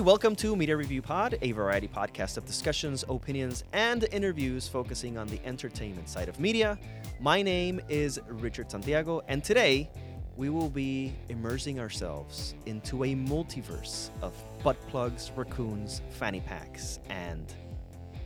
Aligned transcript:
everybody. 0.00 0.12
Welcome 0.14 0.36
to 0.36 0.56
Media 0.56 0.76
Review 0.76 1.02
Pod, 1.02 1.36
a 1.42 1.52
variety 1.52 1.86
podcast 1.86 2.38
of 2.38 2.46
discussions, 2.46 3.04
opinions, 3.08 3.64
and 3.74 4.06
interviews 4.12 4.66
focusing 4.66 5.18
on 5.18 5.26
the 5.26 5.38
entertainment 5.44 6.08
side 6.08 6.28
of 6.28 6.40
media. 6.40 6.78
My 7.20 7.42
name 7.42 7.80
is 7.88 8.18
Richard 8.26 8.70
Santiago, 8.70 9.22
and 9.28 9.44
today 9.44 9.90
we 10.36 10.48
will 10.48 10.70
be 10.70 11.12
immersing 11.28 11.78
ourselves 11.80 12.54
into 12.64 13.04
a 13.04 13.14
multiverse 13.14 14.10
of 14.22 14.32
butt 14.62 14.76
plugs, 14.88 15.32
raccoons, 15.36 16.00
fanny 16.10 16.40
packs, 16.40 16.98
and 17.10 17.52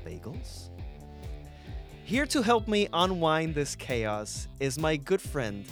bagels. 0.07 0.71
Here 2.05 2.27
to 2.27 2.43
help 2.43 2.69
me 2.69 2.89
unwind 2.93 3.55
this 3.55 3.75
chaos 3.75 4.47
is 4.61 4.79
my 4.79 4.97
good 4.97 5.21
friend, 5.21 5.65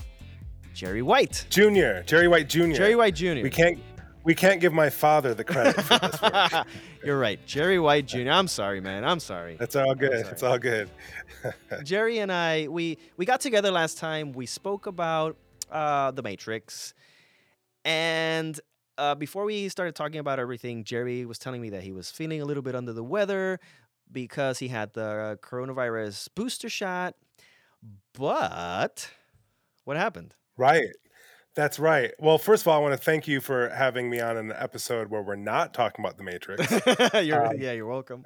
Jerry 0.74 1.02
White. 1.02 1.46
Junior, 1.50 2.02
Jerry 2.06 2.27
White 2.28 2.48
Jr. 2.48 2.72
Jerry 2.72 2.96
White 2.96 3.14
Jr. 3.14 3.42
We 3.42 3.50
can't 3.50 3.78
we 4.24 4.34
can't 4.34 4.60
give 4.60 4.72
my 4.72 4.90
father 4.90 5.34
the 5.34 5.44
credit 5.44 5.80
for 5.82 5.98
this 5.98 6.22
work. 6.22 6.66
You're 7.04 7.18
right, 7.18 7.44
Jerry 7.46 7.78
White 7.78 8.06
Jr. 8.06 8.30
I'm 8.30 8.48
sorry, 8.48 8.80
man. 8.80 9.04
I'm 9.04 9.20
sorry. 9.20 9.56
That's 9.58 9.76
all 9.76 9.94
good. 9.94 10.26
It's 10.26 10.42
all 10.42 10.58
good. 10.58 10.90
Jerry 11.84 12.18
and 12.18 12.30
I, 12.30 12.68
we 12.68 12.98
we 13.16 13.27
got 13.27 13.40
together 13.40 13.70
last 13.70 13.98
time. 13.98 14.32
We 14.32 14.46
spoke 14.46 14.86
about 14.86 15.36
uh, 15.70 16.12
the 16.12 16.22
Matrix, 16.22 16.94
and 17.84 18.58
uh, 18.98 19.14
before 19.14 19.44
we 19.44 19.68
started 19.68 19.94
talking 19.94 20.20
about 20.20 20.38
everything, 20.38 20.84
Jerry 20.84 21.24
was 21.24 21.38
telling 21.38 21.60
me 21.60 21.70
that 21.70 21.82
he 21.82 21.92
was 21.92 22.10
feeling 22.10 22.41
a 22.41 22.44
little 22.44 22.62
bit 22.62 22.74
under 22.74 22.92
the 22.92 23.04
weather 23.04 23.58
because 24.10 24.58
he 24.58 24.68
had 24.68 24.92
the 24.92 25.38
coronavirus 25.42 26.28
booster 26.34 26.69
shot. 26.69 27.14
But 28.14 29.10
what 29.84 29.97
happened? 29.97 30.34
Right. 30.56 30.91
That's 31.55 31.78
right. 31.78 32.12
Well, 32.19 32.39
first 32.39 32.62
of 32.62 32.69
all, 32.69 32.78
I 32.78 32.81
want 32.81 32.95
to 32.95 33.05
thank 33.05 33.28
you 33.28 33.39
for 33.39 33.69
having 33.69 34.08
me 34.08 34.20
on 34.20 34.39
an 34.39 34.55
episode 34.56 35.11
where 35.11 35.20
we're 35.20 35.36
not 35.36 35.75
talking 35.75 36.03
about 36.03 36.17
the 36.17 36.25
Matrix. 36.25 36.70
you're, 37.27 37.47
um, 37.47 37.56
yeah, 37.61 37.72
you're 37.72 37.86
welcome. 37.86 38.25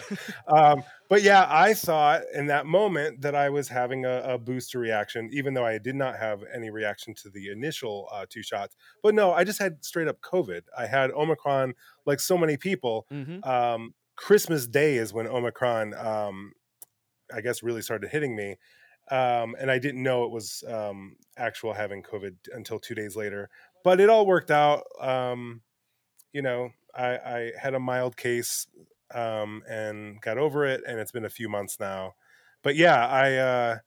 um, 0.48 0.82
but 1.10 1.22
yeah, 1.22 1.46
I 1.50 1.74
thought 1.74 2.22
in 2.34 2.46
that 2.46 2.64
moment 2.64 3.20
that 3.20 3.34
I 3.34 3.50
was 3.50 3.68
having 3.68 4.06
a, 4.06 4.20
a, 4.20 4.38
booster 4.38 4.78
reaction, 4.78 5.28
even 5.34 5.52
though 5.52 5.66
I 5.66 5.76
did 5.76 5.94
not 5.94 6.16
have 6.16 6.44
any 6.54 6.70
reaction 6.70 7.14
to 7.16 7.28
the 7.28 7.50
initial 7.50 8.08
uh, 8.10 8.24
two 8.26 8.42
shots. 8.42 8.74
But 9.02 9.14
no, 9.14 9.32
I 9.32 9.44
just 9.44 9.58
had 9.58 9.84
straight 9.84 10.08
up 10.08 10.22
COVID. 10.22 10.62
I 10.76 10.86
had 10.86 11.10
Omicron, 11.10 11.74
like 12.06 12.20
so 12.20 12.38
many 12.38 12.56
people. 12.56 13.06
Mm-hmm. 13.12 13.46
Um, 13.46 13.92
Christmas 14.16 14.66
Day 14.66 14.96
is 14.96 15.12
when 15.12 15.26
Omicron, 15.26 15.92
um, 15.94 16.52
I 17.34 17.42
guess, 17.42 17.62
really 17.62 17.82
started 17.82 18.10
hitting 18.10 18.34
me 18.34 18.56
um, 19.10 19.56
and 19.58 19.70
I 19.70 19.78
didn't 19.78 20.02
know 20.02 20.24
it 20.24 20.30
was 20.30 20.64
um, 20.68 21.16
actual 21.36 21.72
having 21.72 22.02
COVID 22.02 22.34
until 22.52 22.78
two 22.78 22.94
days 22.94 23.16
later. 23.16 23.50
But 23.84 24.00
it 24.00 24.08
all 24.08 24.26
worked 24.26 24.50
out. 24.50 24.84
Um, 25.00 25.62
you 26.32 26.42
know, 26.42 26.70
I, 26.94 27.16
I, 27.16 27.52
had 27.60 27.74
a 27.74 27.80
mild 27.80 28.16
case 28.16 28.66
um, 29.12 29.62
and 29.68 30.20
got 30.20 30.38
over 30.38 30.64
it, 30.64 30.82
and 30.86 30.98
it's 30.98 31.12
been 31.12 31.24
a 31.24 31.30
few 31.30 31.48
months 31.48 31.78
now. 31.80 32.14
But 32.62 32.76
yeah, 32.76 33.06
I 33.06 33.34
uh, 33.36 33.78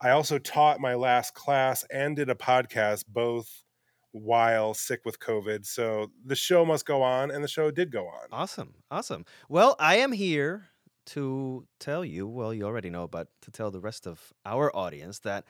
I 0.00 0.10
also 0.10 0.38
taught 0.38 0.80
my 0.80 0.94
last 0.94 1.34
class 1.34 1.84
and 1.90 2.14
did 2.14 2.28
a 2.28 2.34
podcast 2.34 3.04
both 3.08 3.64
while 4.12 4.74
sick 4.74 5.00
with 5.04 5.18
COVID. 5.18 5.66
So 5.66 6.10
the 6.24 6.36
show 6.36 6.64
must 6.64 6.86
go 6.86 7.02
on, 7.02 7.30
and 7.30 7.42
the 7.42 7.48
show 7.48 7.70
did 7.70 7.90
go 7.90 8.06
on. 8.06 8.28
Awesome, 8.30 8.74
awesome. 8.90 9.24
Well, 9.48 9.76
I 9.78 9.96
am 9.96 10.12
here 10.12 10.66
to 11.08 11.66
tell 11.78 12.04
you, 12.04 12.26
well, 12.26 12.52
you 12.52 12.64
already 12.64 12.90
know, 12.90 13.06
but 13.08 13.28
to 13.42 13.50
tell 13.50 13.70
the 13.70 13.80
rest 13.80 14.06
of 14.06 14.32
our 14.44 14.74
audience 14.74 15.20
that 15.20 15.44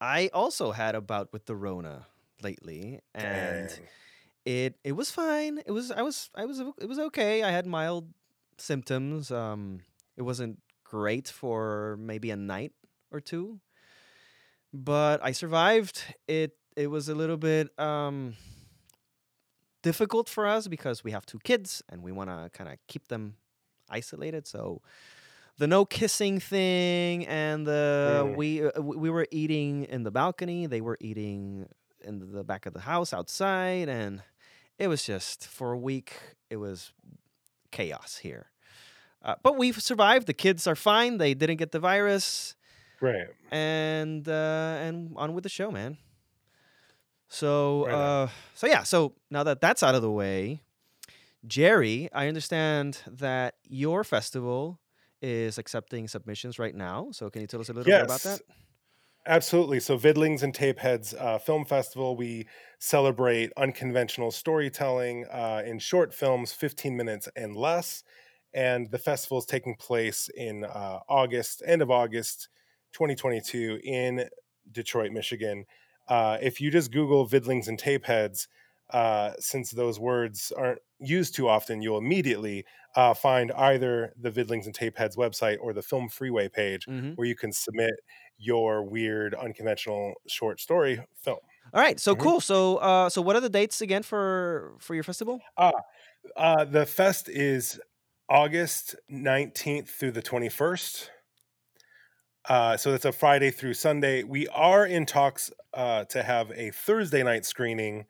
I 0.00 0.30
also 0.32 0.72
had 0.72 0.94
a 0.94 1.00
bout 1.00 1.32
with 1.32 1.46
the 1.46 1.54
Rona 1.56 2.06
lately, 2.42 3.00
and 3.14 3.68
Dang. 3.68 3.88
it 4.44 4.78
it 4.84 4.92
was 4.92 5.10
fine. 5.10 5.62
It 5.64 5.72
was 5.72 5.90
I 5.90 6.02
was 6.02 6.30
I 6.34 6.44
was 6.44 6.60
it 6.60 6.88
was 6.88 6.98
okay. 6.98 7.42
I 7.42 7.50
had 7.50 7.66
mild 7.66 8.08
symptoms. 8.58 9.30
Um, 9.30 9.80
it 10.16 10.22
wasn't 10.22 10.60
great 10.84 11.28
for 11.28 11.96
maybe 11.98 12.30
a 12.30 12.36
night 12.36 12.72
or 13.10 13.20
two, 13.20 13.60
but 14.72 15.22
I 15.22 15.32
survived. 15.32 16.02
It 16.26 16.56
it 16.76 16.88
was 16.88 17.08
a 17.08 17.14
little 17.14 17.38
bit 17.38 17.76
um 17.78 18.34
difficult 19.82 20.28
for 20.28 20.46
us 20.46 20.66
because 20.66 21.04
we 21.04 21.12
have 21.12 21.26
two 21.26 21.38
kids 21.44 21.82
and 21.90 22.02
we 22.02 22.10
want 22.10 22.30
to 22.30 22.50
kind 22.52 22.70
of 22.70 22.78
keep 22.88 23.08
them 23.08 23.36
isolated. 23.88 24.46
So 24.46 24.82
the 25.58 25.66
no 25.66 25.84
kissing 25.84 26.40
thing 26.40 27.26
and 27.26 27.66
the 27.66 28.24
mm. 28.26 28.36
we 28.36 28.64
uh, 28.64 28.80
we 28.80 29.10
were 29.10 29.26
eating 29.30 29.84
in 29.84 30.02
the 30.02 30.10
balcony. 30.10 30.66
They 30.66 30.80
were 30.80 30.98
eating 31.00 31.68
in 32.02 32.32
the 32.32 32.44
back 32.44 32.66
of 32.66 32.72
the 32.72 32.80
house 32.80 33.12
outside, 33.12 33.88
and 33.88 34.22
it 34.78 34.88
was 34.88 35.04
just 35.04 35.46
for 35.46 35.72
a 35.72 35.78
week. 35.78 36.14
It 36.50 36.56
was 36.56 36.92
chaos 37.70 38.18
here. 38.18 38.50
Uh, 39.22 39.36
but 39.42 39.56
we've 39.56 39.80
survived. 39.80 40.26
The 40.26 40.34
kids 40.34 40.66
are 40.66 40.76
fine. 40.76 41.16
They 41.18 41.32
didn't 41.32 41.56
get 41.56 41.72
the 41.72 41.80
virus. 41.80 42.56
Right. 43.00 43.28
And 43.50 44.28
uh, 44.28 44.78
and 44.80 45.14
on 45.16 45.34
with 45.34 45.44
the 45.44 45.50
show, 45.50 45.70
man. 45.70 45.96
So 47.28 47.86
right 47.86 47.94
uh, 47.94 48.28
so 48.54 48.66
yeah. 48.66 48.82
So 48.82 49.14
now 49.30 49.42
that 49.44 49.60
that's 49.60 49.82
out 49.82 49.94
of 49.94 50.02
the 50.02 50.10
way, 50.10 50.62
Jerry, 51.46 52.08
I 52.12 52.28
understand 52.28 52.98
that 53.06 53.54
your 53.64 54.04
festival 54.04 54.80
is 55.20 55.58
accepting 55.58 56.08
submissions 56.08 56.58
right 56.58 56.74
now. 56.74 57.08
So 57.12 57.30
can 57.30 57.40
you 57.40 57.46
tell 57.46 57.60
us 57.60 57.68
a 57.68 57.72
little 57.72 57.90
yes. 57.90 58.02
bit 58.02 58.04
about 58.04 58.20
that? 58.22 58.40
Absolutely. 59.26 59.80
So, 59.80 59.96
Vidlings 59.96 60.42
and 60.42 60.54
Tapeheads 60.54 61.14
uh, 61.18 61.38
Film 61.38 61.64
Festival, 61.64 62.14
we 62.14 62.46
celebrate 62.78 63.52
unconventional 63.56 64.30
storytelling 64.30 65.24
uh, 65.32 65.62
in 65.64 65.78
short 65.78 66.12
films, 66.12 66.52
15 66.52 66.94
minutes 66.94 67.26
and 67.34 67.56
less. 67.56 68.04
And 68.52 68.90
the 68.90 68.98
festival 68.98 69.38
is 69.38 69.46
taking 69.46 69.76
place 69.76 70.28
in 70.36 70.64
uh, 70.64 70.98
August, 71.08 71.62
end 71.66 71.80
of 71.80 71.90
August 71.90 72.48
2022 72.92 73.80
in 73.82 74.28
Detroit, 74.70 75.10
Michigan. 75.10 75.64
Uh, 76.06 76.36
if 76.42 76.60
you 76.60 76.70
just 76.70 76.92
Google 76.92 77.24
Vidlings 77.24 77.68
and 77.68 77.80
Tapeheads, 77.80 78.46
uh, 78.94 79.32
since 79.40 79.72
those 79.72 79.98
words 79.98 80.52
aren't 80.56 80.78
used 81.00 81.34
too 81.34 81.48
often, 81.48 81.82
you'll 81.82 81.98
immediately 81.98 82.64
uh, 82.94 83.12
find 83.12 83.50
either 83.52 84.14
the 84.20 84.30
Vidlings 84.30 84.66
and 84.66 84.74
Tapeheads 84.74 85.16
website 85.16 85.56
or 85.60 85.72
the 85.72 85.82
Film 85.82 86.08
Freeway 86.08 86.48
page 86.48 86.86
mm-hmm. 86.86 87.10
where 87.14 87.26
you 87.26 87.34
can 87.34 87.52
submit 87.52 87.92
your 88.38 88.84
weird, 88.84 89.34
unconventional 89.34 90.14
short 90.28 90.60
story 90.60 91.02
film. 91.16 91.38
All 91.72 91.80
right, 91.80 91.98
so 91.98 92.14
mm-hmm. 92.14 92.22
cool. 92.22 92.40
So, 92.40 92.76
uh, 92.76 93.08
so 93.08 93.20
what 93.20 93.34
are 93.34 93.40
the 93.40 93.48
dates 93.48 93.80
again 93.80 94.04
for 94.04 94.74
for 94.78 94.94
your 94.94 95.02
festival? 95.02 95.40
Uh, 95.56 95.72
uh, 96.36 96.64
the 96.64 96.86
fest 96.86 97.28
is 97.28 97.80
August 98.28 98.94
nineteenth 99.08 99.90
through 99.90 100.12
the 100.12 100.22
twenty 100.22 100.48
first. 100.48 101.10
Uh, 102.48 102.76
so 102.76 102.92
that's 102.92 103.06
a 103.06 103.12
Friday 103.12 103.50
through 103.50 103.74
Sunday. 103.74 104.22
We 104.22 104.46
are 104.48 104.86
in 104.86 105.04
talks 105.04 105.50
uh, 105.72 106.04
to 106.04 106.22
have 106.22 106.52
a 106.52 106.70
Thursday 106.70 107.24
night 107.24 107.44
screening 107.44 108.04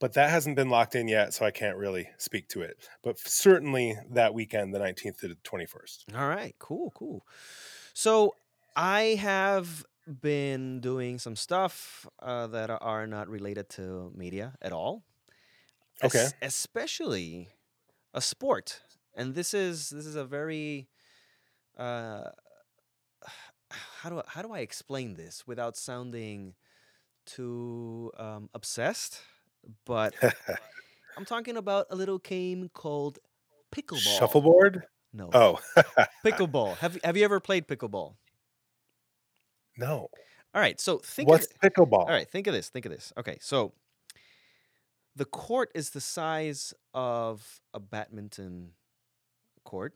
but 0.00 0.14
that 0.14 0.30
hasn't 0.30 0.56
been 0.56 0.70
locked 0.70 0.94
in 0.94 1.06
yet, 1.06 1.34
so 1.34 1.44
I 1.44 1.50
can't 1.50 1.76
really 1.76 2.08
speak 2.18 2.48
to 2.48 2.62
it. 2.62 2.88
But 3.02 3.18
certainly 3.18 3.96
that 4.10 4.34
weekend, 4.34 4.74
the 4.74 4.78
19th 4.78 5.18
to 5.18 5.28
the 5.28 5.34
21st. 5.36 6.16
All 6.16 6.28
right, 6.28 6.54
cool, 6.58 6.90
cool. 6.96 7.26
So 7.92 8.34
I 8.74 9.18
have 9.20 9.84
been 10.20 10.80
doing 10.80 11.18
some 11.18 11.36
stuff 11.36 12.06
uh, 12.20 12.46
that 12.48 12.70
are 12.70 13.06
not 13.06 13.28
related 13.28 13.68
to 13.70 14.10
media 14.16 14.54
at 14.60 14.72
all. 14.72 15.04
Okay. 16.02 16.18
Es- 16.18 16.34
especially 16.40 17.48
a 18.14 18.22
sport, 18.22 18.80
and 19.14 19.34
this 19.34 19.52
is 19.52 19.90
this 19.90 20.06
is 20.06 20.16
a 20.16 20.24
very 20.24 20.88
uh, 21.76 22.30
how 23.70 24.08
do 24.08 24.18
I, 24.18 24.22
how 24.26 24.42
do 24.42 24.52
I 24.52 24.60
explain 24.60 25.14
this 25.14 25.46
without 25.46 25.76
sounding 25.76 26.54
too 27.26 28.10
um, 28.18 28.48
obsessed? 28.54 29.20
But 29.86 30.14
I'm 31.16 31.24
talking 31.24 31.56
about 31.56 31.86
a 31.90 31.96
little 31.96 32.18
game 32.18 32.70
called 32.72 33.18
pickleball. 33.74 34.18
Shuffleboard? 34.18 34.84
No. 35.12 35.30
Oh. 35.32 35.58
pickleball. 36.24 36.76
Have 36.78 36.98
Have 37.04 37.16
you 37.16 37.24
ever 37.24 37.40
played 37.40 37.66
pickleball? 37.66 38.14
No. 39.76 40.08
All 40.54 40.60
right. 40.60 40.80
So 40.80 40.98
think. 40.98 41.28
What's 41.28 41.46
of, 41.46 41.60
pickleball? 41.60 42.00
All 42.00 42.08
right. 42.08 42.28
Think 42.28 42.46
of 42.46 42.54
this. 42.54 42.68
Think 42.68 42.86
of 42.86 42.92
this. 42.92 43.12
Okay. 43.18 43.38
So 43.40 43.72
the 45.16 45.24
court 45.24 45.70
is 45.74 45.90
the 45.90 46.00
size 46.00 46.72
of 46.94 47.60
a 47.74 47.80
badminton 47.80 48.70
court. 49.64 49.94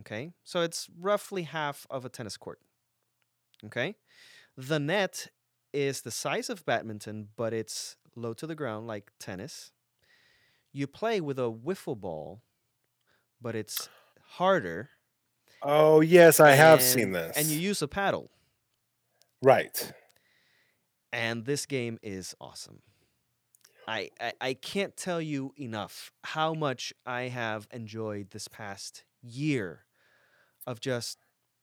Okay. 0.00 0.32
So 0.44 0.62
it's 0.62 0.88
roughly 0.98 1.42
half 1.42 1.86
of 1.90 2.04
a 2.04 2.08
tennis 2.08 2.36
court. 2.36 2.58
Okay. 3.66 3.96
The 4.56 4.78
net 4.78 5.28
is 5.72 6.02
the 6.02 6.10
size 6.10 6.48
of 6.48 6.64
badminton, 6.64 7.28
but 7.36 7.52
it's 7.52 7.96
low 8.16 8.34
to 8.34 8.46
the 8.46 8.54
ground 8.54 8.86
like 8.86 9.10
tennis. 9.18 9.72
You 10.72 10.86
play 10.86 11.20
with 11.20 11.38
a 11.38 11.50
wiffle 11.50 11.98
ball, 11.98 12.42
but 13.40 13.54
it's 13.54 13.88
harder. 14.22 14.90
Oh, 15.62 16.00
yes, 16.00 16.40
I 16.40 16.50
and, 16.50 16.58
have 16.58 16.82
seen 16.82 17.12
this. 17.12 17.36
And 17.36 17.46
you 17.46 17.58
use 17.58 17.80
a 17.80 17.88
paddle. 17.88 18.30
Right. 19.42 19.92
And 21.12 21.44
this 21.44 21.66
game 21.66 21.98
is 22.02 22.34
awesome. 22.40 22.82
I, 23.86 24.10
I 24.20 24.32
I 24.40 24.54
can't 24.54 24.96
tell 24.96 25.20
you 25.20 25.52
enough 25.56 26.10
how 26.24 26.54
much 26.54 26.92
I 27.06 27.22
have 27.22 27.68
enjoyed 27.70 28.30
this 28.30 28.48
past 28.48 29.04
year 29.22 29.84
of 30.66 30.80
just 30.80 31.18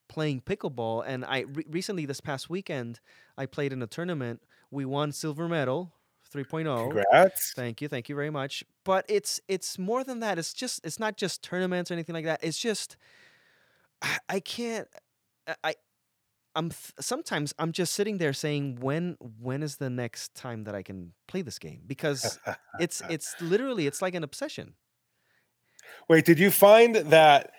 playing 0.07 0.41
pickleball. 0.41 1.03
And 1.05 1.25
I 1.25 1.39
re- 1.41 1.65
recently 1.69 2.05
this 2.05 2.21
past 2.21 2.49
weekend 2.49 2.99
I 3.37 3.45
played 3.45 3.73
in 3.73 3.81
a 3.81 3.87
tournament. 3.87 4.41
We 4.69 4.85
won 4.85 5.11
silver 5.11 5.47
medal 5.47 5.93
3.0. 6.33 6.91
Congrats. 6.91 7.53
Thank 7.53 7.81
you, 7.81 7.87
thank 7.87 8.09
you 8.09 8.15
very 8.15 8.29
much. 8.29 8.63
But 8.83 9.05
it's 9.09 9.39
it's 9.47 9.77
more 9.77 10.03
than 10.03 10.19
that. 10.19 10.37
It's 10.39 10.53
just 10.53 10.85
it's 10.85 10.99
not 10.99 11.17
just 11.17 11.43
tournaments 11.43 11.91
or 11.91 11.95
anything 11.95 12.15
like 12.15 12.25
that. 12.25 12.39
It's 12.43 12.57
just 12.57 12.97
I, 14.01 14.17
I 14.29 14.39
can't 14.39 14.87
I- 15.63 15.75
I'm 16.55 16.69
th- 16.69 16.91
sometimes 16.99 17.53
I'm 17.59 17.71
just 17.71 17.93
sitting 17.93 18.17
there 18.17 18.33
saying 18.33 18.79
when 18.81 19.15
when 19.39 19.63
is 19.63 19.77
the 19.77 19.89
next 19.89 20.35
time 20.35 20.65
that 20.65 20.75
I 20.75 20.83
can 20.83 21.13
play 21.27 21.41
this 21.41 21.57
game 21.59 21.81
because 21.87 22.39
it's 22.79 23.01
it's 23.09 23.35
literally 23.41 23.87
it's 23.87 24.01
like 24.01 24.15
an 24.15 24.23
obsession. 24.23 24.73
Wait, 26.09 26.25
did 26.25 26.39
you 26.39 26.51
find 26.51 26.95
that? 26.95 27.51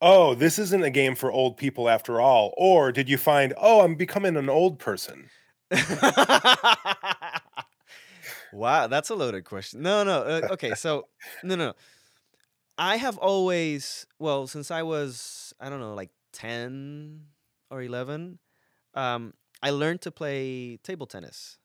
Oh, 0.00 0.34
this 0.34 0.58
isn't 0.58 0.82
a 0.82 0.90
game 0.90 1.14
for 1.14 1.30
old 1.30 1.56
people 1.56 1.88
after 1.88 2.20
all. 2.20 2.54
Or 2.56 2.90
did 2.90 3.08
you 3.08 3.16
find, 3.16 3.54
oh, 3.56 3.82
I'm 3.82 3.94
becoming 3.94 4.36
an 4.36 4.48
old 4.48 4.80
person? 4.80 5.30
wow, 8.52 8.86
that's 8.86 9.10
a 9.10 9.14
loaded 9.14 9.44
question. 9.44 9.82
No, 9.82 10.04
no. 10.04 10.22
Uh, 10.22 10.48
okay, 10.52 10.74
so 10.74 11.08
no, 11.42 11.54
no. 11.54 11.66
no. 11.66 11.74
I 12.78 12.96
have 12.96 13.18
always, 13.18 14.06
well, 14.18 14.46
since 14.46 14.70
I 14.70 14.82
was, 14.82 15.52
I 15.60 15.68
don't 15.68 15.80
know, 15.80 15.94
like 15.94 16.10
10 16.32 17.20
or 17.70 17.82
11, 17.82 18.38
um, 18.94 19.34
I 19.62 19.70
learned 19.70 20.00
to 20.02 20.10
play 20.10 20.78
table 20.78 21.06
tennis. 21.06 21.58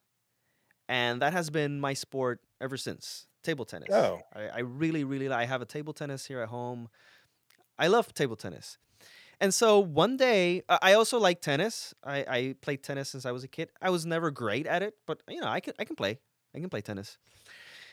And 0.89 1.22
that 1.22 1.34
has 1.34 1.50
been 1.50 1.80
my 1.80 1.94
sport 1.94 2.42
ever 2.62 2.78
since. 2.78 3.28
Table 3.44 3.66
tennis. 3.66 3.90
Oh. 3.92 4.19
I, 4.36 4.48
I 4.48 4.60
really, 4.60 5.04
really, 5.04 5.30
I 5.30 5.45
have 5.45 5.62
a 5.62 5.66
table 5.66 5.94
tennis 5.94 6.25
here 6.25 6.42
at 6.42 6.50
home. 6.50 6.90
I 7.80 7.88
love 7.88 8.13
table 8.13 8.36
tennis. 8.36 8.78
And 9.40 9.54
so 9.54 9.80
one 9.80 10.18
day, 10.18 10.63
I 10.68 10.80
I 10.81 10.94
also 10.94 11.19
like 11.19 11.42
tennis. 11.42 11.94
I, 12.04 12.25
I 12.28 12.56
played 12.62 12.83
tennis 12.83 13.10
since 13.10 13.25
I 13.25 13.31
was 13.31 13.44
a 13.44 13.48
kid. 13.48 13.69
I 13.81 13.92
was 13.92 14.06
never 14.06 14.31
great 14.31 14.66
at 14.66 14.81
it, 14.81 14.95
but 15.06 15.22
you 15.30 15.40
know, 15.40 15.48
I 15.48 15.60
can 15.60 15.74
I 15.78 15.86
can 15.86 15.95
play. 15.95 16.19
I 16.57 16.59
can 16.59 16.69
play 16.69 16.81
tennis. 16.81 17.18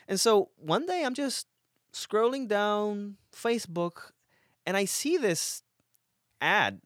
And 0.07 0.19
so 0.19 0.49
one 0.57 0.85
day 0.85 1.03
I'm 1.05 1.13
just 1.13 1.47
scrolling 1.93 2.47
down 2.47 3.17
Facebook 3.33 4.11
and 4.65 4.75
I 4.75 4.85
see 4.85 5.17
this 5.17 5.61
ad 6.41 6.81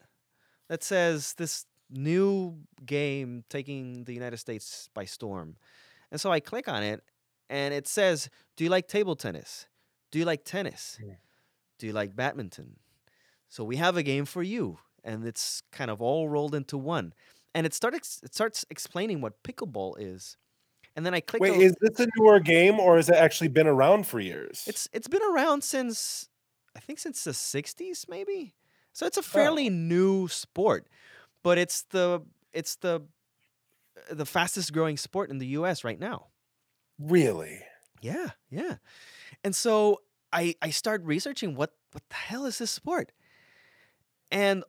that 0.68 0.84
says 0.84 1.34
this 1.34 1.66
new 1.90 2.60
game 2.86 3.44
taking 3.50 4.04
the 4.04 4.14
United 4.14 4.38
States 4.38 4.90
by 4.94 5.06
storm. 5.06 5.56
And 6.12 6.22
so 6.22 6.31
I 6.31 6.40
click 6.40 6.68
on 6.68 6.84
it 6.84 7.04
and 7.50 7.74
it 7.74 7.88
says, 7.88 8.30
Do 8.56 8.64
you 8.64 8.70
like 8.70 8.88
table 8.88 9.16
tennis? 9.16 9.66
Do 10.12 10.20
you 10.20 10.26
like 10.26 10.44
tennis? 10.44 10.98
Do 11.78 11.88
you 11.88 11.94
like 11.94 12.16
badminton? 12.16 12.78
So 13.48 13.64
we 13.64 13.78
have 13.78 13.98
a 13.98 14.04
game 14.04 14.26
for 14.26 14.44
you. 14.44 14.80
And 15.04 15.26
it's 15.26 15.64
kind 15.72 15.90
of 15.90 16.02
all 16.02 16.28
rolled 16.30 16.54
into 16.54 16.78
one. 16.78 17.14
And 17.56 17.66
it 17.66 17.74
starts 17.74 18.22
it 18.24 18.36
starts 18.36 18.66
explaining 18.70 19.22
what 19.22 19.42
pickleball 19.44 19.96
is. 19.98 20.38
And 20.96 21.06
then 21.06 21.14
I 21.14 21.22
click 21.22 21.42
Wait, 21.42 21.54
on- 21.54 21.62
is 21.62 21.76
this 21.82 22.00
a 22.00 22.08
newer 22.18 22.40
game 22.40 22.80
or 22.80 22.98
has 22.98 23.10
it 23.10 23.16
actually 23.16 23.48
been 23.50 23.68
around 23.68 24.08
for 24.08 24.20
years? 24.20 24.64
it's 24.68 24.88
it's 24.94 25.08
been 25.08 25.22
around 25.24 25.64
since 25.64 26.30
I 26.76 26.80
think 26.80 27.00
since 27.00 27.24
the 27.24 27.32
60s 27.32 28.08
maybe. 28.10 28.56
So 28.94 29.06
it's 29.06 29.18
a 29.18 29.24
fairly 29.24 29.70
new 29.70 30.28
sport, 30.28 30.88
but 31.44 31.58
it's 31.58 31.84
the 31.84 32.22
it's 32.54 32.76
the 32.78 33.02
the 34.12 34.26
fastest 34.26 34.74
growing 34.74 34.98
sport 34.98 35.30
in 35.30 35.38
the 35.38 35.48
US 35.48 35.84
right 35.84 36.00
now. 36.00 36.28
really. 37.00 37.62
Yeah, 38.02 38.30
yeah. 38.50 38.76
And 39.44 39.56
so 39.56 40.02
I 40.32 40.56
I 40.62 40.70
start 40.70 41.04
researching 41.04 41.56
what 41.56 41.72
what 41.92 42.04
the 42.10 42.16
hell 42.16 42.46
is 42.46 42.58
this 42.58 42.72
sport? 42.72 43.12
And 44.32 44.64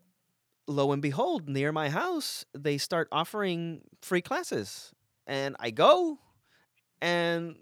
lo 0.67 0.93
and 0.93 1.03
behold, 1.03 1.49
near 1.49 1.73
my 1.73 1.91
house, 1.91 2.45
they 2.55 2.79
start 2.79 3.09
offering 3.13 3.83
free 4.03 4.23
classes. 4.23 4.93
And 5.31 5.57
I 5.61 5.71
go 5.71 6.19
and 7.01 7.57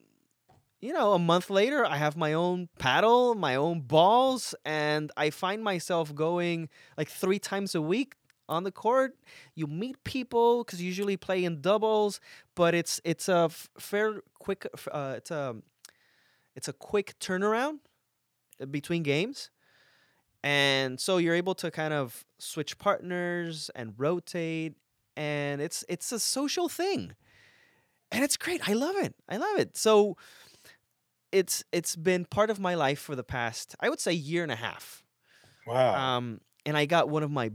you 0.81 0.93
know, 0.93 1.13
a 1.15 1.19
month 1.19 1.51
later 1.51 1.85
I 1.85 1.97
have 1.97 2.17
my 2.17 2.35
own 2.35 2.69
paddle, 2.79 3.35
my 3.35 3.57
own 3.57 3.81
balls, 3.81 4.55
and 4.65 5.11
I 5.17 5.31
find 5.31 5.63
myself 5.63 6.15
going 6.15 6.69
like 6.97 7.09
3 7.09 7.39
times 7.41 7.75
a 7.75 7.83
week 7.83 8.15
on 8.49 8.65
the 8.65 8.73
court. 8.73 9.17
You 9.57 9.67
meet 9.67 10.03
people 10.05 10.65
cuz 10.65 10.81
usually 10.83 11.17
play 11.17 11.45
in 11.45 11.61
doubles, 11.61 12.21
but 12.55 12.75
it's 12.75 13.01
it's 13.05 13.29
a 13.29 13.47
f- 13.51 13.69
fair 13.79 14.23
quick 14.39 14.67
uh, 14.93 15.15
it's 15.19 15.31
a 15.33 15.57
it's 16.55 16.69
a 16.69 16.73
quick 16.73 17.19
turnaround 17.21 17.79
uh, 18.61 18.67
between 18.67 19.03
games 19.03 19.51
and 20.43 21.01
so 21.01 21.19
you're 21.19 21.35
able 21.35 21.55
to 21.55 21.71
kind 21.71 21.93
of 21.93 22.25
switch 22.39 22.79
partners 22.79 23.71
and 23.75 23.95
rotate 23.99 24.75
and 25.17 25.61
it's 25.61 25.85
it's 25.89 26.13
a 26.13 26.21
social 26.21 26.69
thing 26.69 27.15
and 28.13 28.25
it's 28.25 28.37
great 28.37 28.69
i 28.69 28.73
love 28.73 28.97
it 28.97 29.15
i 29.29 29.37
love 29.37 29.59
it 29.59 29.77
so 29.77 30.17
it's 31.33 31.63
it's 31.73 31.95
been 31.97 32.25
part 32.25 32.51
of 32.51 32.59
my 32.59 32.75
life 32.75 32.99
for 32.99 33.15
the 33.15 33.25
past 33.25 33.75
i 33.81 33.89
would 33.89 34.01
say 34.01 34.13
year 34.13 34.43
and 34.43 34.53
a 34.53 34.57
half 34.57 35.03
Wow. 35.67 36.17
um, 36.17 36.41
and 36.65 36.77
I 36.79 36.87
got 36.87 37.11
one 37.11 37.23
of 37.23 37.31
my 37.31 37.51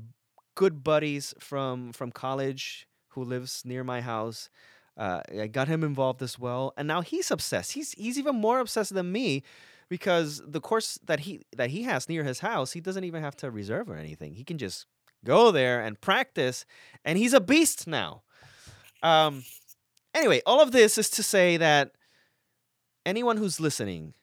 good 0.56 0.84
buddies 0.84 1.34
from 1.40 1.94
from 1.94 2.12
college 2.12 2.88
who 3.10 3.24
lives 3.24 3.64
near 3.66 3.84
my 3.84 4.02
house. 4.02 4.50
Uh, 4.96 5.22
I 5.40 5.48
got 5.48 5.68
him 5.68 5.84
involved 5.84 6.22
as 6.22 6.38
well, 6.38 6.74
and 6.78 6.88
now 6.88 7.02
he's 7.02 7.32
obsessed. 7.32 7.72
He's 7.72 7.94
he's 7.94 8.20
even 8.20 8.36
more 8.36 8.60
obsessed 8.60 8.94
than 8.94 9.12
me 9.12 9.42
because 9.90 10.44
the 10.46 10.62
course 10.62 11.00
that 11.06 11.22
he 11.22 11.42
that 11.58 11.72
he 11.72 11.84
has 11.84 12.08
near 12.08 12.24
his 12.24 12.40
house, 12.42 12.72
he 12.74 12.82
doesn't 12.82 13.04
even 13.04 13.24
have 13.24 13.36
to 13.38 13.50
reserve 13.50 13.90
or 13.90 13.96
anything. 13.96 14.34
He 14.36 14.44
can 14.44 14.60
just 14.60 14.86
go 15.26 15.50
there 15.52 15.82
and 15.82 16.00
practice, 16.00 16.66
and 17.04 17.18
he's 17.18 17.34
a 17.34 17.42
beast 17.42 17.88
now. 17.88 18.22
Um, 19.02 19.44
anyway, 20.13 20.42
all 20.45 20.62
of 20.62 20.71
this 20.71 20.98
is 20.98 21.10
to 21.12 21.24
say 21.24 21.57
that 21.57 21.94
anyone 23.06 23.38
who's 23.38 23.60
listening, 23.60 24.13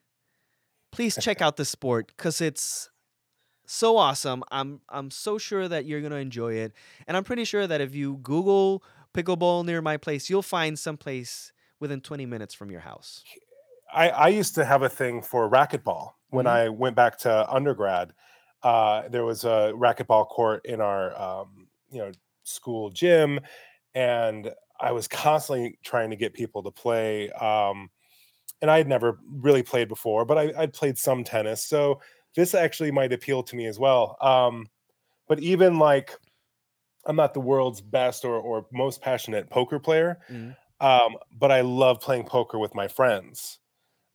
please 0.92 1.16
check 1.16 1.40
out 1.42 1.56
this 1.56 1.68
sport 1.68 2.08
because 2.08 2.40
it's 2.40 2.90
so 3.66 3.96
awesome. 3.96 4.44
I'm 4.50 4.82
I'm 4.90 5.10
so 5.10 5.38
sure 5.38 5.68
that 5.68 5.86
you're 5.86 6.02
gonna 6.02 6.16
enjoy 6.16 6.54
it, 6.54 6.74
and 7.06 7.16
I'm 7.16 7.24
pretty 7.24 7.44
sure 7.44 7.66
that 7.66 7.80
if 7.80 7.94
you 7.94 8.18
Google 8.18 8.84
pickleball 9.14 9.64
near 9.66 9.82
my 9.82 9.96
place, 9.96 10.30
you'll 10.30 10.42
find 10.42 10.78
some 10.78 10.98
place 10.98 11.52
within 11.80 12.00
20 12.00 12.26
minutes 12.26 12.54
from 12.54 12.70
your 12.70 12.80
house. 12.82 13.26
I, 13.92 14.10
I 14.10 14.28
used 14.28 14.54
to 14.54 14.64
have 14.64 14.82
a 14.82 14.88
thing 14.88 15.22
for 15.22 15.48
racquetball 15.48 16.12
when 16.30 16.46
Mhm. 16.46 16.46
I 16.46 16.68
went 16.68 16.94
back 16.96 17.18
to 17.18 17.50
undergrad. 17.52 18.14
Uh, 18.62 19.08
there 19.08 19.24
was 19.24 19.44
a 19.44 19.72
racquetball 19.74 20.28
court 20.28 20.64
in 20.64 20.80
our 20.80 21.18
um, 21.20 21.68
you 21.90 21.98
know 21.98 22.12
school 22.44 22.90
gym, 22.90 23.40
and 23.94 24.52
I 24.80 24.92
was 24.92 25.08
constantly 25.08 25.78
trying 25.84 26.10
to 26.10 26.16
get 26.16 26.34
people 26.34 26.62
to 26.62 26.70
play. 26.70 27.30
Um, 27.32 27.90
and 28.62 28.70
I 28.70 28.78
had 28.78 28.88
never 28.88 29.20
really 29.26 29.62
played 29.62 29.88
before, 29.88 30.24
but 30.24 30.38
I, 30.38 30.52
I'd 30.62 30.72
played 30.74 30.98
some 30.98 31.24
tennis, 31.24 31.64
so 31.64 32.00
this 32.36 32.54
actually 32.54 32.90
might 32.92 33.12
appeal 33.12 33.42
to 33.44 33.56
me 33.56 33.66
as 33.66 33.78
well. 33.78 34.16
Um, 34.20 34.68
but 35.28 35.40
even 35.40 35.78
like, 35.78 36.16
I'm 37.06 37.16
not 37.16 37.34
the 37.34 37.40
world's 37.40 37.80
best 37.80 38.24
or 38.24 38.36
or 38.36 38.66
most 38.72 39.00
passionate 39.02 39.50
poker 39.50 39.78
player, 39.78 40.20
Mhm. 40.28 40.56
um, 40.80 41.16
but 41.32 41.50
I 41.52 41.62
love 41.62 42.00
playing 42.00 42.26
poker 42.26 42.58
with 42.58 42.74
my 42.74 42.88
friends. 42.88 43.58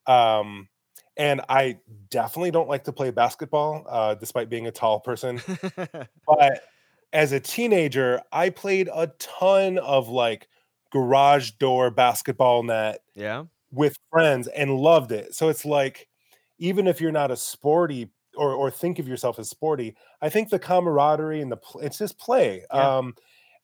Um, 0.07 0.69
and 1.17 1.41
I 1.50 1.79
definitely 2.10 2.51
don't 2.51 2.69
like 2.69 2.86
to 2.86 2.93
play 2.93 3.12
basketball, 3.12 3.86
uh, 3.89 4.15
despite 4.15 4.50
being 4.50 4.67
a 4.67 4.72
tall 4.72 5.01
person. 5.01 5.43
But 6.27 6.63
as 7.13 7.31
a 7.31 7.39
teenager, 7.39 8.22
I 8.31 8.50
played 8.50 8.89
a 8.93 9.07
ton 9.19 9.77
of 9.79 10.10
like 10.10 10.48
garage 10.95 11.51
door 11.59 11.91
basketball 11.91 12.63
net 12.63 13.01
yeah. 13.15 13.43
with 13.69 13.97
friends 14.09 14.47
and 14.47 14.77
loved 14.77 15.11
it. 15.11 15.35
So 15.35 15.49
it's 15.49 15.65
like, 15.65 16.07
even 16.57 16.87
if 16.87 17.01
you're 17.01 17.11
not 17.11 17.31
a 17.31 17.35
sporty 17.35 18.09
or 18.37 18.53
or 18.53 18.71
think 18.71 18.97
of 18.97 19.07
yourself 19.07 19.37
as 19.37 19.49
sporty, 19.49 19.93
I 20.21 20.29
think 20.29 20.49
the 20.49 20.59
camaraderie 20.59 21.41
and 21.41 21.51
the 21.51 21.57
pl- 21.57 21.81
it's 21.81 21.97
just 21.97 22.17
play. 22.17 22.63
Yeah. 22.73 22.97
Um, 22.97 23.13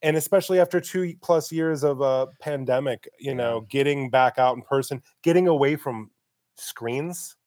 and 0.01 0.17
especially 0.17 0.59
after 0.59 0.81
two 0.81 1.13
plus 1.21 1.51
years 1.53 1.83
of 1.85 2.01
a 2.01 2.27
pandemic, 2.41 3.07
you 3.17 3.33
know, 3.33 3.61
getting 3.69 4.09
back 4.09 4.37
out 4.37 4.57
in 4.57 4.61
person, 4.63 5.01
getting 5.23 5.47
away 5.47 5.77
from 5.77 6.11
screens, 6.57 7.37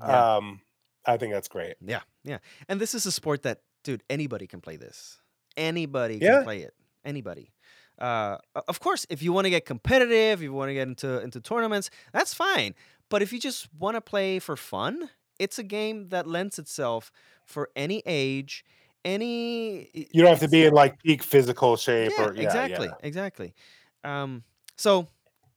Yeah. 0.00 0.36
um, 0.36 0.60
I 1.06 1.16
think 1.16 1.32
that's 1.32 1.48
great. 1.48 1.76
yeah. 1.80 2.00
Yeah. 2.22 2.38
And 2.68 2.78
this 2.80 2.94
is 2.94 3.06
a 3.06 3.12
sport 3.12 3.44
that, 3.44 3.60
dude, 3.82 4.02
anybody 4.10 4.46
can 4.46 4.60
play 4.60 4.76
this. 4.76 5.20
Anybody 5.56 6.18
Yeah. 6.20 6.36
can 6.38 6.44
play 6.44 6.60
it. 6.62 6.74
Anybody. 7.04 7.53
Uh, 7.98 8.38
of 8.68 8.80
course, 8.80 9.06
if 9.08 9.22
you 9.22 9.32
want 9.32 9.44
to 9.44 9.50
get 9.50 9.66
competitive, 9.66 10.40
if 10.40 10.42
you 10.42 10.52
want 10.52 10.68
to 10.68 10.74
get 10.74 10.88
into 10.88 11.20
into 11.20 11.40
tournaments, 11.40 11.90
that's 12.12 12.34
fine. 12.34 12.74
But 13.08 13.22
if 13.22 13.32
you 13.32 13.38
just 13.38 13.68
want 13.78 13.96
to 13.96 14.00
play 14.00 14.38
for 14.38 14.56
fun, 14.56 15.10
it's 15.38 15.58
a 15.58 15.62
game 15.62 16.08
that 16.08 16.26
lends 16.26 16.58
itself 16.58 17.12
for 17.44 17.70
any 17.76 18.02
age, 18.06 18.64
any. 19.04 19.90
You 19.92 20.22
don't 20.22 20.30
have 20.30 20.40
to 20.40 20.48
be 20.48 20.64
in 20.64 20.74
like 20.74 20.98
peak 21.02 21.22
physical 21.22 21.76
shape 21.76 22.12
yeah, 22.16 22.24
or 22.24 22.34
yeah, 22.34 22.42
exactly, 22.42 22.86
yeah. 22.86 23.06
exactly. 23.06 23.54
Um, 24.02 24.42
so 24.76 25.06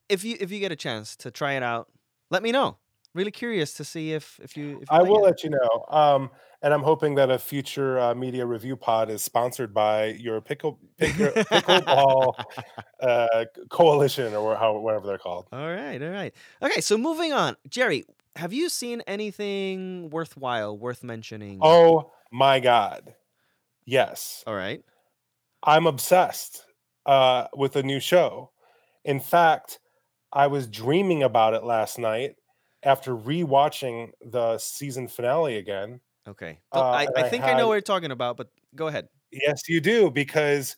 if 0.08 0.24
you 0.24 0.36
if 0.40 0.50
you 0.50 0.60
get 0.60 0.72
a 0.72 0.76
chance 0.76 1.16
to 1.16 1.30
try 1.30 1.54
it 1.54 1.62
out, 1.62 1.88
let 2.30 2.42
me 2.42 2.52
know. 2.52 2.76
Really 3.18 3.32
curious 3.32 3.74
to 3.74 3.84
see 3.84 4.12
if 4.12 4.38
if 4.40 4.56
you. 4.56 4.76
If 4.80 4.82
you 4.82 4.86
I 4.90 5.00
like 5.00 5.10
will 5.10 5.24
it. 5.24 5.30
let 5.30 5.42
you 5.42 5.50
know. 5.50 5.84
Um, 5.88 6.30
and 6.62 6.72
I'm 6.72 6.84
hoping 6.84 7.16
that 7.16 7.32
a 7.32 7.38
future 7.40 7.98
uh, 7.98 8.14
media 8.14 8.46
review 8.46 8.76
pod 8.76 9.10
is 9.10 9.24
sponsored 9.24 9.74
by 9.74 10.10
your 10.10 10.40
pickle, 10.40 10.78
pickle 10.98 11.26
pickleball 11.32 12.34
uh, 13.00 13.44
coalition 13.70 14.36
or 14.36 14.54
how 14.54 14.78
whatever 14.78 15.08
they're 15.08 15.18
called. 15.18 15.48
All 15.50 15.68
right, 15.68 16.00
all 16.00 16.10
right. 16.10 16.32
Okay, 16.62 16.80
so 16.80 16.96
moving 16.96 17.32
on, 17.32 17.56
Jerry, 17.68 18.04
have 18.36 18.52
you 18.52 18.68
seen 18.68 19.02
anything 19.08 20.10
worthwhile, 20.10 20.78
worth 20.78 21.02
mentioning? 21.02 21.58
Oh 21.60 22.12
my 22.30 22.60
god, 22.60 23.16
yes, 23.84 24.44
all 24.46 24.54
right. 24.54 24.84
I'm 25.64 25.88
obsessed 25.88 26.64
uh, 27.04 27.48
with 27.52 27.74
a 27.74 27.82
new 27.82 27.98
show. 27.98 28.52
In 29.04 29.18
fact, 29.18 29.80
I 30.32 30.46
was 30.46 30.68
dreaming 30.68 31.24
about 31.24 31.54
it 31.54 31.64
last 31.64 31.98
night 31.98 32.36
after 32.88 33.14
rewatching 33.14 34.10
the 34.22 34.56
season 34.56 35.08
finale 35.08 35.58
again. 35.58 36.00
Okay. 36.26 36.58
Uh, 36.74 36.80
I, 36.80 37.02
I 37.04 37.08
I 37.16 37.28
think 37.28 37.44
I 37.44 37.48
had- 37.48 37.58
know 37.58 37.68
what 37.68 37.74
you're 37.74 37.80
talking 37.82 38.10
about, 38.10 38.36
but 38.38 38.48
go 38.74 38.86
ahead. 38.86 39.08
Yes, 39.30 39.68
you 39.68 39.80
do 39.82 40.10
because 40.10 40.74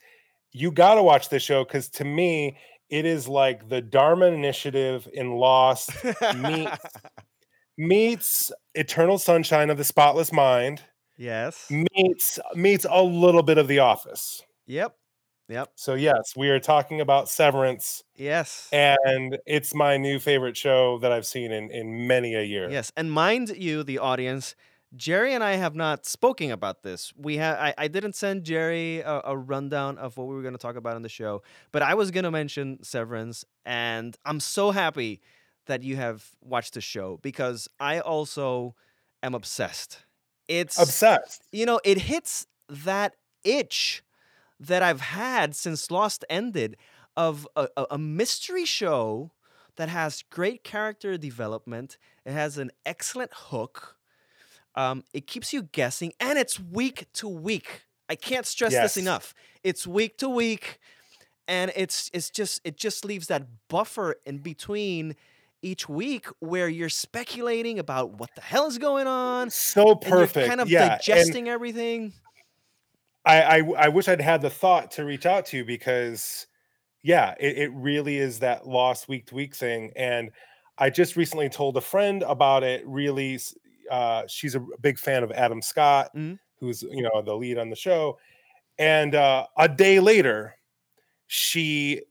you 0.52 0.72
got 0.72 0.96
to 0.96 1.04
watch 1.04 1.28
this 1.28 1.44
show 1.44 1.64
because 1.64 1.88
to 1.90 2.04
me, 2.04 2.58
it 2.88 3.06
is 3.06 3.28
like 3.28 3.68
the 3.68 3.80
Dharma 3.80 4.26
Initiative 4.26 5.08
in 5.12 5.34
Lost 5.36 5.90
meets 6.36 6.78
meets 7.78 8.52
Eternal 8.74 9.18
Sunshine 9.18 9.70
of 9.70 9.78
the 9.78 9.84
Spotless 9.84 10.32
Mind 10.32 10.82
yes. 11.16 11.70
meets 11.70 12.40
meets 12.56 12.84
a 12.90 13.02
little 13.02 13.44
bit 13.44 13.56
of 13.58 13.68
The 13.68 13.78
Office. 13.78 14.42
Yep. 14.66 14.96
Yep. 15.50 15.72
So 15.74 15.94
yes, 15.94 16.34
we 16.36 16.48
are 16.50 16.60
talking 16.60 17.00
about 17.00 17.28
Severance, 17.28 18.04
Yes. 18.14 18.68
and 18.72 19.36
it's 19.46 19.74
my 19.74 19.96
new 19.96 20.18
favorite 20.18 20.56
show 20.56 20.98
that 20.98 21.10
I've 21.12 21.26
seen 21.26 21.50
in 21.52 21.70
in 21.70 22.06
many 22.06 22.34
a 22.34 22.42
year. 22.42 22.70
Yes. 22.70 22.92
And 22.96 23.10
mind 23.12 23.50
you, 23.56 23.82
the 23.82 23.98
audience, 23.98 24.54
Jerry 24.96 25.34
and 25.34 25.42
I 25.44 25.52
have 25.56 25.74
not 25.74 26.06
spoken 26.06 26.50
about 26.50 26.82
this. 26.82 27.12
We 27.16 27.36
have. 27.38 27.58
I, 27.58 27.74
I 27.78 27.88
didn't 27.88 28.14
send 28.14 28.44
Jerry 28.44 29.00
a, 29.00 29.20
a 29.24 29.36
rundown 29.36 29.98
of 29.98 30.16
what 30.16 30.26
we 30.28 30.34
were 30.34 30.42
going 30.42 30.54
to 30.54 30.58
talk 30.58 30.76
about 30.76 30.96
on 30.96 31.02
the 31.02 31.08
show, 31.08 31.42
but 31.72 31.82
I 31.82 31.94
was 31.94 32.10
going 32.10 32.24
to 32.24 32.30
mention 32.30 32.82
Severance, 32.82 33.44
and 33.64 34.16
I'm 34.24 34.40
so 34.40 34.70
happy 34.72 35.20
that 35.66 35.82
you 35.82 35.96
have 35.96 36.24
watched 36.40 36.74
the 36.74 36.80
show 36.80 37.18
because 37.22 37.68
I 37.78 38.00
also 38.00 38.74
am 39.22 39.34
obsessed. 39.34 39.98
It's 40.48 40.80
Obsessed. 40.80 41.42
you 41.52 41.66
know, 41.66 41.80
it 41.84 41.98
hits 41.98 42.46
that 42.68 43.14
itch 43.44 44.02
that 44.60 44.82
I've 44.82 45.00
had 45.00 45.56
since 45.56 45.90
Lost 45.90 46.24
ended 46.30 46.76
of 47.16 47.48
a, 47.56 47.68
a, 47.76 47.86
a 47.92 47.98
mystery 47.98 48.64
show 48.64 49.32
that 49.76 49.88
has 49.88 50.22
great 50.30 50.62
character 50.62 51.16
development. 51.16 51.96
It 52.26 52.32
has 52.32 52.58
an 52.58 52.70
excellent 52.84 53.30
hook. 53.34 53.96
Um, 54.74 55.02
it 55.12 55.26
keeps 55.26 55.52
you 55.52 55.62
guessing, 55.62 56.12
and 56.20 56.38
it's 56.38 56.60
week 56.60 57.06
to 57.14 57.28
week. 57.28 57.86
I 58.08 58.14
can't 58.14 58.46
stress 58.46 58.72
Yes. 58.72 58.94
this 58.94 59.02
enough. 59.02 59.34
It's 59.64 59.86
week 59.86 60.16
to 60.18 60.28
week, 60.28 60.78
and 61.48 61.72
it's 61.74 62.10
it's 62.12 62.30
just 62.30 62.60
it 62.64 62.76
just 62.76 63.04
leaves 63.04 63.26
that 63.28 63.46
buffer 63.68 64.16
in 64.26 64.38
between 64.38 65.16
each 65.62 65.88
week 65.88 66.26
where 66.38 66.68
you're 66.68 66.88
speculating 66.88 67.78
about 67.78 68.12
what 68.18 68.30
the 68.34 68.40
hell 68.40 68.66
is 68.66 68.78
going 68.78 69.06
on 69.06 69.50
So 69.50 69.92
and 69.92 70.02
you're 70.02 70.10
perfect. 70.20 70.48
kind 70.48 70.60
of 70.60 70.70
yeah. 70.70 70.82
and- 70.82 70.90
digesting 70.92 71.48
everything. 71.48 72.12
I, 73.24 73.42
I 73.42 73.58
I 73.86 73.88
wish 73.88 74.08
I'd 74.08 74.20
had 74.20 74.42
the 74.42 74.50
thought 74.50 74.90
to 74.92 75.04
reach 75.04 75.26
out 75.26 75.46
to 75.46 75.58
you 75.58 75.64
because 75.64 76.46
yeah, 77.02 77.34
it, 77.40 77.58
it 77.58 77.72
really 77.74 78.18
is 78.18 78.38
that 78.40 78.66
lost 78.66 79.08
week 79.08 79.26
to 79.26 79.34
week 79.34 79.54
thing. 79.54 79.92
And 79.96 80.30
I 80.78 80.90
just 80.90 81.16
recently 81.16 81.48
told 81.48 81.76
a 81.76 81.80
friend 81.80 82.22
about 82.24 82.62
it. 82.62 82.82
Really, 82.86 83.38
uh, 83.90 84.24
she's 84.28 84.54
a 84.54 84.60
big 84.80 84.98
fan 84.98 85.22
of 85.22 85.30
Adam 85.32 85.62
Scott, 85.62 86.10
Mhm. 86.16 86.38
who's 86.60 86.82
you 86.82 87.02
know 87.02 87.22
the 87.22 87.34
lead 87.34 87.58
on 87.58 87.70
the 87.70 87.76
show. 87.76 88.18
And 88.78 89.14
uh, 89.14 89.46
a 89.58 89.68
day 89.68 90.00
later, 90.00 90.54
she 91.26 92.02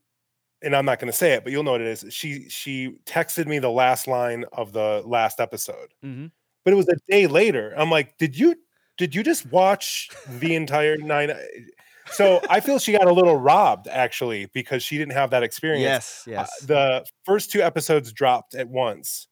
and 0.62 0.76
I'm 0.76 0.84
not 0.84 0.98
going 1.00 1.10
to 1.12 1.16
say 1.16 1.32
it, 1.34 1.44
but 1.44 1.52
you'll 1.52 1.62
know 1.64 1.72
what 1.72 1.80
it 1.80 1.86
is. 1.88 2.04
She 2.10 2.48
she 2.48 2.98
texted 3.06 3.46
me 3.46 3.58
the 3.58 3.70
last 3.70 4.06
line 4.08 4.44
of 4.52 4.72
the 4.72 5.02
last 5.06 5.40
episode 5.40 5.88
Mm-hmm. 6.04 6.26
but 6.64 6.72
it 6.72 6.76
was 6.76 6.88
a 6.88 6.96
day 7.10 7.26
later. 7.26 7.74
I'm 7.76 7.90
like, 7.90 8.18
did 8.18 8.38
you 8.38 8.56
did 9.00 9.14
you 9.14 9.22
just 9.22 9.46
watch 9.50 10.10
the 10.28 10.54
entire 10.54 10.96
nine? 10.98 11.32
So 12.12 12.40
I 12.50 12.60
feel 12.60 12.78
she 12.78 12.92
got 12.92 13.06
a 13.06 13.12
little 13.12 13.36
robbed 13.36 13.88
actually 13.88 14.46
because 14.52 14.82
she 14.82 14.98
didn't 14.98 15.14
have 15.14 15.30
that 15.30 15.42
experience. 15.42 15.82
Yes, 15.82 16.24
Uh, 16.26 16.30
yes. 16.30 16.60
the 16.66 17.04
first 17.24 17.50
two 17.50 17.62
episodes 17.62 18.12
dropped 18.12 18.54
at 18.54 18.68
once, 18.68 19.26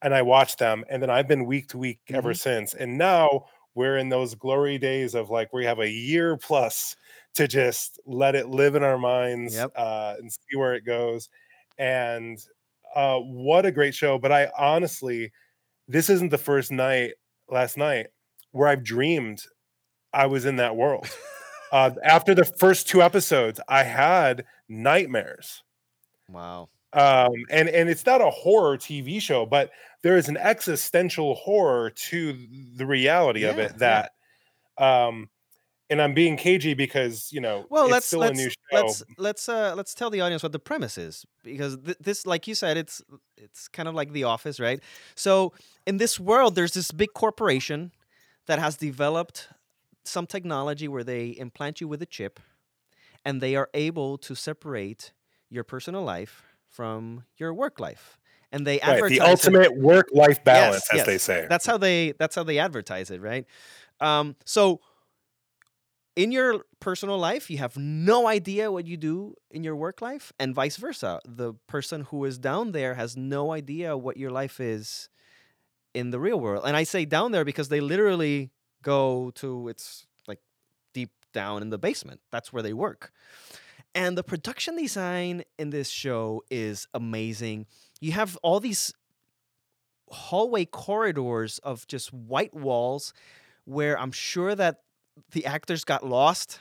and 0.00 0.14
I 0.14 0.22
watched 0.22 0.58
them, 0.58 0.84
and 0.88 1.02
then 1.02 1.10
I've 1.10 1.28
been 1.28 1.44
week 1.44 1.68
to 1.68 1.78
week 1.78 2.00
ever 2.08 2.30
Mm-hmm. 2.30 2.36
since. 2.36 2.74
And 2.74 2.96
now 2.96 3.46
we're 3.74 3.98
in 3.98 4.08
those 4.08 4.34
glory 4.34 4.78
days 4.78 5.14
of 5.14 5.28
like 5.28 5.52
we 5.52 5.66
have 5.66 5.78
a 5.80 5.90
year 5.90 6.38
plus 6.38 6.96
to 7.34 7.46
just 7.46 8.00
let 8.06 8.34
it 8.34 8.48
live 8.48 8.76
in 8.76 8.82
our 8.82 8.96
minds 8.98 9.54
Yep. 9.54 9.72
uh, 9.76 10.14
and 10.18 10.32
see 10.32 10.56
where 10.56 10.74
it 10.74 10.86
goes. 10.86 11.28
And 11.76 12.38
uh, 12.94 13.18
what 13.18 13.66
a 13.66 13.70
great 13.72 13.94
show! 13.94 14.18
But 14.18 14.32
I 14.32 14.48
honestly, 14.56 15.32
this 15.86 16.08
isn't 16.08 16.30
the 16.30 16.38
first 16.38 16.70
night 16.72 17.12
last 17.50 17.76
night 17.76 18.06
where 18.52 18.68
I've 18.68 18.84
dreamed 18.84 19.44
I 20.12 20.26
was 20.26 20.44
in 20.46 20.56
that 20.56 20.76
world. 20.76 21.08
uh, 21.72 21.92
after 22.04 22.34
the 22.34 22.44
first 22.44 22.88
two 22.88 23.02
episodes, 23.02 23.60
I 23.68 23.84
had 23.84 24.46
nightmares. 24.68 25.62
wow. 26.28 26.68
Um, 26.92 27.32
and 27.50 27.68
and 27.68 27.88
it's 27.90 28.06
not 28.06 28.20
a 28.20 28.30
horror 28.30 28.78
TV 28.78 29.20
show, 29.20 29.44
but 29.44 29.70
there 30.02 30.16
is 30.16 30.28
an 30.28 30.36
existential 30.36 31.34
horror 31.34 31.90
to 31.90 32.32
the 32.76 32.86
reality 32.86 33.44
of 33.44 33.58
Yeah, 33.58 33.64
it 33.66 33.72
yeah. 33.78 33.78
that 33.78 34.12
um 34.78 35.30
and 35.90 36.02
I'm 36.02 36.14
being 36.14 36.36
cagey 36.36 36.74
because 36.74 37.30
you 37.32 37.40
know 37.40 37.68
Well, 37.68 37.86
it's 37.86 37.92
let's 37.92 38.06
still 38.06 38.20
let's 38.20 38.38
a 38.40 38.42
new 38.44 38.50
show. 38.50 38.56
let's 38.72 39.02
let's 39.18 39.48
uh 39.48 39.74
let's 39.74 39.94
tell 39.94 40.10
the 40.10 40.20
audience 40.20 40.42
what 40.42 40.52
the 40.52 40.58
premise 40.58 40.96
is 40.98 41.24
because 41.42 41.76
th- 41.78 41.96
this, 42.00 42.26
like 42.26 42.46
you 42.46 42.54
said, 42.54 42.76
it's 42.76 43.02
it's 43.36 43.68
kind 43.68 43.88
of 43.88 43.94
like 43.94 44.12
The 44.12 44.24
Office, 44.24 44.60
right? 44.60 44.80
So 45.16 45.52
in 45.86 45.96
this 45.96 46.20
world, 46.20 46.54
there's 46.54 46.74
this 46.74 46.90
big 46.92 47.12
corporation 47.14 47.92
that 48.46 48.58
has 48.58 48.76
developed 48.76 49.48
some 50.04 50.26
technology 50.26 50.88
where 50.88 51.04
they 51.04 51.28
implant 51.28 51.80
you 51.80 51.88
with 51.88 52.02
a 52.02 52.06
chip, 52.06 52.40
and 53.24 53.40
they 53.40 53.56
are 53.56 53.70
able 53.74 54.18
to 54.18 54.34
separate 54.34 55.12
your 55.50 55.64
personal 55.64 56.02
life 56.02 56.44
from 56.68 57.24
your 57.36 57.54
work 57.54 57.80
life, 57.80 58.18
and 58.52 58.66
they 58.66 58.80
right, 58.84 59.06
advertise 59.06 59.08
the 59.08 59.20
it- 59.60 59.60
ultimate 59.60 59.76
work 59.76 60.08
life 60.12 60.42
balance, 60.44 60.82
Yes, 60.82 60.90
as 60.90 61.04
they 61.04 61.18
yes. 61.18 61.18
say. 61.18 61.48
That's 61.48 61.66
how 61.66 61.76
they 61.78 62.12
that's 62.18 62.34
how 62.36 62.42
they 62.44 62.58
advertise 62.58 63.10
it, 63.10 63.20
right? 63.20 63.46
Um, 64.00 64.36
so 64.44 64.80
in 66.16 66.32
your 66.32 66.64
personal 66.80 67.18
life, 67.18 67.50
you 67.50 67.58
have 67.58 67.76
no 67.76 68.26
idea 68.26 68.72
what 68.72 68.86
you 68.86 68.96
do 68.96 69.34
in 69.50 69.62
your 69.64 69.76
work 69.76 70.00
life, 70.00 70.32
and 70.38 70.54
vice 70.54 70.76
versa. 70.76 71.20
The 71.26 71.54
person 71.66 72.02
who 72.02 72.24
is 72.24 72.38
down 72.38 72.72
there 72.72 72.94
has 72.94 73.16
no 73.16 73.52
idea 73.52 73.96
what 73.96 74.16
your 74.16 74.30
life 74.30 74.60
is 74.60 75.08
in 75.96 76.10
the 76.10 76.20
real 76.20 76.38
world. 76.38 76.64
And 76.66 76.76
I 76.76 76.84
say 76.84 77.06
down 77.06 77.32
there 77.32 77.44
because 77.44 77.70
they 77.70 77.80
literally 77.80 78.50
go 78.82 79.32
to 79.36 79.68
it's 79.68 80.06
like 80.28 80.40
deep 80.92 81.10
down 81.32 81.62
in 81.62 81.70
the 81.70 81.78
basement. 81.78 82.20
That's 82.30 82.52
where 82.52 82.62
they 82.62 82.74
work. 82.74 83.12
And 83.94 84.16
the 84.16 84.22
production 84.22 84.76
design 84.76 85.44
in 85.58 85.70
this 85.70 85.88
show 85.88 86.42
is 86.50 86.86
amazing. 86.92 87.64
You 87.98 88.12
have 88.12 88.36
all 88.42 88.60
these 88.60 88.92
hallway 90.10 90.66
corridors 90.66 91.58
of 91.60 91.86
just 91.86 92.12
white 92.12 92.52
walls 92.52 93.14
where 93.64 93.98
I'm 93.98 94.12
sure 94.12 94.54
that 94.54 94.82
the 95.32 95.46
actors 95.46 95.82
got 95.82 96.04
lost 96.04 96.60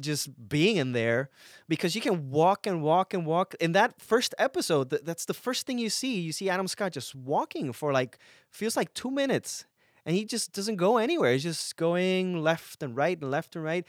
just 0.00 0.48
being 0.48 0.76
in 0.76 0.92
there 0.92 1.30
because 1.68 1.94
you 1.94 2.00
can 2.00 2.30
walk 2.30 2.66
and 2.66 2.82
walk 2.82 3.14
and 3.14 3.24
walk. 3.26 3.54
In 3.60 3.72
that 3.72 4.00
first 4.00 4.34
episode 4.38 4.90
th- 4.90 5.02
that's 5.04 5.24
the 5.24 5.34
first 5.34 5.66
thing 5.66 5.78
you 5.78 5.90
see. 5.90 6.20
You 6.20 6.32
see 6.32 6.50
adam 6.50 6.68
scott 6.68 6.92
just 6.92 7.14
walking 7.14 7.72
for 7.72 7.92
like 7.92 8.18
feels 8.50 8.76
like 8.76 8.92
two 8.94 9.10
minutes 9.10 9.64
and 10.04 10.16
he 10.16 10.24
just 10.24 10.52
doesn't 10.52 10.76
go 10.76 10.96
anywhere. 10.96 11.32
He's 11.32 11.42
just 11.42 11.76
going 11.76 12.42
left 12.42 12.82
and 12.82 12.96
right 12.96 13.20
and 13.20 13.30
left 13.30 13.56
and 13.56 13.64
right. 13.64 13.84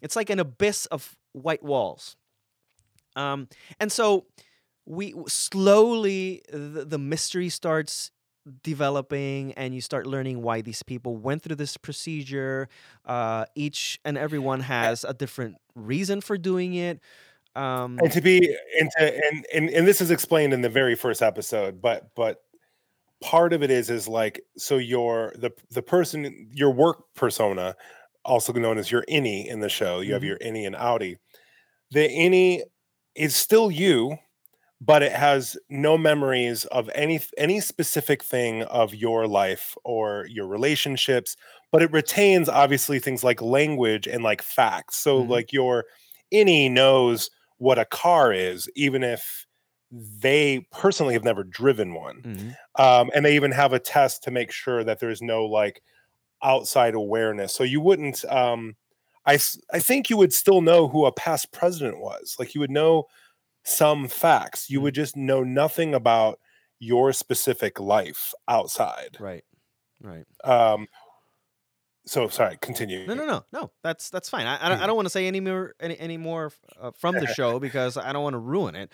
It's 0.00 0.16
like 0.16 0.30
an 0.30 0.38
abyss 0.38 0.86
of 0.86 1.16
white 1.32 1.62
walls. 1.62 2.16
Um, 3.16 3.48
and 3.80 3.90
so 3.90 4.26
we 4.84 5.14
slowly 5.28 6.42
the, 6.52 6.84
the 6.84 6.98
mystery 6.98 7.48
starts 7.48 8.10
developing 8.62 9.52
and 9.54 9.74
you 9.74 9.80
start 9.80 10.06
learning 10.06 10.42
why 10.42 10.60
these 10.60 10.82
people 10.82 11.16
went 11.16 11.42
through 11.42 11.56
this 11.56 11.76
procedure 11.76 12.68
uh, 13.06 13.44
each 13.54 14.00
and 14.04 14.18
everyone 14.18 14.60
has 14.60 15.04
a 15.04 15.14
different 15.14 15.56
reason 15.74 16.20
for 16.20 16.36
doing 16.36 16.74
it 16.74 17.00
um, 17.54 17.98
and 18.02 18.10
to 18.12 18.20
be 18.20 18.56
and 18.80 18.90
to 18.98 19.14
and, 19.26 19.46
and 19.54 19.70
and 19.70 19.86
this 19.86 20.00
is 20.00 20.10
explained 20.10 20.52
in 20.52 20.62
the 20.62 20.68
very 20.68 20.94
first 20.94 21.22
episode 21.22 21.80
but 21.80 22.08
but 22.16 22.42
part 23.22 23.52
of 23.52 23.62
it 23.62 23.70
is 23.70 23.90
is 23.90 24.08
like 24.08 24.40
so 24.56 24.76
your 24.78 25.32
the 25.36 25.50
the 25.70 25.82
person 25.82 26.48
your 26.52 26.70
work 26.72 27.04
persona 27.14 27.76
also 28.24 28.52
known 28.52 28.78
as 28.78 28.90
your 28.90 29.04
innie 29.08 29.46
in 29.46 29.60
the 29.60 29.68
show 29.68 30.00
you 30.00 30.12
have 30.12 30.22
Mhm. 30.22 30.26
your 30.26 30.38
innie 30.38 30.66
and 30.66 30.74
outie 30.76 31.16
the 31.90 32.08
innie 32.08 32.62
is 33.14 33.36
still 33.36 33.70
you 33.70 34.16
but 34.84 35.02
it 35.02 35.12
has 35.12 35.56
no 35.68 35.98
memories 35.98 36.64
of 36.66 36.90
any 36.94 37.20
any 37.38 37.60
specific 37.60 38.22
thing 38.22 38.62
of 38.64 38.94
your 38.94 39.26
life 39.26 39.76
or 39.84 40.26
your 40.28 40.46
relationships 40.46 41.36
but 41.70 41.82
it 41.82 41.92
retains 41.92 42.48
obviously 42.48 42.98
things 42.98 43.24
like 43.24 43.40
language 43.42 44.06
and 44.08 44.22
like 44.24 44.42
facts 44.42 44.96
so 44.96 45.20
Mhm. 45.20 45.32
like 45.36 45.52
your 45.52 45.84
innie 46.32 46.70
knows 46.70 47.30
what 47.58 47.78
a 47.78 47.84
car 47.84 48.32
is 48.32 48.68
even 48.76 49.02
if 49.04 49.46
they 49.90 50.66
personally 50.72 51.14
have 51.14 51.24
never 51.24 51.44
driven 51.44 51.94
one 51.94 52.24
Mhm. 52.24 52.56
um, 52.76 53.10
and 53.14 53.24
they 53.24 53.36
even 53.36 53.52
have 53.52 53.72
a 53.72 53.78
test 53.78 54.22
to 54.24 54.30
make 54.30 54.52
sure 54.52 54.84
that 54.84 55.00
there's 55.00 55.22
no 55.22 55.44
like 55.46 55.82
outside 56.42 56.94
awareness 56.94 57.54
so 57.54 57.64
you 57.64 57.80
wouldn't 57.80 58.24
um, 58.26 58.76
I, 59.26 59.34
I 59.72 59.78
think 59.78 60.10
you 60.10 60.16
would 60.16 60.32
still 60.32 60.60
know 60.60 60.88
who 60.88 61.06
a 61.06 61.12
past 61.12 61.52
president 61.52 62.00
was 62.00 62.36
like 62.38 62.54
you 62.54 62.60
would 62.60 62.70
know 62.70 63.06
some 63.64 64.08
facts 64.08 64.70
you 64.70 64.80
Mhm. 64.80 64.82
would 64.82 64.94
just 64.94 65.16
know 65.16 65.42
nothing 65.42 65.94
about 65.94 66.38
your 66.80 67.12
specific 67.12 67.78
life 67.80 68.32
outside 68.48 69.18
Right. 69.18 69.44
Right. 70.00 70.26
um, 70.44 70.86
so 72.06 72.28
sorry 72.28 72.56
continue 72.60 73.06
No, 73.06 73.14
no, 73.14 73.26
no, 73.26 73.44
no. 73.52 73.72
That's 73.82 74.10
that's 74.10 74.28
fine. 74.28 74.46
I 74.46 74.64
I 74.64 74.68
don't, 74.68 74.78
I 74.80 74.86
Mm. 74.86 74.86
don't 74.86 74.94
want 74.96 75.06
to 75.06 75.10
say 75.10 75.26
any 75.26 75.40
more 75.40 75.74
any 75.80 75.98
any 75.98 76.16
more 76.16 76.52
uh, 76.80 76.92
from 76.96 77.18
the 77.18 77.26
show 77.26 77.58
because 77.58 77.96
I 77.96 78.12
don't 78.12 78.22
want 78.22 78.34
to 78.34 78.38
ruin 78.38 78.76
it. 78.76 78.92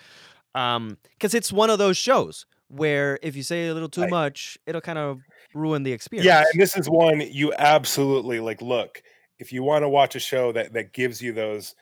Um, 0.55 0.97
because 1.17 1.33
it's 1.35 1.51
one 1.53 1.69
of 1.69 1.79
those 1.79 1.97
shows 1.97 2.45
where 2.69 3.19
if 3.23 3.35
you 3.35 3.43
say 3.43 3.67
a 3.69 3.73
little 3.73 3.89
too 3.89 4.05
Right. 4.05 4.07
much, 4.07 4.57
it'll 4.65 4.81
kind 4.81 4.99
of 4.99 5.23
ruin 5.53 5.83
the 5.83 5.93
experience. 5.93 6.27
yeah 6.27 6.43
and 6.51 6.61
this 6.61 6.75
is 6.77 6.89
one 6.89 7.21
you 7.21 7.53
absolutely 7.53 8.39
like 8.39 8.61
look 8.61 9.01
if 9.39 9.51
you 9.53 9.63
want 9.63 9.83
to 9.83 9.89
watch 9.89 10.15
a 10.15 10.19
show 10.19 10.51
that 10.51 10.73
that 10.73 10.93
gives 10.93 11.21
you 11.21 11.31
those 11.33 11.75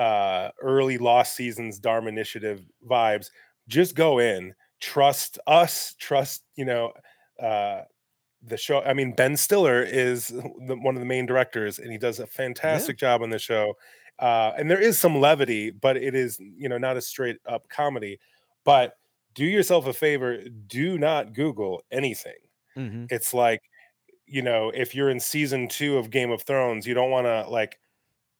uh 0.00 0.50
early 0.62 0.98
lost 0.98 1.36
seasons 1.36 1.78
dharma 1.80 2.08
initiative 2.08 2.64
vibes 2.88 3.30
just 3.68 3.94
go 3.94 4.18
in 4.18 4.54
trust 4.80 5.38
us 5.46 5.94
trust 5.98 6.44
you 6.56 6.64
know 6.64 6.92
uh 7.40 7.82
the 8.42 8.56
show 8.56 8.80
i 8.82 8.94
mean 8.94 9.12
ben 9.14 9.36
stiller 9.36 9.82
is 9.82 10.28
the, 10.28 10.76
one 10.80 10.96
of 10.96 11.00
the 11.00 11.06
main 11.06 11.26
directors 11.26 11.78
and 11.78 11.92
he 11.92 11.98
does 11.98 12.18
a 12.20 12.26
fantastic 12.26 12.96
job 12.98 13.22
on 13.22 13.30
the 13.30 13.38
show 13.38 13.74
uh 14.18 14.52
and 14.56 14.70
there 14.70 14.80
is 14.80 14.98
some 14.98 15.20
levity 15.20 15.70
but 15.70 15.96
it 15.96 16.14
is 16.14 16.38
you 16.40 16.68
know 16.68 16.78
not 16.78 16.96
a 16.96 17.00
straight 17.02 17.38
up 17.46 17.68
comedy 17.68 18.18
but 18.64 18.94
do 19.34 19.44
yourself 19.44 19.86
a 19.86 19.92
favor 19.92 20.38
do 20.66 20.98
not 20.98 21.32
google 21.34 21.82
anything. 21.90 22.34
Hmm 22.74 23.06
it's 23.10 23.34
like 23.34 23.62
you 24.26 24.42
know 24.42 24.70
if 24.70 24.94
you're 24.94 25.10
in 25.10 25.20
season 25.20 25.68
two 25.68 25.98
of 25.98 26.10
game 26.10 26.30
of 26.30 26.42
thrones 26.42 26.86
you 26.86 26.94
don't 26.94 27.10
want 27.10 27.26
to 27.26 27.48
like 27.50 27.78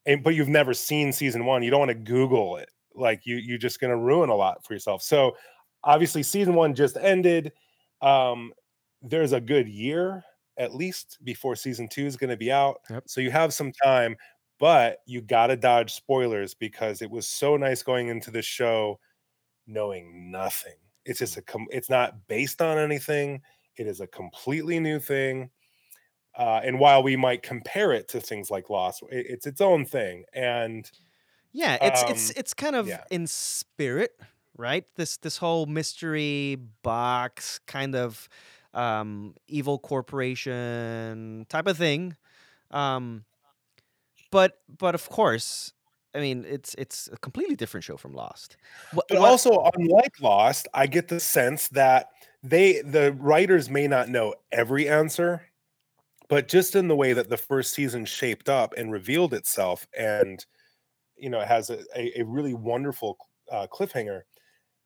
and 0.06 0.22
but 0.22 0.34
you've 0.34 0.48
never 0.48 0.74
seen 0.74 1.12
season 1.12 1.44
one 1.44 1.62
you 1.62 1.70
don't 1.70 1.80
want 1.80 1.90
to 1.90 1.94
google 1.94 2.56
it 2.56 2.70
like 2.94 3.26
you 3.26 3.36
you're 3.36 3.58
just 3.58 3.80
going 3.80 3.90
to 3.90 3.96
ruin 3.96 4.30
a 4.30 4.34
lot 4.34 4.64
for 4.64 4.72
yourself. 4.74 5.02
So 5.02 5.36
obviously 5.84 6.22
season 6.22 6.54
one 6.54 6.74
just 6.74 6.96
ended 6.96 7.52
um 8.02 8.52
there's 9.02 9.32
a 9.32 9.40
good 9.40 9.68
year 9.68 10.22
at 10.58 10.74
least 10.74 11.18
before 11.24 11.56
season 11.56 11.88
two 11.88 12.04
is 12.06 12.16
going 12.16 12.30
to 12.30 12.36
be 12.36 12.52
out 12.52 12.80
Yep. 12.90 13.04
so 13.06 13.20
you 13.20 13.30
have 13.30 13.54
some 13.54 13.72
time 13.84 14.16
but 14.58 14.98
you 15.06 15.22
got 15.22 15.46
to 15.48 15.56
dodge 15.56 15.92
spoilers 15.94 16.54
because 16.54 17.00
it 17.02 17.10
was 17.10 17.26
so 17.26 17.56
nice 17.56 17.82
going 17.82 18.08
into 18.08 18.30
the 18.30 18.42
show 18.42 18.98
knowing 19.66 20.30
nothing. 20.30 20.74
It's 21.04 21.18
just 21.20 21.36
a 21.36 21.42
com- 21.42 21.68
it's 21.70 21.90
not 21.90 22.26
based 22.28 22.60
on 22.62 22.78
anything 22.78 23.42
it 23.76 23.86
is 23.86 24.00
a 24.00 24.06
completely 24.06 24.78
new 24.80 24.98
thing 25.00 25.50
uh, 26.36 26.60
and 26.64 26.78
while 26.80 27.02
we 27.02 27.16
might 27.16 27.42
compare 27.42 27.92
it 27.92 28.08
to 28.08 28.20
things 28.20 28.50
like 28.50 28.70
lost 28.70 29.02
it- 29.10 29.26
it's 29.28 29.46
its 29.46 29.60
own 29.60 29.84
thing 29.84 30.24
and 30.32 30.90
Yeah, 31.52 31.78
it's 31.82 32.02
it's 32.04 32.30
Um, 32.30 32.36
it's 32.36 32.54
kind 32.54 32.76
of 32.76 32.86
yeah. 32.86 33.04
in 33.10 33.26
spirit, 33.26 34.18
right? 34.56 34.84
This 34.96 35.16
this 35.18 35.38
whole 35.38 35.66
mystery 35.66 36.56
box 36.82 37.58
kind 37.66 37.94
of 37.96 38.28
um, 38.74 39.34
evil 39.48 39.78
corporation 39.80 41.46
type 41.48 41.66
of 41.66 41.76
thing. 41.76 42.16
Um, 42.70 43.24
but 44.30 44.60
but 44.68 44.94
of 44.94 45.08
course, 45.08 45.72
I 46.14 46.20
mean 46.20 46.44
it's 46.44 46.74
it's 46.78 47.08
a 47.12 47.16
completely 47.18 47.56
different 47.56 47.84
show 47.84 47.96
from 47.96 48.12
Lost. 48.14 48.56
What, 48.90 49.06
but 49.08 49.18
what- 49.18 49.30
also 49.30 49.70
unlike 49.76 50.20
lost 50.20 50.68
i 50.74 50.86
get 50.86 51.08
the 51.08 51.20
sense 51.20 51.68
that 51.68 52.10
they 52.42 52.80
the 52.82 53.12
writers 53.12 53.68
may 53.70 53.86
not 53.88 54.08
know 54.08 54.34
every 54.52 54.88
answer 54.88 55.49
but 56.30 56.48
just 56.48 56.74
in 56.76 56.88
the 56.88 56.96
way 56.96 57.12
that 57.12 57.28
the 57.28 57.36
first 57.36 57.74
season 57.74 58.06
shaped 58.06 58.48
up 58.48 58.72
and 58.78 58.90
revealed 58.90 59.34
itself 59.34 59.86
and 59.98 60.46
you 61.16 61.28
know 61.28 61.40
it 61.40 61.48
has 61.48 61.68
a, 61.68 62.20
a, 62.20 62.22
really 62.24 62.54
wonderful 62.54 63.18
uh, 63.52 63.66
cliffhanger 63.70 64.22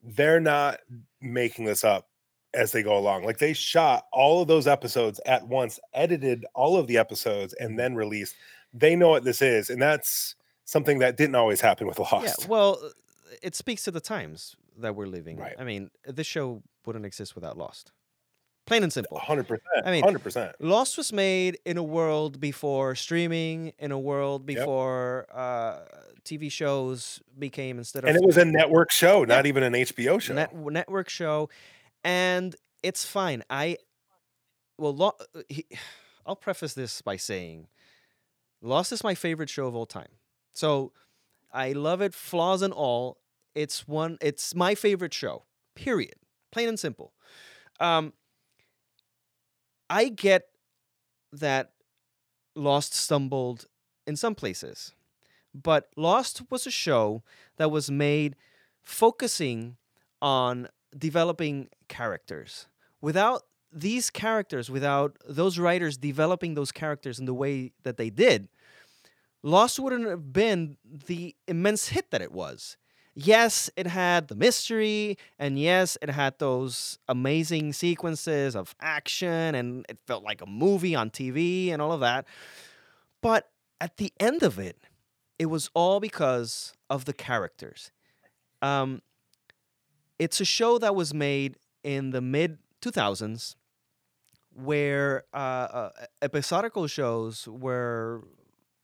they're 0.02 0.40
not 0.40 0.80
making 1.20 1.64
this 1.64 1.84
up 1.84 2.08
as 2.54 2.72
they 2.72 2.82
go 2.82 2.96
along 2.98 3.24
like 3.24 3.38
they 3.38 3.52
shot 3.52 4.06
all 4.12 4.42
of 4.42 4.48
those 4.48 4.66
episodes 4.66 5.20
at 5.26 5.46
once 5.46 5.78
edited 5.92 6.44
all 6.54 6.76
of 6.76 6.86
the 6.86 6.98
episodes 6.98 7.52
and 7.54 7.78
then 7.78 7.94
released 7.94 8.34
they 8.72 8.96
know 8.96 9.10
what 9.10 9.24
this 9.24 9.42
is 9.42 9.70
and 9.70 9.80
that's 9.80 10.34
something 10.64 10.98
that 10.98 11.16
didn't 11.16 11.36
always 11.36 11.60
happen 11.60 11.86
with 11.86 11.98
lost 12.12 12.40
yeah, 12.40 12.46
well, 12.48 12.80
it 13.42 13.54
speaks 13.54 13.84
to 13.84 13.90
the 13.90 14.00
times 14.00 14.56
that 14.78 14.94
we're 14.94 15.06
living. 15.06 15.36
Right. 15.36 15.54
I 15.58 15.64
mean, 15.64 15.90
this 16.06 16.26
show 16.26 16.62
wouldn't 16.84 17.06
exist 17.06 17.34
without 17.34 17.56
Lost. 17.56 17.92
Plain 18.66 18.82
and 18.82 18.92
simple. 18.92 19.18
100% 19.18 19.58
I 19.84 19.90
mean, 19.90 20.02
100% 20.02 20.52
Lost 20.58 20.96
was 20.96 21.12
made 21.12 21.58
in 21.66 21.76
a 21.76 21.82
world 21.82 22.40
before 22.40 22.94
streaming, 22.94 23.72
in 23.78 23.92
a 23.92 23.98
world 23.98 24.48
Yep. 24.48 24.58
before 24.58 25.26
uh, 25.32 25.80
TV 26.24 26.50
shows 26.50 27.20
became 27.38 27.76
instead 27.78 28.04
of 28.04 28.08
and 28.08 28.16
it 28.16 28.24
was 28.24 28.38
a 28.38 28.44
network 28.44 28.90
show, 28.90 29.24
not 29.24 29.44
even 29.46 29.62
an 29.62 29.74
HBO 29.74 30.18
show. 30.20 30.32
net- 30.34 30.54
network 30.56 31.10
show, 31.10 31.50
and 32.02 32.56
it's 32.82 33.04
fine. 33.04 33.42
I 33.50 33.76
well, 34.78 34.94
Lo- 34.94 35.12
uh, 35.34 35.42
he, 35.48 35.66
I'll 36.26 36.36
preface 36.36 36.72
this 36.72 37.02
by 37.02 37.16
saying, 37.18 37.68
Lost 38.62 38.92
is 38.92 39.04
my 39.04 39.14
favorite 39.14 39.50
show 39.50 39.66
of 39.66 39.74
all 39.76 39.84
time. 39.86 40.08
So 40.54 40.92
I 41.52 41.72
love 41.72 42.00
it, 42.00 42.14
flaws 42.14 42.62
and 42.62 42.72
all. 42.72 43.18
It's 43.54 43.86
one. 43.86 44.16
It's 44.22 44.54
my 44.54 44.74
favorite 44.74 45.12
show. 45.12 45.44
Period. 45.76 46.14
Plain 46.50 46.68
and 46.70 46.80
simple. 46.80 47.12
Um, 47.78 48.14
I 49.88 50.08
get 50.08 50.48
that 51.32 51.72
Lost 52.54 52.94
stumbled 52.94 53.66
in 54.06 54.16
some 54.16 54.34
places, 54.34 54.92
but 55.54 55.88
Lost 55.96 56.42
was 56.50 56.66
a 56.66 56.70
show 56.70 57.22
that 57.56 57.70
was 57.70 57.90
made 57.90 58.36
focusing 58.82 59.76
on 60.22 60.68
developing 60.96 61.68
characters. 61.88 62.66
Without 63.00 63.42
these 63.72 64.08
characters, 64.10 64.70
without 64.70 65.16
those 65.28 65.58
writers 65.58 65.96
developing 65.96 66.54
those 66.54 66.70
characters 66.70 67.18
in 67.18 67.26
the 67.26 67.34
way 67.34 67.72
that 67.82 67.96
they 67.96 68.10
did, 68.10 68.48
Lost 69.42 69.78
wouldn't 69.78 70.08
have 70.08 70.32
been 70.32 70.76
the 70.84 71.34
immense 71.46 71.88
hit 71.88 72.10
that 72.10 72.22
it 72.22 72.32
was. 72.32 72.76
Yes, 73.16 73.70
it 73.76 73.86
had 73.86 74.26
the 74.26 74.34
mystery, 74.34 75.18
and 75.38 75.56
yes, 75.58 75.96
it 76.02 76.10
had 76.10 76.38
those 76.38 76.98
amazing 77.08 77.72
sequences 77.72 78.56
of 78.56 78.74
action, 78.80 79.54
and 79.54 79.86
it 79.88 79.98
felt 80.06 80.24
like 80.24 80.42
a 80.42 80.46
movie 80.46 80.96
on 80.96 81.10
TV 81.10 81.70
and 81.70 81.80
all 81.80 81.92
of 81.92 82.00
that. 82.00 82.26
But 83.20 83.50
at 83.80 83.98
the 83.98 84.12
end 84.20 84.42
of 84.42 84.58
it, 84.58 84.78
it 85.38 85.46
was 85.46 85.70
all 85.74 86.00
because 86.00 86.74
of 86.90 87.04
the 87.04 87.12
characters. 87.12 87.92
Um, 88.62 89.02
it's 90.18 90.40
a 90.40 90.44
show 90.44 90.78
that 90.78 90.94
was 90.94 91.12
made 91.12 91.56
in 91.82 92.10
the 92.10 92.20
mid 92.20 92.58
2000s 92.80 93.56
where 94.54 95.24
uh, 95.34 95.36
uh, 95.36 95.90
episodical 96.22 96.86
shows 96.86 97.48
were 97.48 98.22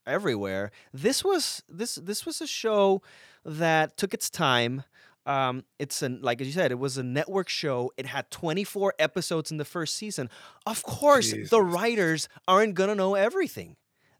everywhere. 0.05 0.71
This 0.93 1.23
was 1.23 1.63
this 1.69 1.95
this 1.95 2.25
was 2.25 2.41
a 2.41 2.47
show 2.47 3.01
that 3.45 3.97
took 3.97 4.13
its 4.13 4.29
time. 4.29 4.83
Um, 5.25 5.65
it's 5.77 6.01
an 6.01 6.19
like 6.21 6.41
as 6.41 6.47
you 6.47 6.53
said, 6.53 6.71
it 6.71 6.79
was 6.79 6.97
a 6.97 7.03
network 7.03 7.49
show. 7.49 7.91
It 7.97 8.07
had 8.07 8.29
24 8.31 8.95
episodes 8.99 9.51
in 9.51 9.57
the 9.57 9.65
first 9.65 9.95
season. 9.95 10.29
Of 10.65 10.83
course, 10.83 11.31
Jesus. 11.31 11.49
the 11.49 11.61
writers 11.61 12.27
aren't 12.47 12.73
gonna 12.75 12.95
know 12.95 13.15
everything. 13.15 13.75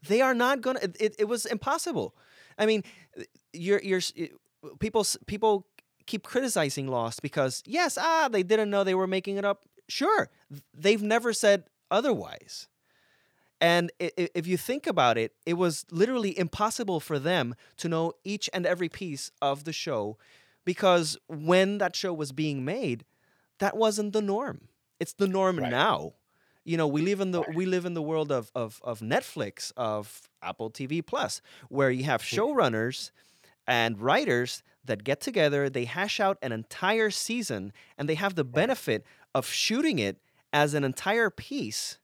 They 0.07 0.21
are 0.21 0.33
not 0.33 0.61
gonna. 0.61 0.79
It, 0.81 0.97
it, 0.99 1.15
it 1.19 1.25
was 1.25 1.45
impossible. 1.45 2.15
I 2.57 2.65
mean, 2.65 2.83
you're 3.53 3.81
you're 3.81 4.01
people 4.79 5.05
people 5.25 5.67
keep 6.05 6.23
criticizing 6.23 6.87
Lost 6.87 7.21
because 7.21 7.63
yes, 7.65 7.97
ah, 7.99 8.27
they 8.31 8.43
didn't 8.43 8.69
know 8.69 8.83
they 8.83 8.95
were 8.95 9.07
making 9.07 9.37
it 9.37 9.45
up. 9.45 9.65
Sure, 9.87 10.29
they've 10.73 11.01
never 11.01 11.33
said 11.33 11.65
otherwise. 11.89 12.67
And 13.61 13.91
if 13.99 14.47
you 14.47 14.57
think 14.57 14.87
about 14.87 15.19
it, 15.19 15.33
it 15.45 15.53
was 15.53 15.85
literally 15.91 16.37
impossible 16.37 16.99
for 16.99 17.19
them 17.19 17.53
to 17.77 17.87
know 17.87 18.13
each 18.23 18.49
and 18.53 18.65
every 18.65 18.89
piece 18.89 19.29
of 19.39 19.65
the 19.65 19.71
show 19.71 20.17
because 20.65 21.15
when 21.27 21.77
that 21.77 21.95
show 21.95 22.11
was 22.11 22.31
being 22.31 22.65
made, 22.65 23.05
that 23.59 23.77
wasn't 23.77 24.13
the 24.13 24.21
norm. 24.21 24.67
It's 24.99 25.13
the 25.13 25.27
norm 25.27 25.59
Right. 25.59 25.69
now. 25.69 26.13
You 26.63 26.77
know, 26.77 26.87
we 26.87 27.01
live 27.01 27.21
in 27.21 27.31
the 27.31 27.41
we 27.55 27.65
live 27.65 27.85
in 27.85 27.93
the 27.93 28.01
world 28.01 28.31
of 28.31 28.51
of 28.53 28.79
of 28.83 28.99
Netflix, 28.99 29.71
of 29.77 30.29
Apple 30.43 30.69
TV 30.69 31.05
Plus, 31.05 31.41
where 31.69 31.89
you 31.89 32.03
have 32.03 32.21
mm-hmm. 32.21 32.39
showrunners 32.39 33.11
and 33.67 33.99
writers 33.99 34.63
that 34.85 35.03
get 35.03 35.21
together, 35.21 35.69
they 35.69 35.85
hash 35.85 36.19
out 36.19 36.37
an 36.41 36.51
entire 36.51 37.09
season, 37.09 37.73
and 37.97 38.09
they 38.09 38.15
have 38.15 38.35
the 38.35 38.43
benefit 38.43 39.05
of 39.33 39.47
shooting 39.47 39.99
it 39.99 40.17
as 40.53 40.73
an 40.73 40.83
entire 40.83 41.29
piece 41.29 41.97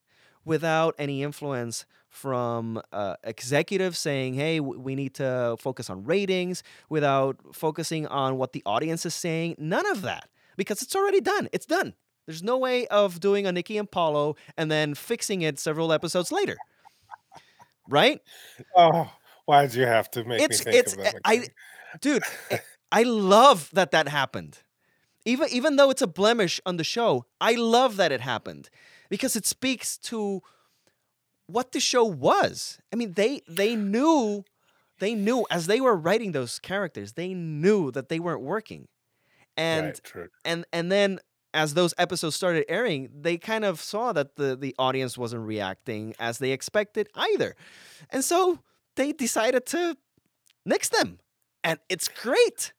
without 0.47 0.95
any 0.97 1.21
influence 1.23 1.85
from 2.09 2.81
uh, 2.91 3.15
executives 3.23 3.99
saying, 3.99 4.33
hey, 4.33 4.57
w- 4.57 4.79
we 4.79 4.95
need 4.95 5.13
to 5.15 5.55
focus 5.59 5.89
on 5.89 6.03
ratings, 6.05 6.63
without 6.89 7.37
focusing 7.53 8.07
on 8.07 8.37
what 8.37 8.53
the 8.53 8.63
audience 8.65 9.05
is 9.05 9.13
saying. 9.13 9.55
None 9.59 9.85
of 9.91 10.01
that, 10.03 10.29
because 10.55 10.81
it's 10.81 10.95
already 10.95 11.21
done. 11.21 11.49
It's 11.51 11.65
done. 11.65 11.93
There's 12.25 12.43
no 12.43 12.57
way 12.57 12.87
of 12.87 13.19
doing 13.19 13.45
a 13.45 13.51
Nikki 13.51 13.77
and 13.77 13.89
Paulo 13.89 14.35
and 14.57 14.71
then 14.71 14.95
fixing 14.95 15.41
it 15.41 15.59
several 15.59 15.91
episodes 15.93 16.31
later. 16.31 16.57
Right? 17.89 18.21
Oh, 18.75 19.09
why 19.45 19.65
did 19.65 19.75
you 19.75 19.85
have 19.85 20.09
to 20.11 20.23
make 20.25 20.41
It's 20.41 20.59
me 20.65 20.71
think 20.71 20.75
it's 20.85 20.93
of 20.93 21.03
that? 21.03 21.15
I 21.23 21.47
dude, 22.01 22.23
I- 22.51 22.59
I 22.91 23.03
love 23.03 23.69
that 23.73 23.91
that 23.91 24.07
happened. 24.07 24.59
Even 25.25 25.47
even 25.51 25.75
though 25.75 25.89
it's 25.89 26.01
a 26.01 26.07
blemish 26.07 26.59
on 26.65 26.77
the 26.77 26.83
show, 26.83 27.25
I 27.41 27.53
love 27.55 27.97
that 27.97 28.11
it 28.11 28.21
happened 28.21 28.69
because 29.09 29.35
it 29.35 29.45
speaks 29.45 29.97
to 29.97 30.41
what 31.47 31.71
the 31.71 31.79
show 31.79 32.03
was. 32.03 32.79
I 32.93 32.95
mean, 32.95 33.13
they 33.13 33.41
they 33.47 33.75
knew 33.75 34.43
they 34.99 35.15
knew 35.15 35.45
as 35.49 35.67
they 35.67 35.81
were 35.81 35.95
writing 35.95 36.31
those 36.31 36.59
characters, 36.59 37.13
they 37.13 37.33
knew 37.33 37.91
that 37.91 38.09
they 38.09 38.19
weren't 38.19 38.41
working. 38.41 38.87
And 39.55 39.99
right, 40.15 40.29
and 40.45 40.65
and 40.71 40.91
then 40.91 41.19
as 41.53 41.73
those 41.73 41.93
episodes 41.97 42.35
started 42.35 42.65
airing, 42.69 43.09
they 43.13 43.37
kind 43.37 43.65
of 43.65 43.81
saw 43.81 44.13
that 44.13 44.35
the 44.35 44.55
the 44.55 44.75
audience 44.77 45.17
wasn't 45.17 45.45
reacting 45.45 46.13
as 46.19 46.37
they 46.37 46.51
expected 46.51 47.07
either. 47.15 47.55
And 48.09 48.23
so 48.23 48.59
they 48.95 49.11
decided 49.11 49.65
to 49.67 49.97
nix 50.65 50.89
them. 50.89 51.19
And 51.63 51.79
it's 51.89 52.07
great. 52.07 52.73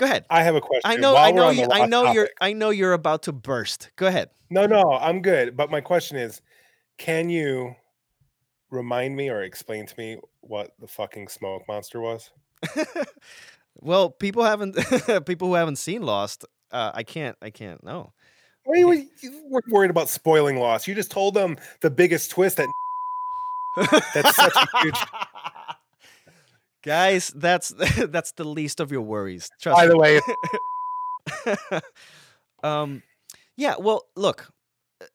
Go 0.00 0.06
ahead. 0.06 0.24
I 0.30 0.42
have 0.42 0.54
a 0.54 0.62
question. 0.62 0.80
I 0.90 0.96
know 0.96 1.12
While 1.12 1.24
I 1.24 1.30
know 1.30 1.50
you 1.50 1.68
I 1.70 1.84
know 1.84 2.10
you're 2.12 2.30
I 2.40 2.54
know 2.54 2.70
you're 2.70 2.94
about 2.94 3.24
to 3.24 3.32
burst. 3.32 3.90
Go 3.96 4.06
ahead. 4.06 4.30
No, 4.48 4.64
no, 4.64 4.92
I'm 4.92 5.20
good. 5.20 5.58
But 5.58 5.70
my 5.70 5.82
question 5.82 6.16
is, 6.16 6.40
can 6.96 7.28
you 7.28 7.74
remind 8.70 9.14
me 9.14 9.28
or 9.28 9.42
explain 9.42 9.84
to 9.84 9.94
me 9.98 10.16
what 10.40 10.70
the 10.80 10.86
fucking 10.86 11.28
smoke 11.28 11.64
monster 11.68 12.00
was? 12.00 12.30
well, 13.74 14.08
people 14.08 14.42
haven't 14.42 14.72
people 15.26 15.48
who 15.48 15.54
haven't 15.54 15.76
seen 15.76 16.00
Lost, 16.00 16.46
uh, 16.72 16.92
I 16.94 17.02
can't 17.02 17.36
I 17.42 17.50
can't 17.50 17.84
No. 17.84 18.14
Why 18.64 18.80
are 18.80 18.94
you 18.94 19.10
worried 19.68 19.90
about 19.90 20.08
spoiling 20.08 20.56
Lost? 20.58 20.88
You 20.88 20.94
just 20.94 21.10
told 21.10 21.34
them 21.34 21.58
the 21.82 21.90
biggest 21.90 22.30
twist 22.30 22.56
that 22.56 22.68
That's 24.14 24.34
such 24.34 24.56
a 24.56 24.80
huge- 24.80 24.94
Guys, 26.82 27.28
that's 27.34 27.68
that's 28.08 28.32
the 28.32 28.44
least 28.44 28.80
of 28.80 28.90
your 28.90 29.02
worries. 29.02 29.50
Trust 29.60 29.76
by 29.76 29.86
me. 29.86 29.88
the 29.88 29.98
way, 29.98 30.20
um, 32.62 33.02
yeah. 33.56 33.74
Well, 33.78 34.06
look, 34.16 34.48
uh, 35.00 35.06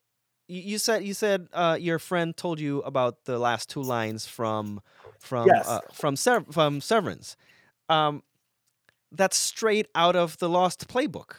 you, 0.47 0.78
said 0.78 1.04
you 1.04 1.13
said 1.13 1.47
uh, 1.54 1.78
your 1.80 1.99
friend 1.99 2.36
told 2.36 2.60
you 2.60 2.82
about 2.82 3.25
the 3.25 3.39
last 3.39 3.69
two 3.69 3.82
lines 3.82 4.25
from 4.25 4.82
from 5.19 5.47
Yes. 5.47 5.65
uh, 5.65 5.82
from 5.93 6.15
Sever- 6.15 6.51
from 6.51 6.82
Severance. 6.82 7.36
Um, 7.89 8.23
that's 9.12 9.38
straight 9.38 9.88
out 9.95 10.15
of 10.15 10.38
the 10.39 10.49
Lost 10.49 10.88
playbook. 10.88 11.38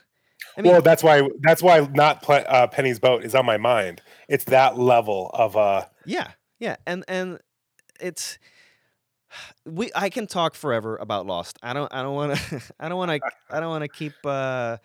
I 0.56 0.62
mean, 0.62 0.72
well, 0.72 0.80
that's 0.82 1.02
why 1.02 1.28
that's 1.40 1.62
why 1.62 1.86
not 1.92 2.22
pla 2.22 2.36
uh, 2.36 2.66
Penny's 2.66 2.98
boat 2.98 3.24
is 3.24 3.34
on 3.34 3.44
my 3.46 3.56
mind. 3.58 4.02
It's 4.28 4.44
that 4.44 4.78
level 4.78 5.30
of 5.34 5.56
uh 5.56 5.84
Yeah, 6.04 6.32
yeah, 6.58 6.76
and 6.86 7.04
and 7.08 7.38
it's 8.00 8.38
we. 9.64 9.90
I 9.94 10.08
can 10.10 10.26
talk 10.26 10.54
forever 10.54 10.96
about 10.96 11.26
Lost. 11.26 11.58
I 11.62 11.72
don't. 11.72 11.92
I 11.92 12.02
don't 12.02 12.14
want 12.14 12.38
to. 12.38 12.62
I 12.80 12.88
don't 12.88 12.98
want 12.98 13.10
to. 13.10 13.30
I 13.50 13.60
don't 13.60 13.70
want 13.70 13.82
to 13.82 13.88
keep 13.88 14.14
uh, 14.24 14.78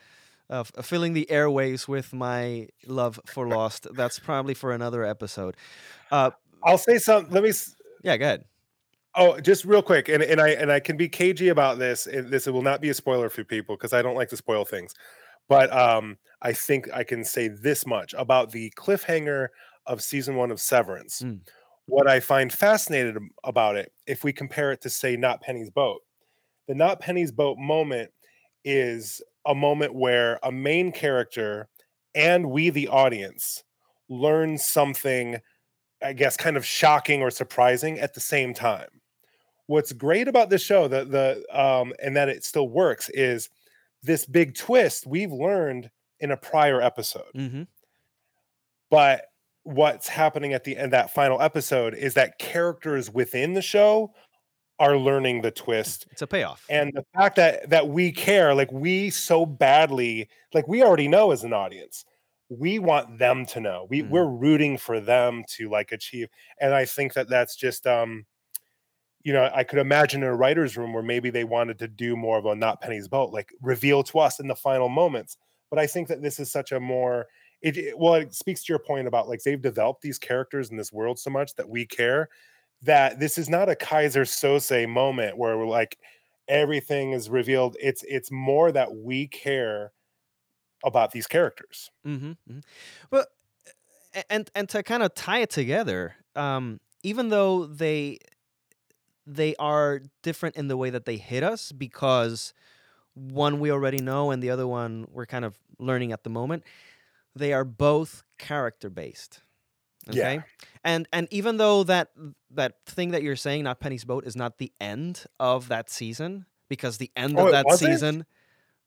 uh, 0.50 0.64
filling 0.64 1.14
the 1.14 1.30
airways 1.30 1.88
with 1.88 2.14
my 2.14 2.68
love 2.86 3.20
for 3.26 3.48
Lost. 3.48 3.88
That's 3.94 4.20
probably 4.20 4.54
for 4.54 4.72
another 4.72 5.04
episode. 5.04 5.56
Uh, 6.12 6.32
I'll 6.64 6.78
say 6.78 6.98
something. 6.98 7.34
Let 7.34 7.44
me 7.44 7.52
yeah, 8.04 8.18
go 8.18 8.26
ahead. 8.26 8.46
Oh, 9.14 9.40
just 9.40 9.66
real 9.66 9.82
quick, 9.82 10.08
and, 10.08 10.24
and 10.24 10.40
I 10.40 10.50
and 10.50 10.72
I 10.72 10.80
can 10.80 10.98
be 10.98 11.10
cagey 11.10 11.50
about 11.50 11.80
this. 11.80 12.08
And 12.08 12.30
this 12.30 12.46
will 12.48 12.62
not 12.62 12.82
be 12.82 12.90
a 12.90 12.94
spoiler 12.94 13.30
for 13.30 13.44
people 13.44 13.76
because 13.76 13.94
I 13.94 14.02
don't 14.02 14.16
like 14.16 14.30
to 14.30 14.38
spoil 14.38 14.66
things. 14.66 14.94
But 15.50 15.72
um, 15.74 16.18
I 16.42 16.54
think 16.54 16.90
I 16.94 17.04
can 17.04 17.26
say 17.26 17.50
this 17.50 17.86
much 17.86 18.14
about 18.18 18.52
the 18.52 18.72
cliffhanger 18.78 19.48
of 19.86 20.02
season 20.02 20.36
one 20.36 20.52
of 20.52 20.62
Severance. 20.62 21.22
Mm. 21.22 21.42
What 21.88 22.08
I 22.08 22.20
find 22.20 22.52
fascinated 22.54 23.18
about 23.44 23.76
it, 23.76 23.92
if 24.08 24.24
we 24.24 24.32
compare 24.34 24.72
it 24.72 24.82
to 24.82 24.90
say 24.90 25.18
Not 25.18 25.42
Penny's 25.42 25.70
boat, 25.70 26.02
the 26.68 26.76
Not 26.76 27.00
Penny's 27.00 27.32
boat 27.32 27.58
moment 27.58 28.12
is 28.64 29.22
a 29.46 29.56
moment 29.56 29.96
where 29.96 30.40
a 30.44 30.52
main 30.52 30.92
character 30.92 31.68
and 32.16 32.52
we, 32.52 32.70
the 32.70 32.88
audience, 32.88 33.64
learn 34.10 34.58
something 34.58 35.40
I 36.04 36.14
guess 36.14 36.38
kind 36.38 36.58
of 36.58 36.66
shocking 36.66 37.22
or 37.22 37.32
surprising 37.32 38.00
at 38.00 38.14
the 38.14 38.20
same 38.22 38.54
time. 38.54 38.90
What's 39.68 39.94
great 39.94 40.28
about 40.28 40.50
this 40.50 40.64
show, 40.64 40.88
the 40.88 41.06
the 41.06 41.46
um, 41.60 41.94
and 42.04 42.16
that 42.18 42.30
it 42.30 42.44
still 42.44 42.70
works, 42.70 43.10
is 43.10 43.50
this 44.04 44.26
big 44.26 44.56
twist 44.56 45.08
we've 45.08 45.32
learned 45.32 45.92
in 46.20 46.32
a 46.32 46.38
prior 46.38 46.82
episode. 46.82 47.32
hmm 47.36 47.64
But 48.90 49.26
what's 49.64 50.08
happening 50.08 50.54
at 50.54 50.64
the 50.64 50.76
end 50.78 50.92
that 50.94 51.12
final 51.14 51.42
episode 51.42 51.94
is 51.94 52.14
that 52.16 52.40
characters 52.40 53.10
within 53.12 53.54
the 53.54 53.62
show 53.62 54.14
are 54.80 54.98
learning 54.98 55.42
the 55.42 55.52
twist 55.52 56.08
It's 56.12 56.24
a 56.24 56.28
payoff. 56.28 56.66
and 56.70 56.92
the 56.94 57.06
fact 57.16 57.36
that 57.36 57.70
that 57.70 57.88
we 57.88 58.12
care 58.12 58.56
like 58.56 58.72
we 58.72 59.12
so 59.12 59.46
badly 59.46 60.28
like 60.54 60.68
we 60.68 60.82
already 60.82 61.08
know 61.08 61.32
as 61.32 61.44
an 61.44 61.54
audience 61.54 62.04
we 62.50 62.80
want 62.80 63.20
them 63.20 63.46
to 63.46 63.60
know 63.60 63.86
we 63.92 64.02
Mhm. 64.02 64.10
we're 64.10 64.26
rooting 64.28 64.78
for 64.80 65.00
them 65.00 65.44
to 65.50 65.70
like 65.70 65.92
achieve 65.92 66.28
and 66.60 66.74
i 66.74 66.84
think 66.84 67.14
that 67.14 67.30
that's 67.30 67.56
just 67.56 67.86
um 67.86 68.26
you 69.24 69.32
know 69.32 69.48
i 69.54 69.64
could 69.64 69.78
imagine 69.78 70.24
in 70.24 70.30
a 70.30 70.36
writer's 70.36 70.76
room 70.76 70.92
where 70.94 71.04
maybe 71.04 71.30
they 71.30 71.44
wanted 71.44 71.78
to 71.78 71.88
do 71.88 72.16
more 72.18 72.40
of 72.40 72.46
a 72.48 72.56
not 72.56 72.82
penny's 72.82 73.08
boat 73.08 73.32
like 73.32 73.54
reveal 73.62 74.02
to 74.02 74.18
us 74.18 74.40
in 74.40 74.48
the 74.48 74.56
final 74.56 74.90
moments 74.90 75.38
but 75.70 75.78
i 75.78 75.86
think 75.86 76.08
that 76.08 76.24
this 76.24 76.40
is 76.40 76.52
such 76.52 76.72
a 76.72 76.80
more 76.80 77.28
it, 77.62 77.78
it- 77.78 77.98
well 77.98 78.16
it 78.16 78.34
speaks 78.34 78.64
to 78.64 78.74
your 78.74 78.80
point 78.80 79.08
about 79.08 79.30
like 79.30 79.44
they've 79.44 79.62
developed 79.62 80.02
these 80.02 80.20
characters 80.20 80.70
in 80.70 80.78
this 80.78 80.92
world 80.94 81.20
so 81.20 81.30
much 81.30 81.56
that 81.56 81.70
we 81.70 81.86
care 81.86 82.30
that 82.82 83.20
this 83.20 83.38
is 83.38 83.50
not 83.50 83.70
a 83.70 83.76
Keyser 83.76 84.24
Söze 84.26 84.90
moment 84.90 85.38
where 85.38 85.58
we're 85.58 85.68
like 85.68 86.00
everything 86.48 87.12
is 87.14 87.30
revealed 87.30 87.78
it's 87.80 88.04
it's 88.04 88.32
more 88.32 88.72
that 88.72 88.96
we 88.96 89.28
care 89.28 89.94
about 90.86 91.12
these 91.12 91.28
characters 91.28 91.92
hmm 92.04 92.32
But 93.10 93.30
a- 94.16 94.32
and 94.32 94.50
and 94.56 94.70
to 94.70 94.84
kind 94.84 95.04
of 95.04 95.14
tie 95.16 95.40
it 95.40 95.50
together, 95.50 96.16
um, 96.36 96.80
even 97.04 97.30
though 97.30 97.66
they 97.66 98.20
they 99.26 99.56
are 99.58 100.02
different 100.24 100.56
in 100.56 100.68
the 100.68 100.78
way 100.78 100.90
that 100.90 101.06
they 101.06 101.18
hit 101.18 101.44
us 101.44 101.72
because 101.72 102.54
one 103.16 103.60
we 103.60 103.72
already 103.72 104.00
know 104.00 104.32
and 104.32 104.44
the 104.44 104.50
other 104.52 104.68
one 104.68 105.08
we're 105.12 105.26
kind 105.28 105.46
of 105.46 105.58
learning 105.80 106.12
at 106.12 106.24
the 106.24 106.32
moment. 106.32 106.64
They 107.36 107.54
are 107.54 107.64
both 107.66 108.24
character 108.38 108.90
based. 108.90 109.42
Yeah. 110.10 110.24
Okay. 110.30 110.44
And 110.84 111.08
and 111.14 111.28
even 111.32 111.58
though 111.58 111.84
that 111.84 112.10
that 112.52 112.84
thing 112.86 113.12
that 113.12 113.24
you're 113.24 113.36
saying, 113.36 113.64
not 113.64 113.80
Penny's 113.80 114.04
boat, 114.04 114.26
is 114.26 114.36
not 114.36 114.58
the 114.58 114.72
end 114.82 115.24
of 115.40 115.68
that 115.70 115.90
season, 115.90 116.46
because 116.70 116.98
the 116.98 117.12
end 117.16 117.38
Oh, 117.40 117.46
of 117.48 117.52
that 117.52 117.72
season 117.78 118.26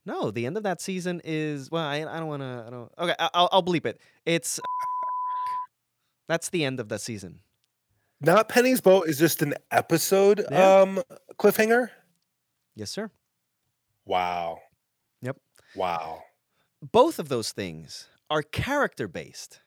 no, 0.07 0.30
the 0.30 0.44
end 0.44 0.59
of 0.59 0.64
that 0.64 0.83
season 0.83 1.22
is 1.24 1.70
well. 1.70 1.83
I, 1.87 1.98
I 2.00 2.18
don't 2.18 2.26
want 2.26 2.42
to. 2.42 2.64
I 2.66 2.70
don't. 2.70 2.92
Okay, 2.98 3.14
I'll 3.33 3.48
I'll 3.52 3.62
bleep 3.62 3.87
it. 3.87 4.00
It's 4.26 4.61
that's 6.28 6.50
the 6.50 6.64
end 6.64 6.80
of 6.80 6.88
the 6.88 6.98
season. 6.98 7.40
not 8.20 8.48
penny's 8.48 8.80
boat 8.80 9.09
is 9.09 9.18
just 9.18 9.40
an 9.42 9.54
episode 9.70 10.44
Yeah. 10.50 10.80
um 10.80 11.02
cliffhanger 11.38 11.90
Yes, 12.76 12.90
sir. 12.90 13.11
wow 14.04 14.59
Yep. 15.22 15.37
wow 15.76 16.22
Both 16.83 17.18
of 17.18 17.28
those 17.28 17.52
things 17.52 18.09
are 18.30 18.42
character 18.42 19.08
based. 19.08 19.60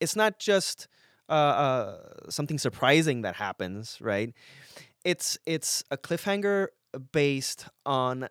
It's 0.00 0.16
not 0.16 0.38
just 0.38 0.88
uh, 1.28 1.32
uh, 1.32 1.98
something 2.28 2.58
surprising 2.58 3.22
that 3.22 3.36
happens, 3.36 3.98
right? 4.00 4.32
It's 5.04 5.38
it's 5.46 5.84
a 5.90 5.96
cliffhanger 5.96 6.68
based 7.12 7.66
on 7.84 8.28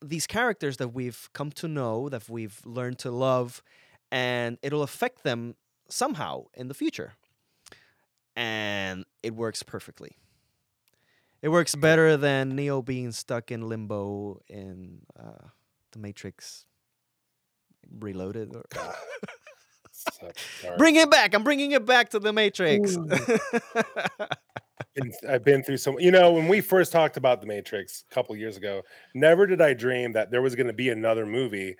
these 0.00 0.26
characters 0.26 0.78
that 0.78 0.88
we've 0.88 1.28
come 1.32 1.50
to 1.52 1.68
know, 1.68 2.08
that 2.08 2.28
we've 2.28 2.60
learned 2.64 2.98
to 3.00 3.10
love, 3.10 3.62
and 4.10 4.58
it'll 4.62 4.82
affect 4.82 5.22
them 5.22 5.54
somehow 5.88 6.46
in 6.54 6.68
the 6.68 6.74
future. 6.74 7.12
And 8.34 9.04
it 9.22 9.34
works 9.34 9.62
perfectly. 9.62 10.16
It 11.42 11.48
works 11.48 11.74
better 11.74 12.16
than 12.16 12.56
Neo 12.56 12.82
being 12.82 13.12
stuck 13.12 13.50
in 13.50 13.68
limbo 13.68 14.40
in 14.48 15.02
uh, 15.18 15.48
the 15.92 15.98
Matrix 15.98 16.64
Reloaded. 18.00 18.54
Or 20.64 20.76
Bring 20.76 20.96
it 20.96 21.10
back! 21.10 21.34
I'm 21.34 21.44
bringing 21.44 21.72
it 21.72 21.86
back 21.86 22.10
to 22.10 22.18
the 22.18 22.32
Matrix. 22.32 22.96
I've 25.28 25.44
been 25.44 25.62
through 25.62 25.78
some. 25.78 25.98
You 25.98 26.10
know, 26.10 26.32
when 26.32 26.48
we 26.48 26.60
first 26.60 26.92
talked 26.92 27.16
about 27.16 27.40
the 27.40 27.46
Matrix 27.46 28.04
a 28.10 28.14
couple 28.14 28.36
years 28.36 28.56
ago, 28.56 28.82
never 29.14 29.46
did 29.46 29.60
I 29.60 29.74
dream 29.74 30.12
that 30.12 30.30
there 30.30 30.42
was 30.42 30.54
going 30.54 30.66
to 30.66 30.72
be 30.72 30.90
another 30.90 31.26
movie, 31.26 31.76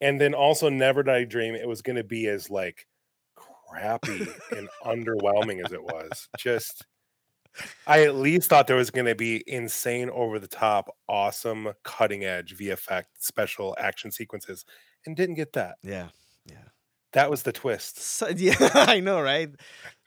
and 0.00 0.20
then 0.20 0.34
also 0.34 0.68
never 0.68 1.02
did 1.02 1.14
I 1.14 1.24
dream 1.24 1.54
it 1.54 1.68
was 1.68 1.82
going 1.82 1.96
to 1.96 2.04
be 2.04 2.26
as 2.28 2.50
like 2.50 2.86
crappy 3.36 4.26
and 4.52 4.68
underwhelming 4.84 5.64
as 5.64 5.72
it 5.72 5.82
was. 5.82 6.28
Just, 6.38 6.84
I 7.86 8.04
at 8.04 8.14
least 8.14 8.48
thought 8.48 8.66
there 8.66 8.76
was 8.76 8.90
going 8.90 9.06
to 9.06 9.14
be 9.14 9.42
insane, 9.46 10.10
over 10.10 10.38
the 10.38 10.48
top, 10.48 10.94
awesome, 11.08 11.72
cutting 11.82 12.24
edge 12.24 12.56
VFX 12.56 13.04
special 13.18 13.76
action 13.78 14.10
sequences, 14.10 14.64
and 15.06 15.16
didn't 15.16 15.36
get 15.36 15.52
that. 15.52 15.76
Yeah, 15.82 16.08
yeah. 16.46 16.56
That 17.12 17.30
was 17.30 17.42
the 17.42 17.52
twist. 17.52 17.98
So, 17.98 18.28
yeah, 18.36 18.54
I 18.74 19.00
know, 19.00 19.20
right? 19.20 19.50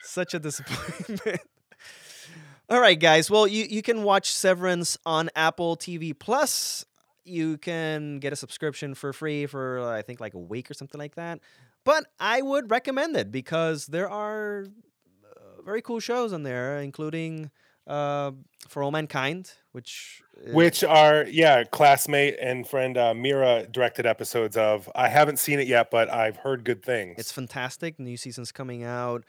Such 0.02 0.34
a 0.34 0.40
disappointment. 0.40 1.42
All 2.70 2.82
right, 2.82 3.00
guys. 3.00 3.32
Well, 3.32 3.48
you, 3.48 3.66
you 3.70 3.82
can 3.82 4.04
watch 4.04 4.30
Severance 4.32 4.98
on 5.06 5.30
Apple 5.36 5.78
TV 5.78 6.18
Plus. 6.18 6.86
You 7.24 7.58
can 7.58 8.20
get 8.20 8.34
a 8.34 8.36
subscription 8.36 8.94
for 8.94 9.14
free 9.14 9.46
for 9.46 9.90
I 9.90 10.02
think 10.02 10.20
like 10.20 10.34
a 10.34 10.40
week 10.40 10.70
or 10.70 10.74
something 10.74 11.00
like 11.00 11.16
that. 11.16 11.40
But 11.86 12.06
I 12.20 12.42
would 12.42 12.70
recommend 12.70 13.16
it 13.16 13.32
because 13.32 13.86
there 13.86 14.10
are 14.10 14.66
very 15.68 15.82
cool 15.82 16.00
shows 16.00 16.32
on 16.34 16.44
there, 16.44 16.80
including 16.80 17.52
uh, 17.86 18.32
For 18.70 18.82
All 18.84 18.92
Mankind, 18.92 19.44
which 19.74 20.22
is- 20.42 20.54
which 20.56 20.84
are 20.84 21.26
yeah 21.44 21.64
classmate 21.78 22.36
and 22.40 22.66
friend 22.68 22.98
uh, 22.98 23.14
mira 23.14 23.66
directed 23.78 24.06
episodes 24.06 24.56
of 24.56 24.88
i 24.94 25.08
haven't 25.10 25.40
seen 25.46 25.60
it 25.60 25.68
yet 25.68 25.90
but 25.90 26.06
i've 26.22 26.38
heard 26.46 26.64
good 26.64 26.82
things 26.84 27.16
It's 27.18 27.32
fantastic. 27.32 27.98
New 28.00 28.18
season's 28.18 28.52
coming 28.52 28.84
out 28.84 29.22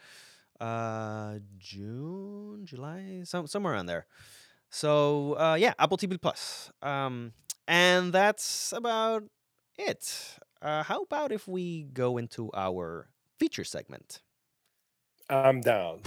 uh 0.59 1.39
June, 1.57 2.61
July, 2.65 3.21
some 3.23 3.47
somewhere 3.47 3.73
around 3.73 3.87
there. 3.87 4.05
So 4.69 5.33
uh 5.39 5.55
yeah, 5.59 5.73
Apple 5.79 5.97
TV 5.97 6.17
Plus. 6.25 6.71
Um 6.81 7.33
and 7.67 8.13
that's 8.13 8.73
about 8.81 9.23
it. 9.77 10.03
Uh 10.61 10.83
how 10.83 10.99
about 11.03 11.31
if 11.31 11.47
we 11.47 11.83
go 12.03 12.17
into 12.21 12.51
our 12.53 13.09
feature 13.39 13.63
segment? 13.65 14.21
I'm 15.29 15.61
down 15.61 15.99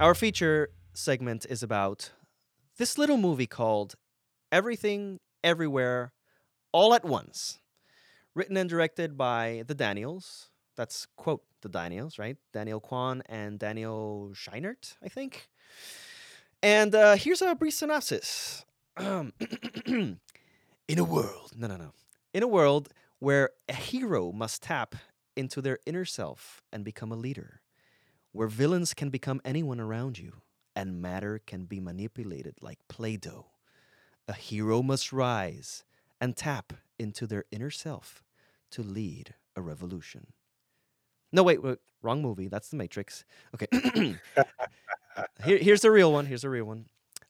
Our 0.00 0.14
feature 0.16 0.70
segment 0.92 1.46
is 1.48 1.62
about 1.62 2.10
this 2.78 2.98
little 2.98 3.16
movie 3.16 3.46
called 3.46 3.94
Everything 4.50 5.20
Everywhere 5.44 6.12
All 6.72 6.94
at 6.94 7.04
Once. 7.04 7.60
Written 8.34 8.56
and 8.56 8.68
directed 8.68 9.16
by 9.16 9.62
the 9.68 9.74
Daniels. 9.74 10.50
That's 10.76 11.06
quote 11.16 11.44
the 11.62 11.68
Daniels, 11.68 12.18
right? 12.18 12.36
Daniel 12.52 12.80
Kwan 12.80 13.22
and 13.26 13.56
Daniel 13.56 14.32
Scheinert, 14.34 14.96
I 15.00 15.08
think. 15.08 15.48
And 16.60 16.92
uh, 16.92 17.14
here's 17.14 17.40
a 17.40 17.54
brief 17.54 17.74
synopsis. 17.74 18.64
Um, 18.96 19.32
in 19.86 20.18
a 20.98 21.04
world, 21.04 21.52
no, 21.56 21.68
no, 21.68 21.76
no. 21.76 21.92
In 22.34 22.42
a 22.42 22.48
world 22.48 22.88
where 23.20 23.50
a 23.68 23.74
hero 23.74 24.32
must 24.32 24.64
tap 24.64 24.96
into 25.36 25.60
their 25.60 25.78
inner 25.86 26.04
self 26.04 26.62
and 26.72 26.84
become 26.84 27.12
a 27.12 27.16
leader 27.16 27.60
where 28.32 28.48
villains 28.48 28.94
can 28.94 29.10
become 29.10 29.40
anyone 29.44 29.80
around 29.80 30.18
you 30.18 30.42
and 30.74 31.00
matter 31.00 31.40
can 31.46 31.64
be 31.64 31.80
manipulated 31.80 32.54
like 32.60 32.78
Play 32.88 33.16
Doh. 33.16 33.46
A 34.26 34.32
hero 34.32 34.82
must 34.82 35.12
rise 35.12 35.84
and 36.20 36.36
tap 36.36 36.72
into 36.98 37.26
their 37.26 37.44
inner 37.50 37.70
self 37.70 38.24
to 38.70 38.82
lead 38.82 39.34
a 39.54 39.62
revolution. 39.62 40.28
No, 41.32 41.42
wait, 41.42 41.62
wait 41.62 41.78
wrong 42.04 42.22
movie. 42.22 42.48
That's 42.48 42.68
The 42.68 42.76
Matrix. 42.76 43.24
Okay. 43.54 43.66
Here, 45.44 45.58
here's 45.58 45.80
the 45.80 45.90
real 45.92 46.12
one. 46.12 46.26
Here's 46.26 46.42
the 46.42 46.50
real 46.50 46.64
one. 46.64 46.86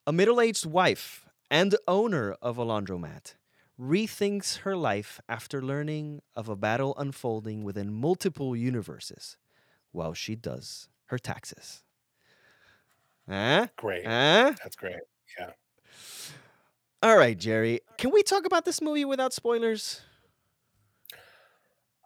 A 0.07 0.13
middle 0.13 0.41
aged 0.41 0.65
wife 0.65 1.29
and 1.51 1.77
owner 1.87 2.35
of 2.41 2.57
a 2.57 2.65
laundromat 2.65 3.35
rethinks 3.79 4.59
her 4.59 4.77
life 4.77 5.21
after 5.29 5.63
learning 5.63 6.23
of 6.37 6.49
a 6.49 6.57
battle 6.57 6.95
unfolding 6.99 7.65
within 7.65 7.93
multiple 7.93 8.55
universes 8.57 9.37
while 9.93 10.15
she 10.15 10.37
does 10.37 10.89
her 11.07 11.19
taxes. 11.19 11.83
Huh? 13.29 13.69
great 13.77 14.05
Huh? 14.05 14.53
that's 14.63 14.77
great 14.77 15.01
yeah 15.39 15.51
All 17.03 17.17
right, 17.17 17.37
Jerry. 17.39 17.81
Can 17.99 18.11
we 18.13 18.23
talk 18.23 18.47
about 18.47 18.65
this 18.65 18.81
movie 18.81 19.05
without 19.05 19.33
spoilers? 19.33 20.01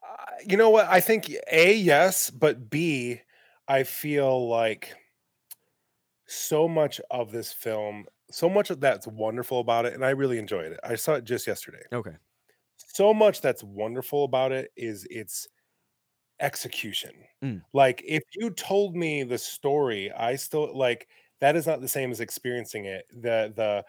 Uh, 0.03 0.25
you 0.47 0.57
know 0.57 0.71
what 0.71 0.87
i 0.87 1.01
think 1.01 1.31
a 1.51 1.75
yes 1.75 2.31
but 2.31 2.71
b 2.71 3.21
i 3.67 3.83
feel 3.83 4.49
like 4.49 4.95
so 6.27 6.69
much 6.69 7.01
of 7.11 7.33
this 7.33 7.53
film 7.53 8.07
so 8.31 8.49
much 8.49 8.71
of 8.71 8.81
that's 8.81 9.07
wonderful 9.07 9.61
about 9.61 9.87
it 9.87 9.95
and 9.95 10.05
i 10.05 10.11
really 10.11 10.39
enjoyed 10.39 10.73
it 10.73 10.81
i 10.85 10.95
saw 10.95 11.15
it 11.15 11.25
just 11.25 11.47
yesterday 11.47 11.83
Okay. 11.93 12.17
so 12.77 13.13
much 13.15 13.41
that's 13.41 13.63
wonderful 13.65 14.25
about 14.25 14.53
it 14.53 14.73
is 14.77 15.07
its 15.11 15.49
execution. 16.41 17.13
Mm. 17.43 17.63
Like 17.73 18.03
if 18.07 18.23
you 18.35 18.51
told 18.51 18.97
me 18.97 19.23
the 19.25 19.39
story, 19.39 20.13
I 20.13 20.37
still 20.37 20.77
like 20.77 21.09
that 21.41 21.57
is 21.57 21.67
not 21.67 21.81
the 21.81 21.89
same 21.89 22.11
as 22.11 22.21
experiencing 22.21 22.85
it. 22.87 23.07
The 23.13 23.53
the 23.55 23.85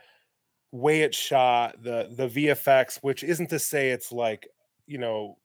way 0.72 1.02
it's 1.02 1.18
shot, 1.18 1.82
the 1.84 2.10
the 2.12 2.28
VFX, 2.28 2.98
which 3.04 3.24
isn't 3.24 3.50
to 3.50 3.60
say 3.60 3.92
it's 3.92 4.12
like, 4.12 4.48
you 4.88 4.98
know, 4.98 5.38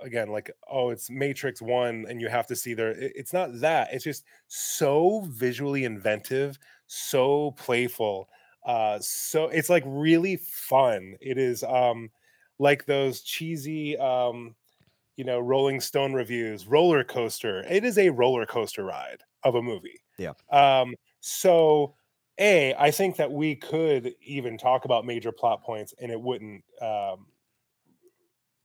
again, 0.00 0.28
like, 0.30 0.50
oh, 0.68 0.90
it's 0.90 1.10
Matrix 1.10 1.62
One 1.62 2.06
and 2.08 2.20
you 2.20 2.28
have 2.28 2.46
to 2.48 2.56
see 2.56 2.74
there. 2.74 2.92
it- 2.92 3.12
It's 3.16 3.32
not 3.32 3.60
that. 3.60 3.92
It's 3.92 4.04
just 4.04 4.24
so 4.48 5.22
visually 5.28 5.84
inventive, 5.84 6.58
so 6.86 7.52
playful. 7.52 8.28
Uh 8.64 8.98
so 9.00 9.44
it's 9.48 9.70
like 9.70 9.84
really 9.86 10.36
fun. 10.36 11.16
It 11.20 11.38
is 11.38 11.62
um 11.64 12.10
like 12.58 12.86
those 12.86 13.22
cheesy 13.22 13.96
um 13.98 14.56
you 15.16 15.24
know 15.24 15.38
rolling 15.40 15.80
stone 15.80 16.12
reviews 16.14 16.66
roller 16.66 17.04
coaster 17.04 17.60
it 17.68 17.84
is 17.84 17.98
a 17.98 18.10
roller 18.10 18.46
coaster 18.46 18.84
ride 18.84 19.22
of 19.44 19.54
a 19.54 19.62
movie 19.62 20.00
Yeah. 20.18 20.34
um 20.50 20.94
so 21.20 21.96
a 22.38 22.74
i 22.76 22.90
think 22.90 23.16
that 23.16 23.32
we 23.32 23.56
could 23.56 24.14
even 24.22 24.58
talk 24.58 24.84
about 24.84 25.04
major 25.06 25.32
plot 25.32 25.62
points 25.62 25.94
and 26.00 26.12
it 26.12 26.20
wouldn't 26.20 26.64
um 26.80 27.28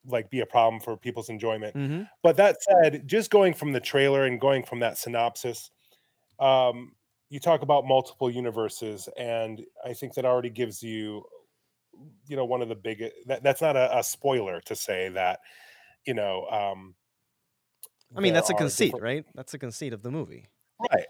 like 0.05 0.29
be 0.29 0.41
a 0.41 0.45
problem 0.45 0.81
for 0.81 0.97
people's 0.97 1.29
enjoyment 1.29 1.75
Mm-hmm. 1.75 2.03
but 2.21 2.35
that 2.37 2.57
said 2.61 3.07
just 3.07 3.31
going 3.31 3.53
from 3.53 3.71
the 3.71 3.79
trailer 3.79 4.25
and 4.25 4.39
going 4.39 4.63
from 4.63 4.79
that 4.81 4.97
synopsis 4.97 5.71
um 6.39 6.93
you 7.33 7.39
talk 7.39 7.63
about 7.63 7.83
multiple 7.85 8.29
universes 8.29 9.09
and 9.17 9.65
i 9.83 9.91
think 9.93 10.13
that 10.13 10.23
already 10.25 10.51
gives 10.51 10.83
you 10.83 11.23
you 12.27 12.35
know 12.35 12.45
one 12.45 12.61
of 12.61 12.69
the 12.69 12.75
big 12.75 13.03
that, 13.25 13.41
that's 13.41 13.61
not 13.61 13.75
a, 13.75 13.97
a 13.97 14.03
spoiler 14.03 14.61
to 14.61 14.75
say 14.75 15.09
that 15.09 15.39
you 16.05 16.13
know 16.13 16.45
um 16.49 16.93
I 18.15 18.19
mean, 18.19 18.35
that's 18.35 18.51
a 18.51 18.53
conceit, 18.53 18.85
different- 18.93 19.03
right? 19.03 19.25
That's 19.33 19.55
a 19.55 19.57
conceit 19.57 19.91
of 19.91 20.03
the 20.03 20.11
movie. 20.11 20.47
right 20.91 21.07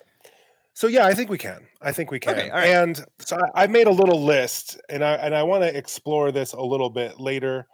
so 0.76 0.88
yeah 0.88 1.06
i 1.06 1.14
think 1.14 1.30
we 1.30 1.38
can 1.38 1.68
i 1.82 1.92
think 1.92 2.10
we 2.10 2.20
can 2.20 2.34
Okay, 2.40 2.50
right. 2.50 2.70
and 2.70 3.04
so 3.20 3.38
I, 3.54 3.64
I 3.64 3.68
made 3.68 3.88
a 3.88 3.92
little 3.92 4.24
list 4.24 4.80
and 4.90 5.04
i 5.04 5.14
and 5.16 5.36
i 5.36 5.44
want 5.44 5.64
to 5.64 5.78
explore 5.78 6.32
this 6.32 6.54
a 6.54 6.62
little 6.62 6.90
bit 6.90 7.20
later 7.20 7.68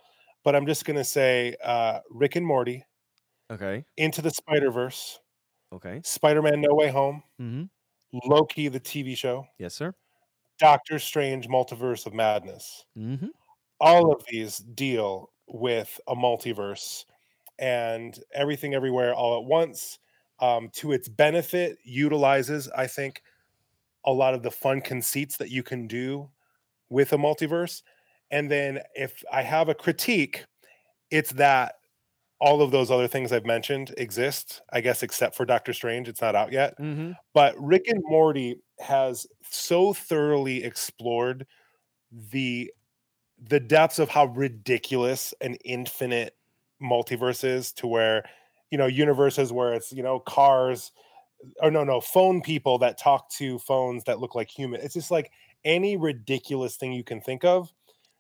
but 0.44 0.56
i'm 0.56 0.66
just 0.66 0.84
going 0.86 0.98
to 0.98 1.04
say 1.04 1.56
uh 1.64 2.00
rick 2.10 2.36
and 2.36 2.46
morty 2.46 2.84
Okay. 3.52 3.86
into 3.98 4.22
the 4.22 4.32
spider 4.32 4.70
verse 4.72 5.20
Okay. 5.72 6.02
spider-man 6.04 6.60
no 6.62 6.74
way 6.74 6.90
home 6.90 7.22
Mm-hmm. 7.42 7.64
Loki 8.26 8.68
the 8.68 8.80
tv 8.80 9.16
show 9.18 9.46
Yes, 9.58 9.74
sir. 9.76 9.94
doctor 10.60 11.00
strange 11.00 11.48
multiverse 11.48 12.06
of 12.06 12.14
madness 12.14 12.86
Mm-hmm. 12.98 13.28
all 13.80 14.12
of 14.14 14.24
these 14.30 14.58
deal 14.60 15.32
with 15.48 16.00
a 16.08 16.16
multiverse 16.16 17.06
and 17.60 18.20
everything 18.34 18.74
everywhere 18.74 19.14
all 19.14 19.38
at 19.40 19.46
once 19.46 20.00
um, 20.40 20.70
to 20.74 20.92
its 20.94 21.10
benefit 21.10 21.78
utilizes 21.84 22.70
i 22.70 22.88
think 22.88 23.22
a 24.06 24.14
lot 24.14 24.34
of 24.34 24.44
the 24.44 24.52
fun 24.52 24.82
conceits 24.82 25.38
that 25.38 25.52
you 25.52 25.64
can 25.64 25.88
do 25.88 26.30
with 26.90 27.14
a 27.14 27.18
multiverse 27.18 27.84
and 28.32 28.50
then 28.52 28.80
if 28.96 29.24
i 29.32 29.42
have 29.42 29.70
a 29.70 29.76
critique 29.76 30.46
it's 31.12 31.32
that 31.34 31.76
all 32.40 32.62
of 32.62 32.72
those 32.72 32.90
other 32.90 33.08
things 33.08 33.32
i've 33.32 33.46
mentioned 33.46 33.94
exist 33.98 34.62
i 34.72 34.80
guess 34.82 35.04
except 35.04 35.36
for 35.36 35.46
doctor 35.46 35.74
strange 35.74 36.08
it's 36.08 36.22
not 36.22 36.36
out 36.36 36.52
yet 36.52 36.78
Mm-hmm. 36.80 37.12
but 37.34 37.54
Rick 37.60 37.88
and 37.88 38.02
Morty 38.06 38.56
has 38.80 39.28
so 39.50 39.94
thoroughly 39.94 40.64
explored 40.64 41.46
the 42.32 42.72
the 43.42 43.60
depths 43.60 44.00
of 44.00 44.10
how 44.10 44.26
ridiculous 44.26 45.34
an 45.42 45.56
infinite 45.66 46.36
multiverse 46.82 47.44
is 47.44 47.72
to 47.74 47.88
where 47.88 48.24
you 48.72 48.78
know 48.78 48.86
universes 48.88 49.52
where 49.52 49.74
it's 49.74 49.92
you 49.92 50.04
know 50.04 50.20
cars 50.20 50.92
or 51.62 51.72
no 51.72 51.84
no 51.84 52.00
phone 52.02 52.42
people 52.42 52.78
that 52.78 52.98
talk 52.98 53.30
to 53.32 53.60
phones 53.60 54.04
that 54.06 54.20
look 54.20 54.36
like 54.36 54.50
human 54.50 54.80
it's 54.82 54.94
just 54.94 55.12
like 55.12 55.32
any 55.66 55.98
ridiculous 55.98 56.76
thing 56.78 56.94
you 56.94 57.04
can 57.04 57.20
think 57.22 57.44
of 57.44 57.72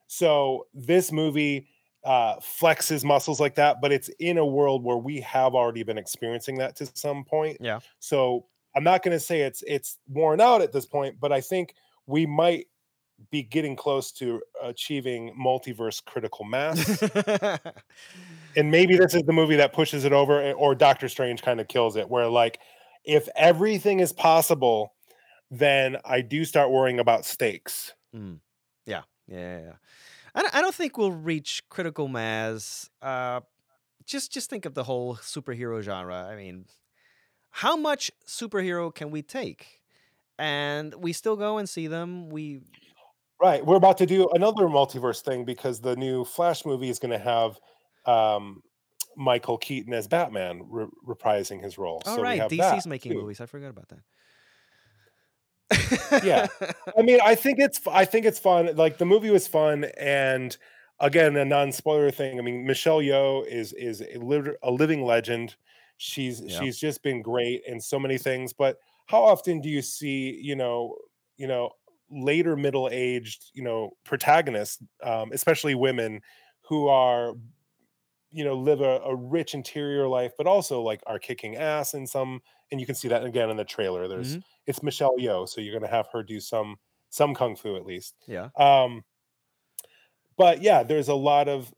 so 0.08 0.66
this 0.74 1.12
movie 1.12 1.68
uh 2.04 2.36
flexes 2.38 3.04
muscles 3.04 3.40
like 3.40 3.56
that 3.56 3.82
but 3.82 3.92
it's 3.92 4.10
in 4.20 4.38
a 4.38 4.46
world 4.46 4.84
where 4.84 4.98
we 4.98 5.20
have 5.20 5.54
already 5.54 5.84
been 5.84 5.98
experiencing 5.98 6.58
that 6.58 6.76
to 6.76 6.86
some 6.94 7.24
point 7.26 7.58
Yeah. 7.60 7.80
so 8.00 8.46
I'm 8.76 8.84
not 8.84 9.04
going 9.04 9.16
to 9.16 9.20
say 9.20 9.42
it's 9.42 9.64
it's 9.66 9.98
worn 10.08 10.40
out 10.40 10.62
at 10.62 10.72
this 10.72 10.86
point, 10.86 11.20
but 11.20 11.32
I 11.32 11.42
think 11.42 11.74
we 12.06 12.28
might 12.28 12.68
be 13.32 13.42
getting 13.42 13.76
close 13.76 14.12
to 14.14 14.42
achieving 14.62 15.34
multiverse 15.36 16.06
critical 16.06 16.46
mass. 16.46 17.02
and 18.56 18.70
maybe 18.72 18.96
this 18.96 19.16
is 19.16 19.24
the 19.24 19.34
movie 19.34 19.56
that 19.56 19.74
pushes 19.74 20.06
it 20.06 20.14
over, 20.14 20.40
eh, 20.42 20.52
or 20.54 20.76
Doctor 20.76 21.10
Strange 21.10 21.42
kind 21.42 21.60
of 21.60 21.68
kills 21.68 21.96
it, 21.96 22.10
where 22.10 22.28
like 22.28 22.60
if 23.04 23.28
everything 23.36 24.00
is 24.02 24.14
possible, 24.14 24.94
then 25.50 25.98
I 26.06 26.22
do 26.22 26.46
start 26.46 26.70
worrying 26.70 27.00
about 27.00 27.26
stakes. 27.26 27.94
Mm. 28.16 28.40
Yeah, 28.86 29.02
yeah, 29.28 29.60
yeah. 29.62 29.74
I 30.40 30.42
don't, 30.42 30.56
I 30.56 30.62
don't 30.62 30.74
think 30.74 30.98
we'll 30.98 31.12
reach 31.12 31.64
critical 31.68 32.08
mass. 32.08 32.90
Uh, 33.02 33.42
just 34.06 34.32
just 34.32 34.50
think 34.50 34.66
of 34.66 34.74
the 34.74 34.84
whole 34.84 35.18
superhero 35.18 35.82
genre. 35.82 36.16
I 36.16 36.38
mean, 36.38 36.66
how 37.50 37.76
much 37.76 38.10
superhero 38.26 38.94
can 38.96 39.12
we 39.12 39.22
take? 39.22 39.82
And 40.38 40.96
we 40.96 41.12
still 41.12 41.36
go 41.36 41.58
and 41.58 41.68
see 41.68 41.88
them. 41.88 42.30
We 42.30 42.62
Right. 43.42 43.66
We're 43.66 43.76
about 43.76 43.98
to 43.98 44.06
do 44.06 44.30
another 44.34 44.68
multiverse 44.68 45.22
thing 45.22 45.44
because 45.44 45.82
the 45.82 45.98
new 45.98 46.24
Flash 46.24 46.66
movie 46.66 46.90
is 46.90 47.00
going 47.00 47.12
to 47.12 47.20
have 47.20 47.60
um, 48.06 48.64
Michael 49.18 49.58
Keaton 49.58 49.94
as 49.94 50.08
Batman 50.08 50.64
re- 50.70 50.88
reprising 51.06 51.62
his 51.62 51.78
role. 51.78 52.02
all 52.06 52.16
so 52.16 52.22
we 52.22 52.24
right, 52.24 52.42
DC's 52.50 52.88
making 52.88 53.12
too. 53.12 53.20
movies. 53.20 53.42
I 53.42 53.46
forgot 53.46 53.70
about 53.70 53.90
that. 53.90 54.00
Yeah. 56.22 56.48
I 56.98 57.02
mean, 57.02 57.20
I 57.24 57.36
think 57.36 57.60
it's 57.60 57.80
I 57.88 58.06
think 58.06 58.26
it's 58.26 58.40
fun. 58.40 58.76
Like 58.76 58.98
the 58.98 59.06
movie 59.06 59.30
was 59.30 59.48
fun, 59.48 59.86
and 59.98 60.56
again, 61.00 61.36
a 61.38 61.46
non-spoiler 61.46 62.12
thing. 62.12 62.40
I 62.40 62.42
mean, 62.42 62.66
Michelle 62.66 63.00
Yeoh 63.00 63.46
is 63.48 63.74
is 63.74 64.02
a, 64.02 64.18
lit- 64.18 64.58
a 64.64 64.72
living 64.72 65.04
legend. 65.04 65.56
She's 65.98 66.42
Yeah. 66.44 66.60
she's 66.60 66.78
just 66.80 67.04
been 67.04 67.22
great 67.22 67.64
in 67.68 67.80
so 67.82 68.00
many 68.00 68.18
things. 68.18 68.54
But 68.54 68.78
how 69.08 69.22
often 69.24 69.62
do 69.62 69.70
you 69.70 69.82
see 69.82 70.40
you 70.42 70.56
know 70.56 70.96
you 71.38 71.48
know 71.48 71.72
later 72.10 72.56
middle 72.56 72.90
aged 72.92 73.52
you 73.54 73.64
know 73.64 73.92
protagonists, 74.04 74.82
um, 75.04 75.32
especially 75.34 75.76
women, 75.76 76.22
who 76.62 76.88
are 76.88 77.34
you 78.32 78.44
know 78.44 78.54
live 78.54 78.82
a, 78.82 79.00
a 79.00 79.16
rich 79.16 79.54
interior 79.54 80.08
life, 80.08 80.34
but 80.38 80.48
also 80.48 80.82
like 80.82 81.02
are 81.08 81.20
kicking 81.20 81.56
ass 81.56 81.94
in 81.94 82.06
some. 82.08 82.42
And 82.72 82.80
you 82.80 82.86
can 82.86 82.96
see 82.96 83.08
that 83.08 83.24
again 83.26 83.50
in 83.50 83.58
the 83.58 83.66
trailer. 83.66 84.08
There's 84.08 84.38
Mhm. 84.38 84.44
It's 84.70 84.84
Michelle 84.84 85.18
Yeoh, 85.18 85.50
so 85.50 85.62
you're 85.62 85.74
gonna 85.74 85.92
have 85.92 86.08
her 86.14 86.24
do 86.24 86.40
some 86.40 86.78
some 87.10 87.34
kung 87.34 87.56
fu 87.56 87.76
at 87.76 87.86
least. 87.86 88.16
Yeah. 88.28 88.50
Um, 88.56 89.04
but 90.38 90.62
yeah, 90.62 90.84
there's 90.84 91.10
a 91.10 91.16
lot 91.16 91.50
of 91.50 91.74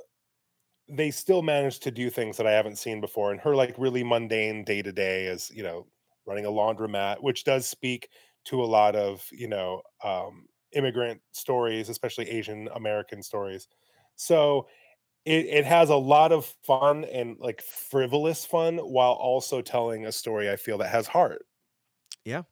they 0.90 1.10
still 1.12 1.42
manage 1.42 1.80
to 1.80 1.92
do 1.92 2.10
things 2.10 2.38
that 2.38 2.46
I 2.48 2.52
haven't 2.52 2.78
seen 2.78 3.00
before. 3.00 3.32
And 3.32 3.40
her 3.42 3.56
like 3.56 3.76
really 3.78 4.04
mundane 4.04 4.66
day 4.66 4.82
to 4.82 4.92
day 4.92 5.26
is, 5.26 5.50
you 5.52 5.64
know, 5.64 5.88
running 6.26 6.46
a 6.46 6.50
laundromat, 6.50 7.24
which 7.24 7.46
does 7.46 7.68
speak 7.68 8.10
to 8.46 8.62
a 8.62 8.66
lot 8.66 8.96
of, 8.96 9.26
you 9.32 9.48
know, 9.48 9.82
um, 10.04 10.48
immigrant 10.74 11.22
stories, 11.32 11.88
especially 11.88 12.30
Asian 12.30 12.68
American 12.76 13.24
stories. 13.24 13.70
So 14.18 14.68
it, 15.26 15.46
it 15.46 15.66
has 15.66 15.90
a 15.90 15.96
lot 15.96 16.32
of 16.32 16.46
fun 16.64 17.06
and 17.06 17.38
like 17.40 17.62
frivolous 17.62 18.46
fun 18.46 18.78
while 18.80 19.14
also 19.14 19.62
telling 19.62 20.06
a 20.06 20.12
story 20.12 20.50
I 20.52 20.58
feel 20.58 20.78
that 20.80 20.90
has 20.90 21.08
heart. 21.08 21.46
Yeah, 22.26 22.44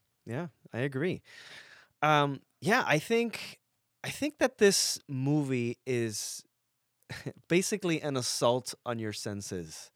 I 0.73 0.79
agree. 0.79 1.21
Um, 2.01 2.41
yeah, 2.61 2.83
I 2.85 2.99
think 2.99 3.59
I 4.03 4.09
think 4.09 4.37
that 4.39 4.57
this 4.57 4.99
movie 5.07 5.77
is 5.85 6.43
basically 7.49 8.01
an 8.01 8.17
assault 8.17 8.73
on 8.85 8.99
your 8.99 9.13
senses. 9.13 9.91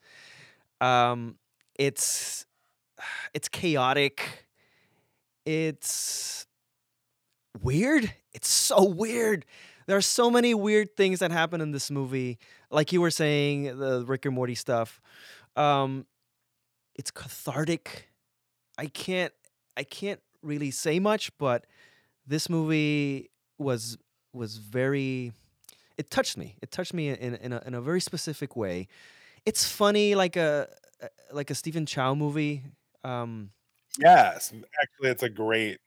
Um, 0.81 1.38
it's 1.77 2.45
it's 3.33 3.47
chaotic. 3.47 4.47
It's 5.45 6.45
weird. 7.62 8.13
It's 8.33 8.47
so 8.49 8.83
weird. 8.83 9.45
There 9.86 9.97
are 9.97 10.01
so 10.01 10.29
many 10.31 10.53
weird 10.53 10.95
things 10.95 11.19
that 11.19 11.31
happen 11.31 11.59
in 11.59 11.71
this 11.71 11.91
movie. 11.91 12.39
Like 12.71 12.93
you 12.93 13.01
were 13.01 13.12
saying, 13.12 13.77
the 13.77 14.05
Rick 14.07 14.25
and 14.25 14.33
Morty 14.33 14.55
stuff. 14.55 15.01
Um, 15.57 16.05
it's 16.95 17.12
cathartic. 17.12 18.07
I 18.77 18.88
can't 18.88 19.33
I 19.77 19.83
can't 19.83 20.21
really 20.41 20.71
say 20.71 20.99
much, 20.99 21.36
but 21.38 21.65
this 22.25 22.49
movie 22.49 23.29
was 23.57 23.97
was 24.33 24.57
very 24.57 25.33
it 25.97 26.09
touched 26.09 26.38
me. 26.38 26.55
It 26.62 26.71
touched 26.71 26.93
me 26.93 27.09
in 27.09 27.36
in 27.36 27.53
a, 27.53 27.63
in 27.65 27.73
a 27.73 27.81
very 27.81 28.01
specific 28.01 28.55
way. 28.55 28.88
It's 29.45 29.67
funny 29.67 30.15
like 30.15 30.36
a 30.36 30.67
like 31.31 31.49
a 31.49 31.55
Stephen 31.55 31.86
Chow 31.86 32.15
movie. 32.15 32.63
Um, 33.03 33.51
Yes, 33.99 34.51
actually, 34.81 35.09
it's 35.12 35.21
a 35.21 35.29
great 35.29 35.79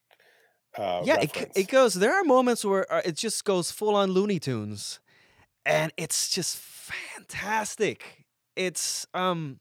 uh, 0.79 1.03
yeah, 1.05 1.21
it, 1.21 1.53
it 1.57 1.69
goes. 1.69 1.95
There 1.95 2.13
are 2.15 2.25
moments 2.25 2.65
where 2.65 2.91
uh, 2.93 3.01
it 3.05 3.17
just 3.17 3.45
goes 3.45 3.71
full 3.71 3.95
on 3.95 4.11
Looney 4.11 4.39
Tunes, 4.39 5.01
and 5.65 5.93
it's 5.97 6.29
just 6.29 6.59
fantastic. 6.59 8.27
It's 8.57 9.07
um, 9.15 9.59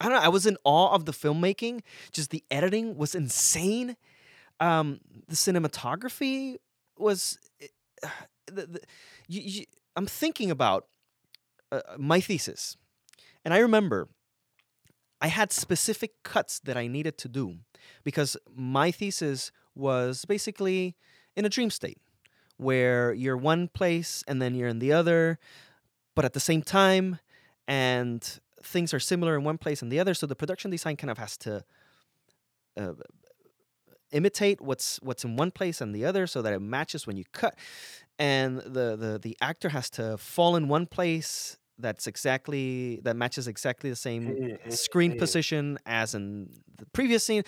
I 0.00 0.08
don't 0.08 0.14
know. 0.14 0.22
I 0.22 0.28
was 0.28 0.46
in 0.46 0.56
awe 0.64 0.92
of 0.94 1.04
the 1.04 1.12
filmmaking. 1.12 1.80
Just 2.12 2.30
the 2.30 2.44
editing 2.50 2.96
was 2.96 3.14
insane. 3.14 3.96
Um, 4.60 5.00
the 5.28 5.36
cinematography 5.36 6.56
was. 6.98 7.38
uh, 8.02 8.08
The, 8.46 8.66
the, 8.66 8.80
you, 9.26 9.40
you, 9.40 9.64
I'm 9.96 10.04
thinking 10.04 10.50
about 10.50 10.86
uh, 11.72 11.80
my 11.96 12.20
thesis, 12.20 12.76
and 13.42 13.54
I 13.54 13.58
remember 13.58 14.08
I 15.18 15.28
had 15.28 15.50
specific 15.50 16.22
cuts 16.22 16.60
that 16.60 16.76
I 16.76 16.86
needed 16.86 17.16
to 17.18 17.28
do 17.28 17.56
because 18.04 18.36
my 18.54 18.90
thesis 18.90 19.50
was 19.74 20.26
basically 20.26 20.94
in 21.34 21.46
a 21.46 21.48
dream 21.48 21.70
state 21.70 21.96
where 22.58 23.14
you're 23.14 23.36
one 23.38 23.68
place 23.68 24.22
and 24.28 24.42
then 24.42 24.54
you're 24.54 24.68
in 24.68 24.78
the 24.78 24.92
other, 24.92 25.38
but 26.14 26.26
at 26.26 26.34
the 26.34 26.40
same 26.40 26.60
time, 26.60 27.18
and 27.66 28.40
things 28.64 28.92
are 28.94 29.00
similar 29.00 29.36
in 29.36 29.44
one 29.44 29.58
place 29.58 29.82
and 29.82 29.90
the 29.92 30.00
other. 30.00 30.14
So 30.14 30.26
the 30.26 30.36
production 30.36 30.70
design 30.70 30.96
kind 30.96 31.10
of 31.10 31.18
has 31.18 31.36
to 31.38 31.64
uh, 32.76 32.92
imitate 34.12 34.60
what's 34.60 34.98
what's 35.02 35.24
in 35.24 35.36
one 35.36 35.50
place 35.50 35.80
and 35.80 35.94
the 35.94 36.04
other, 36.04 36.26
so 36.26 36.42
that 36.42 36.52
it 36.52 36.60
matches 36.60 37.06
when 37.06 37.16
you 37.16 37.24
cut. 37.32 37.56
And 38.18 38.58
the 38.58 38.96
the 38.96 39.18
the 39.22 39.36
actor 39.40 39.70
has 39.70 39.90
to 39.90 40.16
fall 40.18 40.56
in 40.56 40.68
one 40.68 40.86
place 40.86 41.58
that's 41.78 42.06
exactly 42.06 43.00
that 43.02 43.16
matches 43.16 43.48
exactly 43.48 43.90
the 43.90 43.96
same 43.96 44.22
Mm, 44.26 44.58
mm, 44.66 44.72
screen 44.72 45.12
mm. 45.12 45.18
position 45.18 45.76
as 45.86 46.14
in 46.14 46.48
the 46.78 46.86
previous 46.86 47.24
scene. 47.24 47.42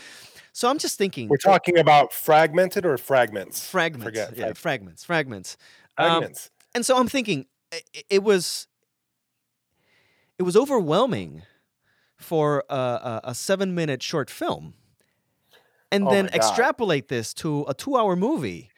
So 0.53 0.69
I'm 0.69 0.79
just 0.79 0.99
thinking 0.99 1.29
We're 1.29 1.37
talking 1.37 1.79
about 1.79 2.13
fragmented 2.13 2.85
or 2.85 2.97
fragments? 2.99 3.69
fragments. 3.71 4.05
Forget 4.05 4.37
yeah, 4.37 4.45
frag- 4.47 4.57
fragments, 4.57 5.05
fragments. 5.05 5.57
Um, 5.99 6.09
fragments. 6.09 6.51
and 6.75 6.85
so 6.85 6.99
I'm 6.99 7.07
thinking 7.09 7.47
i- 7.73 7.81
i- 7.97 8.03
it 8.11 8.23
was 8.25 8.67
it 10.39 10.43
was 10.43 10.57
overwhelming 10.57 11.43
for 12.17 12.65
a, 12.69 12.75
a, 12.75 13.21
a 13.25 13.35
seven 13.35 13.75
minute 13.75 14.03
short 14.03 14.31
film, 14.31 14.75
and 15.93 16.07
Oh 16.07 16.11
then 16.11 16.29
extrapolate 16.29 17.09
this 17.09 17.35
to 17.35 17.65
a 17.69 17.75
two 17.75 17.97
hour 17.97 18.17
movie. 18.17 18.71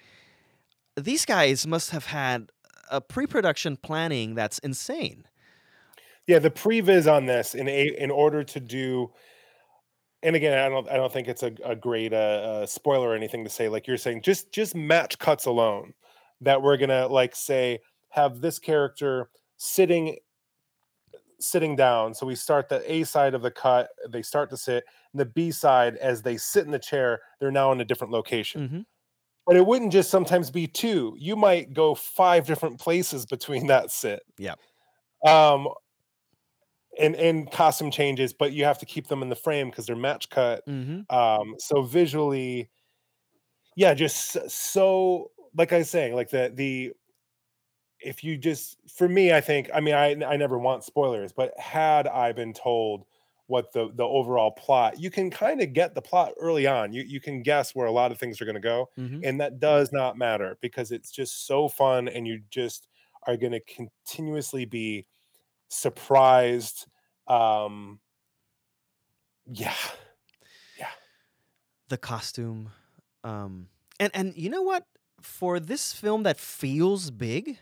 These 0.97 1.25
guys 1.25 1.67
must 1.67 1.91
have 1.91 2.07
had 2.07 2.51
a 2.91 3.01
pre 3.01 3.27
production 3.27 3.77
planning 3.77 4.35
that's 4.35 4.59
insane. 4.59 5.25
Yeah, 6.27 6.39
the 6.39 6.51
previs 6.51 7.11
on 7.11 7.27
this 7.27 7.55
in 7.55 7.69
a 7.69 7.95
in 7.99 8.11
order 8.11 8.45
to 8.45 8.61
do, 8.61 9.13
and 10.23 10.37
again, 10.37 10.59
I 10.59 10.69
don't 10.69 10.89
I 10.91 10.97
don't 10.97 11.13
think 11.13 11.29
it's 11.29 11.43
a, 11.43 11.53
a 11.65 11.75
great 11.75 12.13
uh, 12.13 12.17
uh, 12.17 12.67
spoiler 12.67 13.09
or 13.09 13.15
anything 13.15 13.45
to 13.45 13.51
say. 13.51 13.69
Like 13.69 13.87
you're 13.87 13.97
saying, 13.97 14.23
just 14.23 14.53
just 14.53 14.75
match 14.75 15.19
cuts 15.19 15.47
alone. 15.47 15.95
That 16.41 16.63
we're 16.63 16.77
gonna 16.77 17.09
like 17.09 17.35
say 17.35 17.81
have 18.11 18.41
this 18.41 18.59
character 18.59 19.31
sitting 19.57 20.17
sitting 21.41 21.77
down. 21.77 22.15
So 22.15 22.27
we 22.27 22.35
start 22.35 22.69
the 22.69 22.91
A 22.91 23.05
side 23.05 23.35
of 23.35 23.43
the 23.43 23.51
cut. 23.51 23.91
They 24.09 24.23
start 24.23 24.51
to 24.51 24.57
sit. 24.57 24.85
And 25.13 25.21
the 25.21 25.27
B 25.27 25.51
side, 25.51 25.97
as 25.97 26.23
they 26.23 26.37
sit 26.37 26.65
in 26.65 26.71
the 26.71 26.79
chair, 26.79 27.21
they're 27.41 27.51
now 27.51 27.73
in 27.73 27.81
a 27.81 27.85
different 27.85 28.13
location. 28.13 28.69
hmm 28.69 28.81
But 29.47 29.57
it 29.57 29.67
wouldn't 29.67 29.93
just 29.93 30.11
sometimes 30.11 30.51
be 30.51 30.67
two. 30.67 31.15
You 31.19 31.37
might 31.37 31.73
go 31.73 31.95
five 31.95 32.47
different 32.47 32.81
places 32.81 33.27
between 33.27 33.67
that 33.69 33.91
sit. 33.91 34.23
Yeah. 34.39 34.55
Um, 35.27 35.69
and 36.99 37.15
and 37.17 37.51
costume 37.51 37.91
changes, 37.91 38.33
but 38.33 38.53
you 38.53 38.65
have 38.65 38.79
to 38.79 38.87
keep 38.87 39.07
them 39.09 39.23
in 39.23 39.29
the 39.29 39.37
frame 39.37 39.71
because 39.71 39.87
they're 39.87 39.97
match 39.97 40.29
cut. 40.31 40.65
hmm 40.67 41.01
Um, 41.11 41.55
so 41.59 41.83
visually, 41.83 42.71
yeah, 43.77 43.95
just 43.95 44.51
so 44.51 45.31
like 45.57 45.73
I 45.73 45.79
was 45.79 45.91
saying, 45.91 46.15
like 46.15 46.31
the 46.31 46.53
the 46.55 46.93
if 48.01 48.23
you 48.25 48.37
just 48.37 48.79
for 48.91 49.09
me, 49.09 49.33
I 49.33 49.41
think 49.41 49.71
I 49.75 49.81
mean 49.81 49.95
I 49.95 50.11
I 50.25 50.37
never 50.37 50.59
want 50.59 50.85
spoilers, 50.85 51.33
but 51.33 51.59
had 51.59 52.07
I 52.07 52.33
been 52.33 52.53
told 52.53 53.05
what 53.47 53.73
the 53.73 53.91
the 53.95 54.05
overall 54.05 54.51
plot, 54.53 55.01
you 55.01 55.11
can 55.11 55.31
kind 55.31 55.61
of 55.63 55.73
get 55.73 55.95
the 55.95 56.03
plot 56.03 56.33
early 56.41 56.67
on. 56.67 56.93
You 56.93 57.03
you 57.03 57.21
can 57.21 57.43
guess 57.43 57.75
where 57.75 57.87
a 57.87 57.93
lot 57.93 58.13
of 58.13 58.19
things 58.19 58.41
are 58.41 58.45
going 58.45 58.55
to 58.55 58.61
go, 58.61 58.91
hmm 58.97 59.23
and 59.23 59.41
that 59.41 59.59
does 59.61 59.93
not 59.93 60.17
matter 60.19 60.59
because 60.61 60.93
it's 60.93 61.11
just 61.11 61.47
so 61.47 61.69
fun, 61.69 62.09
and 62.09 62.27
you 62.27 62.43
just 62.51 62.89
are 63.27 63.37
going 63.37 63.53
to 63.53 63.61
continuously 63.61 64.65
be 64.65 65.07
surprised. 65.69 66.87
Um, 67.29 68.01
yeah, 69.47 69.75
yeah. 70.79 70.91
the 71.89 71.99
costume, 71.99 72.73
um, 73.25 73.69
and 73.99 74.11
and 74.15 74.37
you 74.37 74.51
know 74.51 74.63
what? 74.63 74.87
For 75.21 75.59
this 75.59 75.93
film 75.93 76.23
that 76.23 76.39
feels 76.39 77.11
big, 77.11 77.59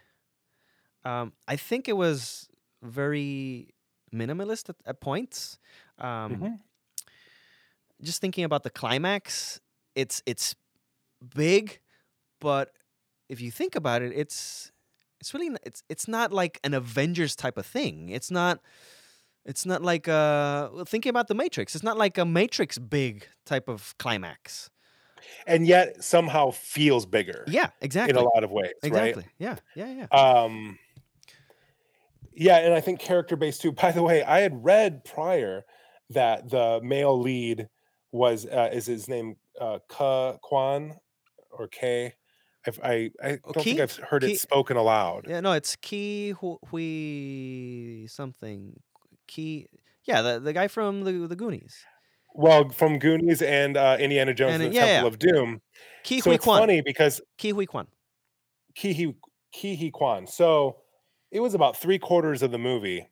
um, 1.07 1.33
I 1.47 1.57
think 1.57 1.89
it 1.89 1.97
was 1.97 2.49
very 2.83 3.69
minimalist 4.13 4.69
at, 4.69 4.77
at 4.87 5.01
points. 5.01 5.59
Um, 5.99 6.37
Mhm. 6.37 6.59
Just 8.03 8.21
thinking 8.21 8.45
about 8.45 8.63
the 8.63 8.71
climax, 8.71 9.61
it's 9.95 10.23
it's 10.27 10.55
big, 11.35 11.81
but 12.41 12.73
if 13.31 13.41
you 13.41 13.51
think 13.51 13.75
about 13.75 14.03
it, 14.03 14.13
it's 14.15 14.71
it's 15.19 15.33
really 15.33 15.57
it's 15.65 15.83
it's 15.89 16.07
not 16.07 16.31
like 16.31 16.61
an 16.63 16.75
Avengers 16.75 17.35
type 17.35 17.57
of 17.57 17.65
thing. 17.65 18.11
It's 18.11 18.31
not 18.31 18.61
it's 19.47 19.65
not 19.65 19.81
like 19.81 20.09
uh 20.09 20.85
thinking 20.85 21.09
about 21.11 21.29
the 21.29 21.35
Matrix. 21.35 21.75
It's 21.75 21.85
not 21.85 21.97
like 21.97 22.19
a 22.19 22.27
Matrix 22.27 22.77
big 22.79 23.27
type 23.47 23.67
of 23.69 23.95
climax. 23.99 24.69
and 25.47 25.67
yet 25.67 26.05
somehow 26.05 26.51
feels 26.53 27.07
bigger 27.07 27.45
Yeah, 27.49 27.71
exactly. 27.81 28.11
in 28.11 28.17
a 28.17 28.23
lot 28.35 28.45
of 28.45 28.51
ways, 28.51 28.75
Exactly. 28.83 29.23
right? 29.25 29.33
Yeah, 29.39 29.57
yeah, 29.75 30.05
yeah. 30.05 30.07
Um, 30.13 30.79
yeah, 32.37 32.59
and 32.59 32.75
I 32.75 32.81
think 32.81 33.01
character 33.01 33.37
based 33.37 33.63
too. 33.63 33.73
By 33.83 33.93
the 33.93 34.03
way, 34.03 34.23
I 34.23 34.41
had 34.41 34.65
read 34.65 35.05
prior 35.05 35.65
that 36.11 36.51
the 36.51 36.81
male 36.83 37.19
lead 37.19 37.69
was 38.13 38.47
uh, 38.47 38.71
is 38.73 38.87
his 38.87 39.09
name 39.09 39.37
uh, 39.61 39.81
Ka 39.89 40.39
Kwan 40.39 40.99
or 41.51 41.69
K. 41.69 42.15
I've, 42.67 42.81
I 42.83 43.11
I 43.23 43.39
Oh, 43.45 43.53
don't 43.53 43.65
think 43.65 43.81
I've 43.81 43.97
heard 43.97 44.23
Ki- 44.23 44.33
it 44.35 44.41
spoken 44.41 44.77
aloud. 44.77 45.27
Yeah, 45.29 45.41
no, 45.41 45.53
it's 45.53 45.77
Ki 45.77 46.31
Hui 46.41 48.07
something. 48.09 48.81
Ki 49.27 49.67
Yeah, 50.05 50.23
the 50.23 50.41
the 50.41 50.53
guy 50.53 50.69
from 50.69 51.05
the 51.05 51.27
the 51.27 51.37
Goonies. 51.37 51.85
Well, 52.35 52.69
from 52.69 52.99
Goonies 52.99 53.41
and 53.41 53.77
uh, 53.79 53.97
Indiana 53.99 54.35
Jones 54.35 54.55
And, 54.55 54.63
and, 54.65 54.73
the 54.73 54.77
yeah, 54.77 54.87
Temple 54.87 55.03
yeah. 55.03 55.09
of 55.09 55.19
Doom. 55.19 55.63
Ki 56.05 56.21
so 56.21 56.31
Hui 56.31 56.35
it's 56.37 56.45
Kwan. 56.45 56.61
funny 56.61 56.83
because 56.83 57.21
Ki 57.39 57.51
Hui 57.51 57.67
Kwan. 57.67 57.87
Kihi 58.77 59.15
Kihi 59.55 59.93
Kwan. 59.93 60.27
So 60.27 60.77
it 61.31 61.41
was 61.41 61.55
about 61.55 61.77
three 61.77 61.99
quarters 61.99 62.43
of 62.43 62.51
the 62.51 62.59
movie 62.59 63.09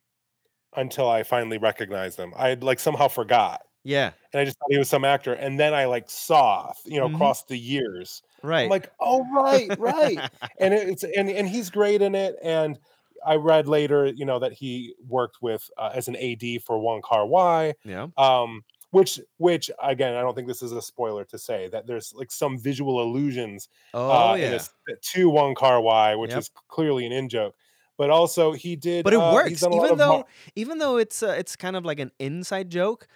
until 0.77 1.09
I 1.09 1.23
finally 1.23 1.59
recognized 1.59 2.19
him. 2.19 2.33
I 2.37 2.49
had 2.49 2.62
like 2.62 2.81
somehow 2.81 3.09
forgot. 3.09 3.62
Yeah, 3.87 4.12
And 4.33 4.41
I 4.41 4.45
just 4.47 4.59
thought 4.59 4.73
he 4.73 4.79
was 4.79 4.89
some 4.89 5.05
actor. 5.05 5.35
And 5.35 5.61
then 5.61 5.75
I 5.75 5.85
like 5.85 6.09
saw, 6.09 6.73
you 6.87 6.99
know, 6.99 7.07
Mhm. 7.09 7.15
across 7.17 7.45
the 7.45 7.57
years. 7.59 8.23
right. 8.43 8.62
I'm 8.65 8.71
like, 8.71 8.91
oh 8.99 9.27
right, 9.31 9.79
right. 9.79 10.19
and 10.59 10.73
it's 10.73 11.05
and 11.05 11.29
and 11.29 11.47
he's 11.47 11.69
great 11.69 12.01
in 12.01 12.15
it. 12.15 12.37
And 12.43 12.79
I 13.27 13.37
read 13.37 13.69
later, 13.69 14.07
you 14.07 14.25
know, 14.25 14.39
that 14.39 14.53
he 14.55 14.95
worked 15.07 15.43
with 15.43 15.69
uh, 15.77 15.91
as 15.95 16.09
an 16.09 16.17
AD 16.17 16.62
for 16.65 16.79
Wong 16.79 17.03
Kar 17.03 17.27
Wai. 17.27 17.75
yeah. 17.85 18.07
Um, 18.17 18.65
which 18.91 19.21
which 19.37 19.71
again, 19.83 20.15
I 20.15 20.23
don't 20.23 20.35
think 20.35 20.49
this 20.49 20.62
is 20.62 20.73
a 20.73 20.81
spoiler 20.81 21.25
to 21.27 21.39
say 21.39 21.69
that 21.69 21.87
there's 21.87 22.15
like 22.15 22.31
some 22.33 22.57
visual 22.59 23.03
illusions 23.03 23.69
Oh 23.93 24.31
uh, 24.31 24.35
yeah. 24.37 24.53
a 24.53 24.55
s- 24.55 24.73
to 25.12 25.29
Wong 25.29 25.55
Kar 25.55 25.81
Wai, 25.83 26.15
which 26.15 26.31
Yep. 26.31 26.39
is 26.39 26.51
clearly 26.69 27.05
an 27.05 27.12
in 27.12 27.29
joke. 27.29 27.55
But 27.97 28.11
also 28.11 28.53
he 28.53 28.77
did. 28.77 29.05
But 29.05 29.13
it 29.15 29.21
uh, 29.21 29.33
works, 29.33 29.61
done 29.61 29.73
a 29.73 29.77
lot 29.77 29.85
even 29.87 29.93
of 29.93 29.99
mar- 29.99 30.19
though 30.19 30.27
even 30.57 30.79
though 30.79 30.97
it's 30.97 31.23
uh, 31.23 31.35
it's 31.39 31.57
kind 31.57 31.77
of 31.77 31.85
like 31.85 32.01
an 32.01 32.11
inside 32.19 32.71
joke. 32.71 33.07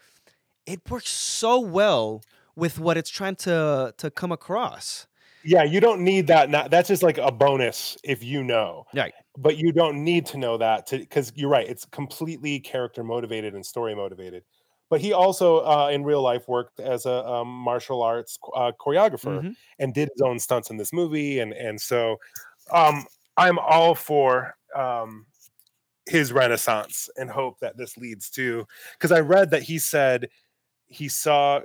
It 0.67 0.81
works 0.91 1.11
so 1.11 1.59
well 1.61 2.23
with 2.55 2.79
what 2.79 2.97
it's 2.97 3.11
trying 3.11 3.37
to 3.37 3.95
to 3.97 4.11
come 4.11 4.33
across. 4.33 5.07
yeah, 5.45 5.63
you 5.63 5.81
don't 5.81 6.03
need 6.03 6.27
that. 6.27 6.51
That's 6.71 6.89
just 6.89 7.03
like 7.03 7.19
a 7.19 7.31
bonus 7.33 7.97
if 8.05 8.23
you 8.23 8.45
know. 8.45 8.85
Right. 8.95 9.15
But 9.37 9.57
you 9.57 9.73
don't 9.73 10.03
need 10.05 10.27
to 10.27 10.37
know 10.39 10.59
that 10.59 10.87
to 10.89 10.99
because 10.99 11.33
you're 11.37 11.49
right. 11.49 11.67
It's 11.69 11.85
completely 11.87 12.61
character 12.61 13.03
motivated 13.05 13.55
and 13.55 13.65
story 13.65 13.95
motivated. 13.95 14.45
But 14.91 15.01
he 15.01 15.13
also, 15.13 15.59
uh, 15.67 15.91
in 15.93 16.03
real 16.03 16.23
life, 16.23 16.49
worked 16.49 16.81
as 16.81 17.07
a 17.07 17.25
um, 17.27 17.49
martial 17.49 18.03
arts 18.03 18.39
uh, 18.57 18.73
choreographer 18.81 19.41
Mhm. 19.43 19.55
and 19.79 19.95
did 19.95 20.09
his 20.15 20.23
own 20.23 20.39
stunts 20.39 20.71
in 20.71 20.77
this 20.77 20.93
movie. 20.93 21.39
And 21.41 21.53
and 21.53 21.81
so, 21.81 22.17
um, 22.73 23.05
I'm 23.37 23.59
all 23.61 23.95
for 23.95 24.57
um, 24.75 25.27
his 26.07 26.33
renaissance 26.33 27.09
and 27.17 27.31
hope 27.31 27.61
that 27.61 27.77
this 27.77 27.97
leads 27.97 28.31
to. 28.31 28.67
Because 28.93 29.13
I 29.13 29.21
read 29.21 29.51
that 29.51 29.63
he 29.63 29.79
said 29.79 30.29
he 30.87 31.09
saw 31.09 31.61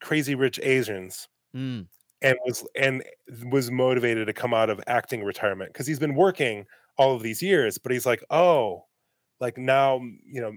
Crazy 0.00 0.34
Rich 0.34 0.60
Asians 0.62 1.28
Mm. 1.54 1.88
and 2.20 2.36
was 2.44 2.66
and 2.76 3.02
was 3.50 3.70
motivated 3.70 4.26
to 4.26 4.34
come 4.34 4.52
out 4.52 4.68
of 4.68 4.80
acting 4.86 5.24
retirement 5.24 5.72
because 5.72 5.86
he's 5.86 5.98
been 5.98 6.14
working 6.14 6.66
all 6.98 7.16
of 7.16 7.22
these 7.22 7.40
years 7.40 7.78
but 7.78 7.90
he's 7.90 8.04
like 8.04 8.22
oh 8.28 8.84
like 9.40 9.56
now 9.56 9.96
you 10.26 10.38
know 10.42 10.52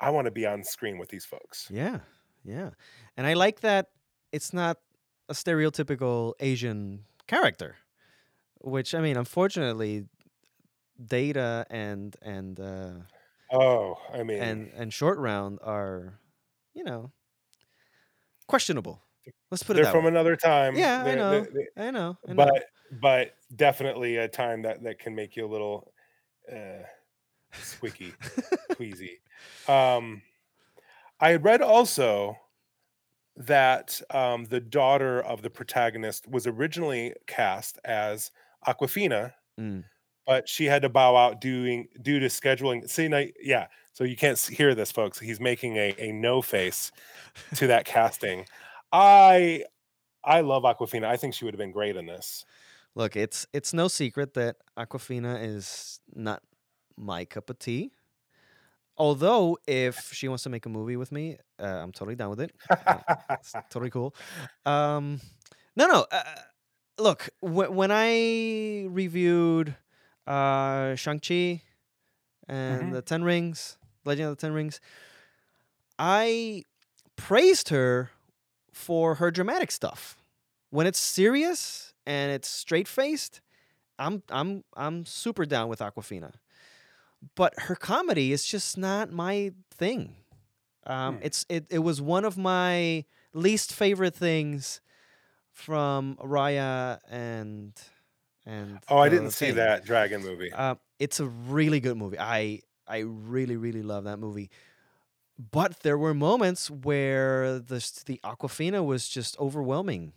i 0.00 0.08
want 0.08 0.24
to 0.24 0.30
be 0.30 0.46
on 0.46 0.64
screen 0.64 0.96
with 0.96 1.10
these 1.10 1.26
folks 1.26 1.68
Yeah, 1.70 2.00
yeah, 2.42 2.70
and 3.18 3.26
I 3.26 3.34
like 3.34 3.60
that 3.60 3.88
it's 4.32 4.54
not 4.54 4.78
a 5.28 5.34
stereotypical 5.34 6.32
Asian 6.40 7.04
character, 7.26 7.76
which 8.62 8.94
I 8.94 9.02
mean, 9.02 9.18
unfortunately, 9.18 10.06
Data 11.04 11.64
and 11.70 12.16
and 12.22 12.58
uh, 12.58 12.90
oh 13.52 13.96
i 14.12 14.22
mean 14.22 14.40
and 14.42 14.70
and 14.74 14.92
Short 14.92 15.18
Round 15.18 15.58
are, 15.62 16.18
you 16.74 16.84
know, 16.84 17.12
questionable. 18.46 19.02
Let's 19.50 19.62
put 19.62 19.76
it 19.78 19.82
they're 19.82 19.92
from 19.92 20.04
way. 20.04 20.08
another 20.10 20.36
time 20.36 20.76
Yeah, 20.76 21.04
I 21.04 21.14
know. 21.14 21.40
they- 21.42 21.50
they- 21.76 21.86
I 21.86 21.90
know, 21.90 22.16
I 22.26 22.32
know. 22.32 22.46
but 22.46 22.64
but 23.00 23.34
definitely 23.54 24.16
a 24.16 24.28
time 24.28 24.62
that 24.62 24.82
that 24.82 24.98
can 24.98 25.14
make 25.14 25.36
you 25.36 25.46
a 25.46 25.50
little 25.50 25.92
uh 26.50 26.82
squeaky 27.52 28.12
queasy 28.72 29.20
um 29.68 30.22
i 31.20 31.30
had 31.30 31.44
read 31.44 31.60
also 31.62 32.36
that 33.36 34.00
um 34.10 34.44
the 34.46 34.60
daughter 34.60 35.20
of 35.20 35.42
the 35.42 35.50
protagonist 35.50 36.26
was 36.28 36.46
originally 36.46 37.14
cast 37.26 37.78
as 37.84 38.30
Awkwafina 38.66 39.32
Mm. 39.60 39.84
But 40.28 40.48
she 40.48 40.66
had 40.66 40.82
to 40.82 40.90
bow 40.90 41.16
out 41.16 41.40
doing 41.40 41.88
due 42.02 42.20
to 42.20 42.26
scheduling 42.26 42.88
see 42.88 43.08
now, 43.08 43.24
yeah 43.40 43.66
so 43.94 44.04
you 44.04 44.14
can't 44.16 44.38
hear 44.38 44.74
this 44.76 44.92
folks 44.92 45.18
he's 45.18 45.40
making 45.40 45.76
a, 45.76 45.94
a 45.98 46.12
no 46.12 46.42
face 46.42 46.92
to 47.56 47.66
that 47.68 47.86
casting 47.86 48.46
i 48.92 49.64
i 50.24 50.42
love 50.42 50.64
Awkwafina 50.64 51.06
i 51.06 51.16
think 51.16 51.34
she 51.34 51.46
would 51.46 51.54
have 51.54 51.58
been 51.58 51.72
great 51.72 51.96
in 51.96 52.06
this 52.06 52.44
Look, 52.94 53.16
it's 53.16 53.46
it's 53.52 53.72
no 53.72 53.86
secret 53.86 54.34
that 54.34 54.56
Awkwafina 54.76 55.40
is 55.40 56.00
not 56.16 56.42
my 56.96 57.24
cup 57.24 57.48
of 57.48 57.58
tea. 57.60 57.92
Although, 58.96 59.58
if 59.68 60.12
she 60.12 60.26
wants 60.26 60.42
to 60.42 60.50
make 60.50 60.66
a 60.66 60.68
movie 60.68 60.96
with 60.96 61.12
me, 61.12 61.38
uh, 61.60 61.64
I'm 61.64 61.92
totally 61.92 62.16
down 62.16 62.30
with 62.30 62.40
it. 62.40 62.52
Uh, 62.68 62.98
it's 63.30 63.52
totally 63.70 63.90
cool. 63.90 64.14
Um, 64.66 65.20
no, 65.76 65.86
no. 65.86 66.06
Uh, 66.10 66.22
look, 66.98 67.28
wh- 67.40 67.70
when 67.70 67.92
I 67.92 68.86
reviewed 68.88 69.76
uh, 70.28 70.94
Shang 70.96 71.20
Chi 71.20 71.62
and 72.48 72.92
Mhm. 72.92 72.92
the 72.92 73.02
Ten 73.02 73.24
Rings, 73.24 73.78
Legend 74.04 74.28
of 74.30 74.36
the 74.36 74.40
Ten 74.40 74.52
Rings, 74.52 74.80
I 75.98 76.64
praised 77.16 77.68
her 77.70 78.10
for 78.72 79.16
her 79.16 79.30
dramatic 79.30 79.70
stuff. 79.70 80.16
When 80.70 80.86
it's 80.86 80.98
serious 81.00 81.92
and 82.06 82.30
it's 82.32 82.48
straight 82.48 82.88
faced, 82.88 83.40
I'm 83.98 84.22
I'm 84.30 84.64
I'm 84.76 85.04
super 85.06 85.44
down 85.46 85.68
with 85.68 85.80
Awkwafina. 85.80 86.34
But 87.34 87.54
her 87.62 87.74
comedy 87.74 88.32
is 88.32 88.44
just 88.46 88.78
not 88.78 89.10
my 89.10 89.52
thing. 89.70 90.16
Um, 90.86 91.16
Hmm. 91.16 91.22
It's 91.22 91.46
it, 91.48 91.66
it 91.70 91.80
was 91.80 92.00
one 92.00 92.24
of 92.24 92.36
my 92.38 93.04
least 93.32 93.72
favorite 93.72 94.14
things 94.14 94.80
from 95.52 96.16
Raya 96.16 96.98
and 97.10 97.72
and 98.48 98.80
oh 98.88 98.98
i 98.98 99.08
didn't 99.08 99.30
see 99.32 99.46
thing. 99.46 99.56
that 99.56 99.84
dragon 99.84 100.22
movie 100.22 100.50
Uh, 100.52 100.74
it's 100.98 101.20
a 101.20 101.26
really 101.26 101.80
good 101.80 101.96
movie. 101.96 102.18
I 102.18 102.60
I 102.88 102.98
really 103.00 103.56
really 103.56 103.82
love 103.82 104.04
that 104.04 104.18
movie. 104.18 104.50
But 105.38 105.80
there 105.80 105.98
were 105.98 106.14
moments 106.14 106.70
where 106.70 107.60
the 107.60 107.78
the 108.06 108.20
Awkwafina 108.24 108.84
was 108.84 109.08
just 109.08 109.38
overwhelming, 109.38 110.12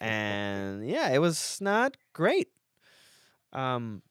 and 0.00 0.88
yeah, 0.94 1.10
it 1.10 1.18
was 1.20 1.60
not 1.60 1.96
great. 2.12 2.48
Um, 3.52 4.02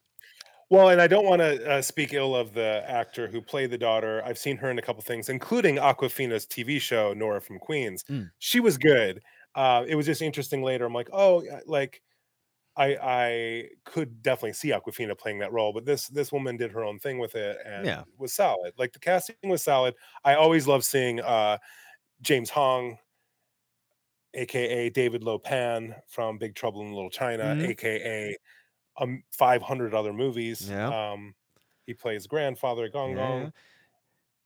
Well, 0.70 0.88
and 0.90 1.00
I 1.00 1.06
don't 1.06 1.26
want 1.26 1.40
to 1.42 1.70
uh, 1.78 1.82
speak 1.82 2.12
ill 2.14 2.34
of 2.36 2.54
the 2.54 2.84
actor 2.88 3.28
who 3.28 3.40
played 3.42 3.70
the 3.70 3.78
daughter. 3.78 4.22
I've 4.24 4.38
seen 4.38 4.56
her 4.58 4.70
in 4.70 4.78
a 4.78 4.82
couple 4.82 5.02
things, 5.02 5.28
including 5.28 5.76
Awkwafina's 5.76 6.46
TV 6.46 6.80
show, 6.80 7.14
Nora 7.14 7.40
from 7.40 7.58
Queens. 7.60 8.04
Mm. 8.10 8.30
She 8.38 8.60
was 8.60 8.78
good. 8.78 9.22
Uh, 9.54 9.84
it 9.88 9.94
was 9.96 10.06
just 10.06 10.22
interesting 10.22 10.62
later. 10.62 10.84
I'm 10.86 10.92
like, 10.94 11.08
oh, 11.12 11.44
like 11.66 12.02
I 12.76 12.96
I 13.02 13.70
could 13.84 14.22
definitely 14.22 14.52
see 14.54 14.68
Awkwafina 14.70 15.18
playing 15.18 15.38
that 15.40 15.52
role, 15.52 15.72
but 15.72 15.84
this 15.86 16.08
this 16.08 16.32
woman 16.32 16.56
did 16.56 16.72
her 16.72 16.84
own 16.84 16.98
thing 16.98 17.18
with 17.18 17.34
it 17.34 17.58
and 17.64 17.86
Yeah. 17.86 18.04
was 18.18 18.34
solid. 18.34 18.74
Like 18.78 18.92
the 18.92 18.98
casting 19.00 19.36
was 19.44 19.62
solid. 19.62 19.94
I 20.24 20.34
always 20.34 20.66
love 20.66 20.84
seeing 20.84 21.20
uh, 21.20 21.58
James 22.22 22.50
Hong, 22.50 22.98
aka 24.34 24.90
David 24.90 25.24
Lo 25.24 25.38
Pan 25.38 25.94
from 26.08 26.38
Big 26.38 26.54
Trouble 26.54 26.82
in 26.82 26.92
Little 26.92 27.10
China, 27.10 27.54
Mhm. 27.54 27.60
aka 27.60 28.36
um 28.98 29.24
500 29.32 29.94
other 29.94 30.12
movies. 30.14 30.70
Yeah. 30.70 30.88
Um 30.88 31.34
he 31.86 31.94
plays 31.94 32.26
grandfather 32.28 32.88
Gong 32.88 33.14
yeah, 33.14 33.16
Gong. 33.16 33.52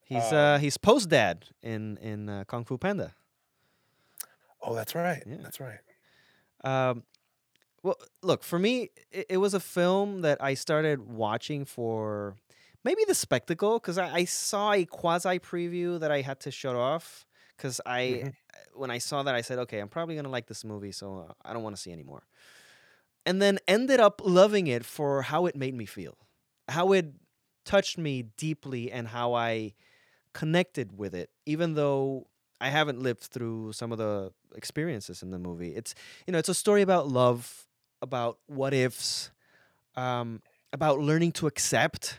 He's 0.05 0.33
Um, 0.33 0.33
uh 0.33 0.59
he's 0.59 0.77
Po's 0.77 1.07
dad 1.07 1.49
in 1.63 1.97
in 1.99 2.29
uh, 2.29 2.45
Kung 2.45 2.65
Fu 2.65 2.77
Panda. 2.79 3.15
Oh, 4.63 4.75
that's 4.75 4.95
right. 4.95 5.25
Yeah. 5.25 5.37
That's 5.43 5.61
right. 5.61 5.81
Um, 6.65 7.05
well, 7.83 7.97
look 8.23 8.43
for 8.43 8.59
me, 8.59 8.91
it, 9.11 9.27
it 9.31 9.37
was 9.39 9.55
a 9.55 9.61
film 9.61 10.23
that 10.23 10.43
I 10.43 10.55
started 10.55 11.09
watching 11.09 11.65
for 11.65 12.37
maybe 12.85 13.03
the 13.07 13.15
spectacle 13.15 13.79
because 13.79 13.99
I, 13.99 14.13
I 14.15 14.25
saw 14.25 14.73
a 14.73 14.85
quasi 14.85 15.39
preview 15.39 15.99
that 16.01 16.11
I 16.11 16.21
had 16.23 16.41
to 16.41 16.51
shut 16.51 16.77
off 16.77 17.27
because 17.57 17.81
I 17.87 18.25
Mhm. 18.25 18.33
when 18.75 18.91
I 18.91 18.99
saw 18.99 19.23
that 19.23 19.35
I 19.35 19.41
said, 19.43 19.59
okay, 19.61 19.79
I'm 19.79 19.89
probably 19.89 20.17
gonna 20.17 20.29
like 20.31 20.47
this 20.47 20.65
movie, 20.65 20.93
so 20.93 21.27
uh, 21.29 21.33
I 21.45 21.53
don't 21.53 21.63
want 21.63 21.77
to 21.77 21.81
see 21.83 21.93
anymore. 21.93 22.23
And 23.27 23.41
then 23.41 23.59
ended 23.69 24.01
up 24.01 24.21
loving 24.25 24.67
it 24.67 24.85
for 24.85 25.23
how 25.23 25.47
it 25.47 25.55
made 25.55 25.75
me 25.75 25.85
feel, 25.87 26.17
how 26.69 26.93
it 26.93 27.13
touched 27.65 27.99
me 27.99 28.23
deeply, 28.37 28.91
and 28.91 29.09
how 29.09 29.35
I 29.35 29.75
connected 30.35 30.99
with 30.99 31.15
it, 31.15 31.31
even 31.47 31.75
though 31.75 32.29
I 32.61 32.69
haven't 32.71 33.01
lived 33.03 33.23
through 33.23 33.73
some 33.73 33.93
of 33.93 33.99
the 33.99 34.33
experiences 34.55 35.23
in 35.23 35.31
the 35.31 35.39
movie. 35.39 35.75
It's 35.77 35.95
you 36.27 36.33
know, 36.33 36.39
it's 36.39 36.49
a 36.49 36.55
story 36.55 36.83
about 36.83 37.09
love, 37.09 37.67
about 38.03 38.39
what 38.47 38.73
ifs, 38.75 39.31
um, 39.97 40.43
about 40.73 41.01
learning 41.01 41.33
to 41.33 41.47
accept, 41.47 42.19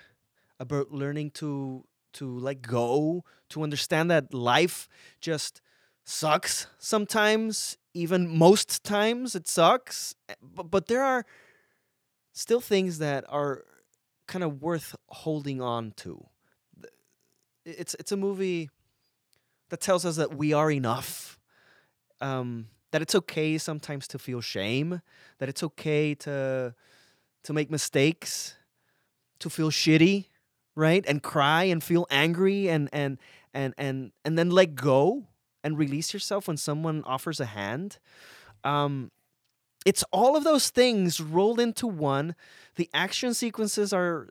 about 0.59 0.91
learning 0.91 1.32
to 1.32 1.86
to 2.13 2.39
let 2.39 2.61
go, 2.61 3.23
to 3.49 3.63
understand 3.63 4.11
that 4.11 4.34
life 4.34 4.89
just 5.21 5.61
sucks 6.03 6.67
sometimes, 6.77 7.77
even 7.93 8.27
most 8.27 8.84
times 8.84 9.36
it 9.36 9.47
sucks. 9.47 10.15
eh, 10.29 10.36
But, 10.41 10.71
but 10.71 10.88
there 10.88 11.03
are 11.03 11.25
still 12.34 12.61
things 12.61 12.97
that 12.99 13.25
are 13.29 13.63
kind 14.27 14.43
of 14.43 14.61
worth 14.61 14.95
holding 15.09 15.61
on 15.61 15.91
to. 15.97 16.25
It's 17.65 17.95
it's 17.95 18.11
a 18.11 18.17
movie 18.17 18.69
that 19.69 19.79
tells 19.82 20.05
us 20.05 20.15
that 20.17 20.36
we 20.36 20.53
are 20.53 20.71
enough. 20.71 21.39
Um, 22.21 22.67
that 22.92 23.02
it's 23.02 23.16
okay 23.16 23.58
sometimes 23.58 24.08
to 24.10 24.20
feel 24.20 24.42
shame, 24.42 25.02
that 25.39 25.50
it's 25.50 25.64
okay 25.64 26.16
to 26.16 26.76
to 27.44 27.54
make 27.54 27.72
mistakes, 27.72 28.56
to 29.39 29.50
feel 29.50 29.72
shitty, 29.72 30.28
right? 30.76 31.04
And 31.08 31.24
cry 31.24 31.64
and 31.64 31.84
feel 31.84 32.06
angry 32.10 32.70
and 32.70 32.89
and 32.94 33.18
and 33.54 33.74
and 33.78 34.12
and 34.24 34.38
then 34.38 34.50
let 34.50 34.76
go 34.76 35.28
and 35.64 35.78
release 35.78 36.14
yourself 36.14 36.48
when 36.48 36.58
someone 36.58 37.04
offers 37.06 37.39
a 37.39 37.46
hand. 37.46 37.98
Um 38.64 39.12
it's 39.86 40.04
all 40.12 40.36
of 40.36 40.44
those 40.44 40.70
things 40.70 41.20
rolled 41.20 41.60
into 41.60 41.88
one. 41.88 42.36
The 42.76 42.89
action 42.94 43.34
sequences 43.34 43.92
are 43.94 44.28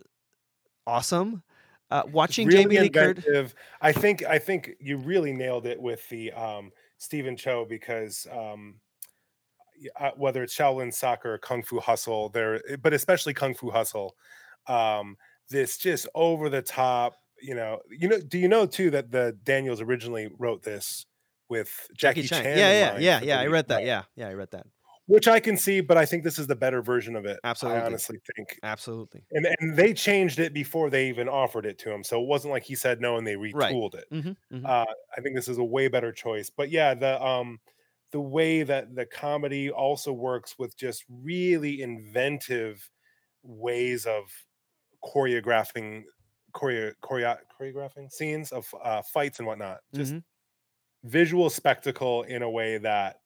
awesome. 0.87 1.43
Uh, 1.91 2.03
watching 2.13 2.47
really 2.47 2.63
Jamie 2.63 2.79
Lee 2.79 2.89
Curtis. 2.89 3.55
I 3.81 3.91
think 3.91 4.25
I 4.25 4.39
think 4.39 4.77
you 4.79 4.97
really 4.97 5.33
nailed 5.33 5.67
it 5.67 5.81
with 5.81 6.09
the 6.09 6.31
um, 6.33 6.71
Stephen 7.01 7.34
Chow 7.34 7.64
because 7.64 8.26
um, 8.30 8.74
uh, 9.98 10.11
whether 10.16 10.42
it's 10.42 10.57
Shaolin 10.57 10.92
Soccer, 10.92 11.38
Kung 11.38 11.62
Fu 11.62 11.80
Hustle, 11.80 12.28
there, 12.28 12.61
but 12.82 12.92
especially 12.92 13.32
Kung 13.32 13.55
Fu 13.55 13.70
Hustle, 13.70 14.14
um, 14.66 15.16
this 15.48 15.78
just 15.78 16.07
over 16.14 16.48
the 16.51 16.62
top. 16.62 17.14
You 17.42 17.55
know, 17.55 17.80
you 17.90 18.07
know. 18.07 18.20
Do 18.20 18.38
you 18.38 18.48
know 18.48 18.66
too 18.66 18.90
that 18.90 19.11
the 19.11 19.36
Daniels 19.44 19.80
originally 19.80 20.28
wrote 20.38 20.62
this 20.62 21.07
with 21.48 21.88
Jackie, 21.96 22.22
Chan? 22.22 22.44
in 22.44 22.59
Yeah, 22.59 22.70
yeah, 22.70 22.98
yeah, 22.98 23.20
yeah. 23.22 23.40
I 23.40 23.46
read 23.46 23.66
that. 23.68 23.76
right, 23.76 23.86
Yeah, 23.86 24.03
yeah, 24.14 24.28
I 24.28 24.34
read 24.34 24.51
that. 24.51 24.66
Which 25.11 25.29
I 25.29 25.41
can 25.41 25.57
see, 25.57 25.81
but 25.81 25.97
I 25.97 26.07
think 26.07 26.25
this 26.25 26.39
is 26.39 26.47
the 26.47 26.57
better 26.57 26.83
version 26.83 27.17
of 27.17 27.27
it. 27.27 27.41
Absolutely. 27.45 27.81
I 27.81 27.81
honestly 27.81 28.19
think 28.37 28.63
Absolutely. 28.63 29.27
and 29.33 29.47
and 29.61 29.77
they 29.77 29.95
changed 29.95 30.39
it 30.39 30.53
before 30.55 30.91
they 30.91 31.09
even 31.09 31.29
offered 31.29 31.67
it 31.67 31.79
to 31.79 31.91
him 31.93 32.05
so 32.05 32.21
it 32.23 32.27
wasn't 32.27 32.51
like 32.53 32.65
he 32.65 32.75
said 32.75 33.01
no 33.01 33.17
and 33.17 33.27
they 33.27 33.37
Right. 33.53 33.79
retooled 33.79 33.95
it 33.95 34.07
hmm 34.11 34.33
uh 34.65 34.85
i 35.17 35.21
think 35.21 35.37
this 35.37 35.49
is 35.49 35.59
a 35.59 35.65
way 35.65 35.89
better 35.89 36.13
choice 36.13 36.51
but 36.51 36.71
yeah 36.71 36.95
the 36.95 37.23
um 37.25 37.61
the 38.13 38.21
way 38.21 38.63
that 38.65 38.95
the 38.97 39.07
comedy 39.07 39.71
also 39.71 40.13
works 40.13 40.59
with 40.59 40.77
just 40.77 41.05
really 41.09 41.83
inventive 41.83 42.91
ways 43.43 44.07
of 44.07 44.25
choreographing 45.05 46.05
choreo, 46.55 46.95
choreo, 47.03 47.39
choreographing 47.61 48.11
scenes 48.11 48.53
of 48.53 48.73
uh, 48.83 49.03
fights 49.03 49.39
and 49.39 49.47
whatnot 49.49 49.81
just 49.95 50.15
Mhm. 50.15 50.23
visual 51.05 51.49
spectacle 51.51 52.23
in 52.25 52.43
a 52.43 52.51
way 52.51 52.79
that 52.79 53.20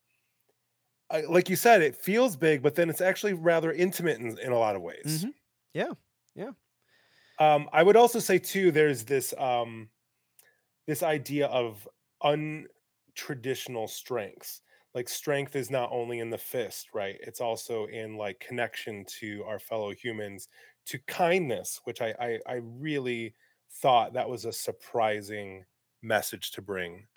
like 1.22 1.48
you 1.48 1.56
said 1.56 1.82
it 1.82 1.96
feels 1.96 2.36
big 2.36 2.62
but 2.62 2.74
then 2.74 2.90
it's 2.90 3.00
actually 3.00 3.32
rather 3.34 3.72
intimate 3.72 4.18
in, 4.20 4.38
in 4.38 4.52
a 4.52 4.58
lot 4.58 4.76
of 4.76 4.82
ways 4.82 5.26
Mhm. 5.26 5.34
Yeah, 5.74 5.92
yeah. 6.34 6.52
Um, 7.38 7.68
I 7.72 7.82
would 7.82 7.96
also 7.96 8.20
say 8.20 8.38
too, 8.38 8.70
there's 8.70 9.04
this 9.04 9.34
um, 9.38 9.90
this 10.86 11.02
idea 11.02 11.46
of 11.46 11.88
untraditional 12.22 13.88
strengths. 13.88 14.62
Like 14.94 15.08
strength 15.08 15.56
is 15.56 15.70
not 15.70 15.90
only 15.92 16.20
in 16.20 16.30
the 16.30 16.38
fist, 16.38 16.88
right? 16.94 17.16
It's 17.20 17.40
also 17.40 17.86
in 17.86 18.16
like 18.16 18.40
connection 18.40 19.04
to 19.20 19.44
our 19.44 19.58
fellow 19.58 19.92
humans, 19.92 20.48
to 20.86 20.98
kindness, 21.00 21.80
which 21.84 22.00
I 22.02 22.14
I, 22.20 22.38
I 22.46 22.54
really 22.56 23.34
thought 23.70 24.12
that 24.14 24.28
was 24.28 24.44
a 24.44 24.52
surprising 24.52 25.64
message 26.02 26.52
to 26.52 26.62
bring 26.62 27.08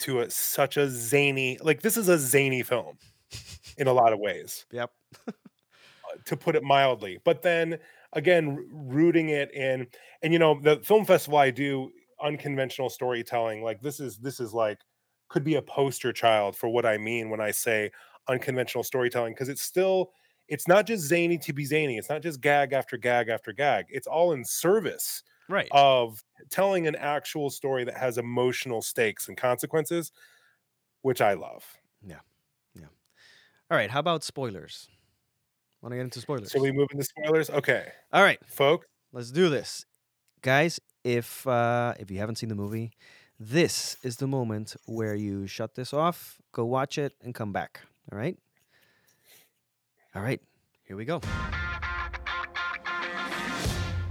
to 0.00 0.20
a, 0.20 0.30
such 0.30 0.76
a 0.76 0.88
zany 0.90 1.58
like 1.62 1.82
this 1.82 1.96
is 1.96 2.08
a 2.08 2.18
zany 2.18 2.62
film 2.62 2.98
in 3.78 3.86
a 3.86 3.92
lot 3.92 4.12
of 4.12 4.18
ways 4.18 4.66
Yep. 4.70 4.90
Uh, 5.28 6.16
to 6.26 6.36
put 6.36 6.56
it 6.56 6.62
mildly. 6.64 7.20
But 7.24 7.42
then 7.42 7.78
again, 8.12 8.68
rooting 8.72 9.28
it 9.28 9.52
in, 9.54 9.86
and 10.22 10.32
you 10.32 10.38
know, 10.38 10.58
the 10.60 10.76
film 10.78 11.04
festival 11.04 11.38
I 11.38 11.50
do 11.50 11.92
unconventional 12.20 12.90
storytelling. 12.90 13.62
Like 13.62 13.80
this 13.80 14.00
is 14.00 14.18
this 14.18 14.40
is 14.40 14.52
like 14.52 14.80
could 15.28 15.44
be 15.44 15.54
a 15.54 15.62
poster 15.62 16.12
child 16.12 16.56
for 16.56 16.68
what 16.68 16.84
I 16.84 16.98
mean 16.98 17.30
when 17.30 17.40
I 17.40 17.52
say 17.52 17.90
unconventional 18.28 18.84
storytelling 18.84 19.32
because 19.34 19.48
it's 19.48 19.62
still 19.62 20.12
it's 20.48 20.66
not 20.68 20.86
just 20.86 21.04
zany 21.04 21.38
to 21.38 21.52
be 21.52 21.64
zany. 21.64 21.98
It's 21.98 22.08
not 22.10 22.20
just 22.22 22.40
gag 22.40 22.72
after 22.72 22.96
gag 22.96 23.28
after 23.28 23.52
gag. 23.52 23.86
It's 23.88 24.06
all 24.08 24.32
in 24.32 24.44
service 24.44 25.22
Right. 25.48 25.68
of 25.70 26.22
telling 26.50 26.86
an 26.86 26.96
actual 26.96 27.48
story 27.50 27.84
that 27.84 27.96
has 27.96 28.18
emotional 28.18 28.82
stakes 28.82 29.28
and 29.28 29.36
consequences, 29.36 30.10
which 31.02 31.20
I 31.20 31.34
love. 31.34 31.64
All 33.72 33.78
right. 33.78 33.90
How 33.90 34.00
about 34.00 34.22
spoilers? 34.22 34.86
Want 35.80 35.92
to 35.92 35.96
get 35.96 36.02
into 36.02 36.20
spoilers? 36.20 36.52
So 36.52 36.60
we 36.60 36.72
move 36.72 36.88
into 36.92 37.04
spoilers. 37.04 37.48
Okay, 37.48 37.86
All 38.12 38.22
right. 38.22 38.38
folks. 38.46 38.86
Let's 39.14 39.30
do 39.30 39.48
this, 39.48 39.86
guys. 40.42 40.78
If 41.04 41.46
uh, 41.46 41.94
if 41.98 42.10
you 42.10 42.18
haven't 42.18 42.36
seen 42.36 42.50
the 42.50 42.54
movie, 42.54 42.92
this 43.40 43.96
is 44.02 44.18
the 44.18 44.26
moment 44.26 44.76
where 44.84 45.14
you 45.14 45.46
shut 45.46 45.74
this 45.74 45.94
off, 45.94 46.36
go 46.52 46.66
watch 46.66 46.98
it, 46.98 47.14
and 47.22 47.34
come 47.34 47.54
back. 47.54 47.80
All 48.12 48.18
right. 48.18 48.36
All 50.14 50.20
right. 50.20 50.42
Here 50.86 50.94
we 50.98 51.06
go. 51.06 51.22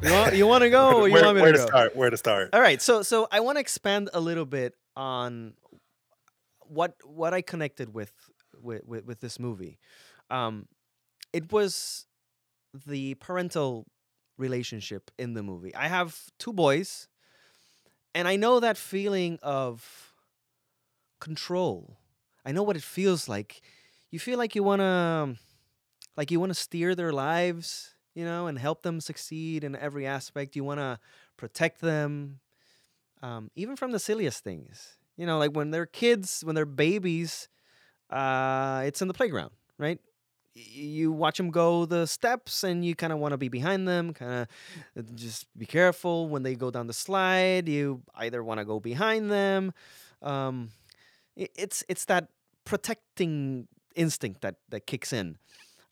You 0.01 0.11
want, 0.11 0.35
you 0.37 0.47
want 0.47 0.61
to 0.63 0.69
go? 0.71 1.01
or 1.01 1.07
you 1.07 1.13
where, 1.13 1.23
want 1.23 1.35
me 1.35 1.43
where 1.43 1.51
to 1.51 1.59
to 1.59 1.67
start? 1.67 1.95
Where 1.95 2.09
to 2.09 2.17
start? 2.17 2.49
All 2.53 2.61
right, 2.61 2.81
so 2.81 3.03
so 3.03 3.27
I 3.31 3.41
want 3.41 3.57
to 3.57 3.59
expand 3.59 4.09
a 4.11 4.21
little 4.21 4.47
bit 4.47 4.73
on 4.95 5.53
what 6.61 6.95
what 7.03 7.35
I 7.35 7.41
connected 7.43 7.93
with 7.93 8.11
with 8.63 8.85
with, 8.85 9.05
with 9.05 9.19
this 9.19 9.39
movie. 9.39 9.77
Um, 10.29 10.67
it 11.33 11.51
was 11.51 12.05
the 12.85 13.15
parental 13.15 13.85
relationship 14.37 15.11
in 15.17 15.33
the 15.33 15.43
movie. 15.43 15.73
I 15.75 15.87
have 15.87 16.17
two 16.39 16.53
boys, 16.53 17.07
and 18.15 18.27
I 18.27 18.35
know 18.35 18.59
that 18.59 18.77
feeling 18.77 19.39
of 19.41 20.13
control. 21.19 21.97
I 22.45 22.51
know 22.51 22.63
what 22.63 22.75
it 22.75 22.83
feels 22.83 23.29
like. 23.29 23.61
You 24.09 24.19
feel 24.19 24.37
like 24.37 24.55
you 24.55 24.63
want 24.63 24.81
to 24.81 25.35
like 26.17 26.31
you 26.31 26.39
want 26.39 26.49
to 26.49 26.55
steer 26.59 26.95
their 26.95 27.13
lives, 27.13 27.95
you 28.13 28.25
know, 28.25 28.47
and 28.47 28.59
help 28.59 28.81
them 28.81 28.99
succeed 28.99 29.63
in 29.63 29.75
every 29.75 30.05
aspect. 30.05 30.55
You 30.55 30.63
want 30.63 30.79
to 30.79 30.99
protect 31.37 31.79
them, 31.79 32.39
um, 33.21 33.49
even 33.55 33.75
from 33.75 33.91
the 33.91 33.99
silliest 33.99 34.43
things. 34.43 34.97
You 35.15 35.25
know, 35.25 35.37
like 35.37 35.51
when 35.51 35.71
they're 35.71 35.85
kids, 35.85 36.41
when 36.43 36.55
they're 36.55 36.65
babies, 36.65 37.47
uh, 38.11 38.83
it's 38.85 39.01
in 39.01 39.07
the 39.07 39.13
playground, 39.13 39.51
right? 39.77 39.99
You 40.53 41.11
watch 41.13 41.37
them 41.37 41.49
go 41.49 41.85
the 41.85 42.05
steps, 42.05 42.63
and 42.63 42.83
you 42.83 42.93
kind 42.93 43.13
of 43.13 43.19
want 43.19 43.31
to 43.31 43.37
be 43.37 43.47
behind 43.47 43.87
them. 43.87 44.13
Kind 44.13 44.47
of 44.95 45.15
just 45.15 45.47
be 45.57 45.65
careful 45.65 46.27
when 46.27 46.43
they 46.43 46.55
go 46.55 46.69
down 46.71 46.87
the 46.87 46.93
slide. 46.93 47.69
You 47.69 48.01
either 48.15 48.43
want 48.43 48.59
to 48.59 48.65
go 48.65 48.79
behind 48.79 49.31
them. 49.31 49.73
Um, 50.21 50.71
it's 51.35 51.83
it's 51.87 52.05
that 52.05 52.27
protecting 52.65 53.67
instinct 53.95 54.41
that 54.41 54.55
that 54.69 54.85
kicks 54.87 55.13
in. 55.13 55.37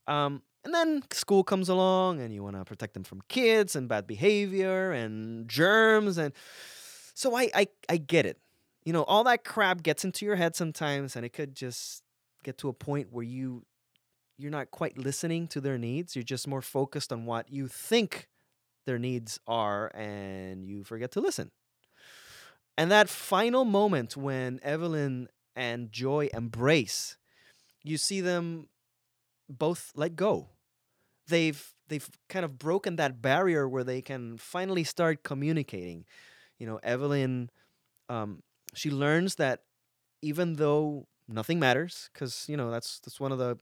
Um, 0.08 0.42
and 0.66 0.74
then 0.74 1.04
school 1.12 1.44
comes 1.44 1.70
along, 1.70 2.20
and 2.20 2.34
you 2.34 2.44
want 2.44 2.58
to 2.58 2.66
protect 2.66 2.94
them 2.94 3.04
from 3.04 3.22
kids 3.30 3.76
and 3.76 3.88
bad 3.88 4.08
behavior 4.08 4.92
and 4.92 5.48
germs, 5.48 6.18
and 6.18 6.34
so 7.14 7.36
I, 7.36 7.50
I 7.56 7.68
I 7.88 7.98
get 7.98 8.26
it. 8.26 8.40
You 8.84 8.92
know, 8.92 9.04
all 9.04 9.24
that 9.24 9.46
crap 9.46 9.84
gets 9.84 10.04
into 10.04 10.26
your 10.26 10.36
head 10.36 10.56
sometimes, 10.56 11.16
and 11.16 11.26
it 11.26 11.32
could 11.32 11.56
just 11.56 12.04
get 12.44 12.58
to 12.60 12.70
a 12.70 12.74
point 12.74 13.08
where 13.12 13.24
you 13.24 13.66
you're 14.38 14.52
not 14.52 14.72
quite 14.72 14.98
listening 14.98 15.48
to 15.50 15.60
their 15.60 15.78
needs. 15.78 16.16
You're 16.16 16.24
just 16.24 16.48
more 16.48 16.62
focused 16.62 17.12
on 17.12 17.26
what 17.26 17.52
you 17.52 17.68
think 17.68 18.30
their 18.86 18.98
needs 18.98 19.38
are, 19.46 19.94
and 19.94 20.66
you 20.66 20.86
forget 20.86 21.12
to 21.12 21.20
listen. 21.20 21.52
And 22.78 22.90
that 22.90 23.10
final 23.10 23.66
moment 23.66 24.16
when 24.16 24.62
Evelyn 24.64 25.28
and 25.60 25.92
Joy 25.92 26.30
embrace. 26.34 27.18
You 27.84 27.98
see 27.98 28.22
them 28.22 28.70
both 29.50 29.92
let 29.94 30.16
go. 30.16 30.48
They've 31.28 31.62
they've 31.90 32.10
kind 32.30 32.46
of 32.46 32.58
broken 32.58 32.96
that 32.96 33.22
barrier 33.22 33.68
where 33.68 33.84
they 33.84 34.02
can 34.02 34.38
finally 34.38 34.86
start 34.86 35.24
communicating. 35.24 36.06
You 36.58 36.68
know, 36.68 36.80
Evelyn, 36.82 37.50
um, 38.08 38.42
she 38.74 38.90
learns 38.90 39.36
that 39.36 39.64
even 40.22 40.56
though 40.56 41.08
nothing 41.30 41.60
matters, 41.60 42.10
because 42.14 42.46
you 42.50 42.58
know 42.58 42.72
that's 42.72 43.00
that's 43.00 43.20
one 43.20 43.32
of 43.32 43.38
the 43.38 43.58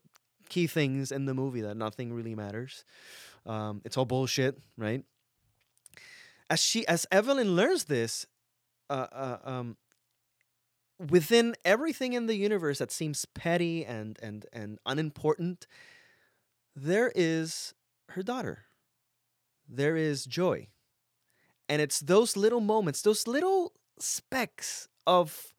key 0.50 0.68
things 0.68 1.12
in 1.12 1.26
the 1.26 1.34
movie 1.34 1.62
that 1.62 1.76
nothing 1.76 2.14
really 2.14 2.36
matters. 2.36 2.86
Um, 3.46 3.82
it's 3.86 3.98
all 3.98 4.06
bullshit, 4.06 4.58
right? 4.78 5.04
As 6.50 6.62
she 6.62 6.88
as 6.88 7.06
Evelyn 7.12 7.56
learns 7.56 7.86
this, 7.86 8.26
uh, 8.90 9.08
uh, 9.12 9.38
um, 9.44 9.78
within 11.10 11.56
everything 11.66 12.14
in 12.14 12.28
the 12.28 12.36
universe 12.36 12.80
that 12.80 12.92
seems 12.92 13.26
petty 13.26 13.86
and 13.86 14.18
and 14.22 14.46
and 14.54 14.80
unimportant, 14.86 15.68
there 16.76 17.12
is 17.16 17.74
her 18.10 18.24
daughter. 18.24 18.64
There 19.68 19.98
is 19.98 20.26
joy. 20.26 20.70
And 21.68 21.82
it's 21.82 22.00
those 22.00 22.38
little 22.38 22.62
moments, 22.62 23.02
those 23.02 23.28
little 23.28 23.74
specks 24.00 24.88
of 25.06 25.54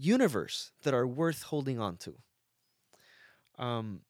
universe 0.00 0.72
that 0.82 0.94
are 0.94 1.06
worth 1.06 1.42
holding 1.42 1.78
on 1.78 1.96
to. 1.98 2.14
Um 3.58 4.00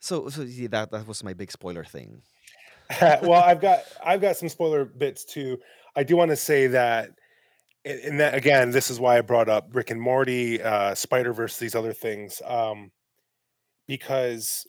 so 0.00 0.28
so 0.28 0.42
yeah, 0.42 0.68
that 0.68 0.90
that 0.90 1.06
was 1.06 1.24
my 1.24 1.34
big 1.34 1.50
spoiler 1.50 1.84
thing. 1.84 2.22
well, 3.00 3.42
I've 3.42 3.60
got 3.60 3.80
I've 4.04 4.20
got 4.20 4.36
some 4.36 4.48
spoiler 4.48 4.84
bits 4.84 5.24
too. 5.24 5.58
I 5.96 6.02
do 6.02 6.16
want 6.16 6.30
to 6.30 6.36
say 6.36 6.66
that 6.68 7.10
and 7.84 8.18
that 8.20 8.34
again, 8.34 8.70
this 8.70 8.90
is 8.90 8.98
why 8.98 9.18
I 9.18 9.20
brought 9.20 9.48
up 9.48 9.68
Rick 9.72 9.90
and 9.90 10.00
Morty, 10.00 10.62
uh, 10.62 10.94
Spider 10.94 11.32
Verse, 11.32 11.58
these 11.58 11.74
other 11.74 11.92
things, 11.92 12.40
um, 12.46 12.90
because 13.86 14.66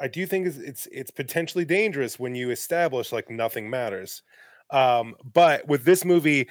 I 0.00 0.08
do 0.08 0.26
think 0.26 0.46
it's, 0.46 0.58
it's 0.58 0.88
it's 0.92 1.10
potentially 1.10 1.64
dangerous 1.64 2.18
when 2.18 2.34
you 2.34 2.50
establish 2.50 3.12
like 3.12 3.30
nothing 3.30 3.70
matters. 3.70 4.22
Um, 4.70 5.14
but 5.32 5.66
with 5.66 5.84
this 5.84 6.04
movie, 6.04 6.48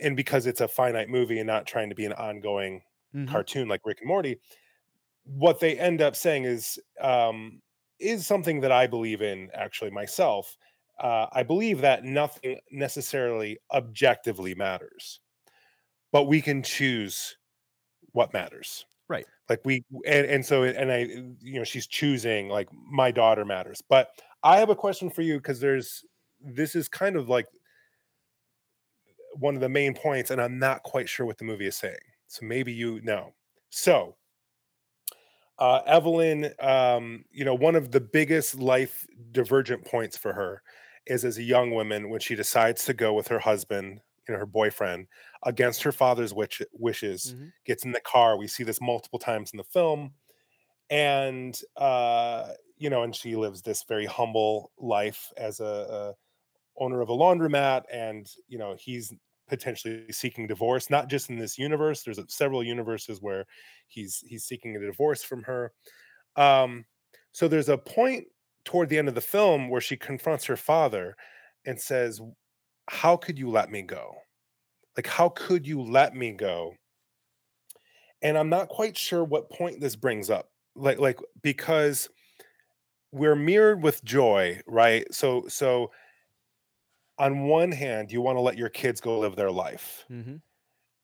and 0.00 0.16
because 0.16 0.46
it's 0.46 0.60
a 0.60 0.68
finite 0.68 1.08
movie 1.08 1.38
and 1.38 1.46
not 1.46 1.66
trying 1.66 1.88
to 1.90 1.94
be 1.94 2.04
an 2.06 2.12
ongoing 2.14 2.82
Mhm. 3.12 3.26
cartoon 3.26 3.68
like 3.68 3.82
Rick 3.84 3.98
and 4.00 4.08
Morty, 4.08 4.40
what 5.24 5.60
they 5.60 5.78
end 5.78 6.02
up 6.02 6.16
saying 6.16 6.44
is 6.44 6.78
um, 7.00 7.62
is 8.00 8.26
something 8.26 8.60
that 8.60 8.72
I 8.72 8.86
believe 8.86 9.22
in 9.22 9.50
actually 9.54 9.90
myself. 9.90 10.56
Uh, 10.98 11.28
I 11.32 11.42
believe 11.44 11.80
that 11.82 12.04
nothing 12.04 12.60
necessarily 12.70 13.58
objectively 13.72 14.54
matters, 14.54 15.20
but 16.12 16.24
we 16.24 16.40
can 16.42 16.62
choose 16.62 17.36
what 18.12 18.32
matters. 18.32 18.86
Right. 19.08 19.26
Like 19.48 19.60
we 19.64 19.84
and, 20.06 20.26
and 20.26 20.46
so 20.46 20.64
and 20.64 20.92
I 20.92 21.00
you 21.40 21.58
know 21.58 21.64
she's 21.64 21.86
choosing 21.86 22.48
like 22.48 22.68
my 22.72 23.10
daughter 23.10 23.44
matters. 23.44 23.82
But 23.88 24.10
I 24.42 24.58
have 24.58 24.70
a 24.70 24.76
question 24.76 25.10
for 25.10 25.22
you 25.22 25.38
because 25.38 25.60
there's 25.60 26.04
this 26.40 26.74
is 26.76 26.88
kind 26.88 27.16
of 27.16 27.28
like 27.28 27.46
one 29.34 29.54
of 29.54 29.60
the 29.60 29.68
main 29.68 29.94
points, 29.94 30.30
and 30.30 30.40
I'm 30.40 30.58
not 30.58 30.82
quite 30.82 31.08
sure 31.08 31.26
what 31.26 31.38
the 31.38 31.44
movie 31.44 31.66
is 31.66 31.76
saying. 31.76 31.96
So 32.26 32.46
maybe 32.46 32.72
you 32.72 33.00
know. 33.02 33.34
So 33.70 34.16
uh, 35.58 35.82
Evelyn, 35.86 36.52
um, 36.60 37.24
you 37.30 37.44
know, 37.44 37.54
one 37.54 37.76
of 37.76 37.90
the 37.90 38.00
biggest 38.00 38.54
life 38.58 39.06
divergent 39.30 39.84
points 39.84 40.16
for 40.16 40.32
her 40.32 40.62
is 41.06 41.24
as 41.24 41.38
a 41.38 41.42
young 41.42 41.70
woman 41.72 42.08
when 42.08 42.20
she 42.20 42.34
decides 42.34 42.84
to 42.86 42.94
go 42.94 43.12
with 43.12 43.28
her 43.28 43.38
husband, 43.38 44.00
you 44.26 44.34
know, 44.34 44.38
her 44.40 44.46
boyfriend, 44.46 45.06
against 45.44 45.82
her 45.82 45.92
father's 45.92 46.32
wish- 46.32 46.62
wishes, 46.72 47.34
Mhm. 47.36 47.52
gets 47.64 47.84
in 47.84 47.92
the 47.92 48.00
car. 48.00 48.36
We 48.38 48.46
see 48.46 48.64
this 48.64 48.80
multiple 48.80 49.18
times 49.18 49.52
in 49.52 49.58
the 49.58 49.64
film, 49.64 50.14
and 50.90 51.60
uh, 51.76 52.54
you 52.78 52.90
know, 52.90 53.02
and 53.02 53.14
she 53.14 53.36
lives 53.36 53.62
this 53.62 53.84
very 53.84 54.06
humble 54.06 54.72
life 54.78 55.32
as 55.36 55.60
a, 55.60 55.64
a 55.64 56.14
owner 56.80 57.00
of 57.02 57.10
a 57.10 57.14
laundromat, 57.14 57.84
and 57.92 58.26
you 58.48 58.58
know, 58.58 58.76
he's 58.78 59.12
potentially 59.48 60.06
seeking 60.12 60.46
divorce, 60.46 60.90
not 60.90 61.08
just 61.08 61.30
in 61.30 61.38
this 61.38 61.58
universe. 61.58 62.02
There's 62.04 62.20
several 62.34 62.62
universes 62.64 63.20
where 63.22 63.46
he's 63.88 64.22
he's 64.26 64.44
seeking 64.44 64.76
a 64.76 64.80
divorce 64.80 65.22
from 65.24 65.44
her. 65.44 65.72
Um, 66.36 66.86
so 67.32 67.48
there's 67.48 67.68
a 67.68 67.78
point 67.78 68.28
toward 68.64 68.88
the 68.88 68.98
end 68.98 69.08
of 69.08 69.14
the 69.14 69.20
film 69.20 69.68
where 69.68 69.80
she 69.80 69.96
confronts 69.96 70.44
her 70.46 70.56
father 70.56 71.16
and 71.66 71.80
says, 71.80 72.20
"How 72.88 73.16
could 73.16 73.38
you 73.38 73.50
let 73.50 73.70
me 73.70 73.82
go? 73.82 74.16
Like, 74.96 75.08
how 75.08 75.30
could 75.30 75.66
you 75.66 75.82
let 75.82 76.14
me 76.14 76.32
go?" 76.32 76.76
And 78.22 78.36
I'm 78.36 78.48
not 78.48 78.68
quite 78.68 78.96
sure 78.96 79.24
what 79.24 79.50
point 79.50 79.80
this 79.80 79.96
brings 79.96 80.28
up. 80.30 80.50
Like, 80.74 80.98
like 80.98 81.18
because 81.42 82.08
we're 83.12 83.36
mirrored 83.36 83.82
with 83.82 84.04
joy, 84.04 84.60
right? 84.66 85.12
So, 85.12 85.46
so 85.48 85.90
on 87.20 87.44
one 87.48 87.72
hand, 87.72 88.12
you 88.12 88.22
want 88.22 88.36
to 88.36 88.42
let 88.42 88.58
your 88.58 88.70
kids 88.70 89.00
go 89.00 89.18
live 89.20 89.36
their 89.36 89.52
life 89.52 90.06
Mhm. 90.08 90.40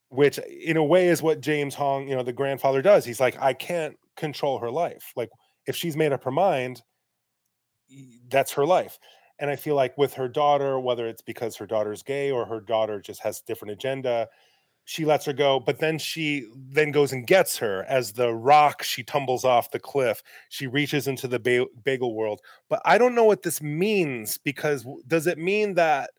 which 0.09 0.39
in 0.39 0.77
a 0.77 0.85
way 0.85 1.09
is 1.09 1.23
what 1.23 1.41
James 1.41 1.75
Hong, 1.75 2.09
you 2.09 2.15
know, 2.15 2.23
the 2.23 2.33
grandfather 2.33 2.81
does. 2.83 3.05
He's 3.05 3.21
like, 3.21 3.37
I 3.41 3.53
can't 3.55 3.99
control 4.17 4.59
her 4.59 4.71
life. 4.71 5.13
Like, 5.17 5.31
if 5.67 5.75
she's 5.77 5.97
made 5.97 6.13
up 6.13 6.25
her 6.25 6.31
mind, 6.31 6.83
that's 8.29 8.53
her 8.53 8.67
life. 8.67 8.99
And 9.39 9.51
I 9.51 9.57
feel 9.57 9.75
like 9.75 9.97
with 9.99 10.15
her 10.15 10.29
daughter, 10.29 10.81
whether 10.81 11.07
it's 11.07 11.23
because 11.23 11.57
her 11.57 11.67
daughter's 11.67 12.03
gay 12.03 12.31
or 12.31 12.47
her 12.47 12.61
daughter 12.61 13.01
just 13.01 13.21
has 13.23 13.41
different 13.43 13.73
agenda, 13.73 14.29
she 14.87 15.05
lets 15.05 15.27
her 15.27 15.33
go, 15.33 15.59
but 15.59 15.81
then 15.81 15.99
she 15.99 16.47
then 16.55 16.93
goes 16.93 17.13
and 17.13 17.27
gets 17.27 17.59
her 17.59 17.85
as 17.89 18.13
the 18.13 18.33
rock. 18.33 18.85
She 18.85 19.03
tumbles 19.03 19.45
off 19.45 19.73
the 19.73 19.81
cliff. 19.81 20.23
She 20.49 20.69
reaches 20.69 21.09
into 21.09 21.27
the 21.27 21.41
ba- 21.41 21.67
bagel 21.83 22.15
world. 22.15 22.41
But 22.69 22.83
I 22.85 22.97
don't 22.97 23.17
know 23.17 23.25
what 23.25 23.43
this 23.43 23.61
means 23.61 24.39
because 24.39 24.87
does 25.09 25.27
it 25.27 25.39
mean 25.39 25.75
that 25.75 26.11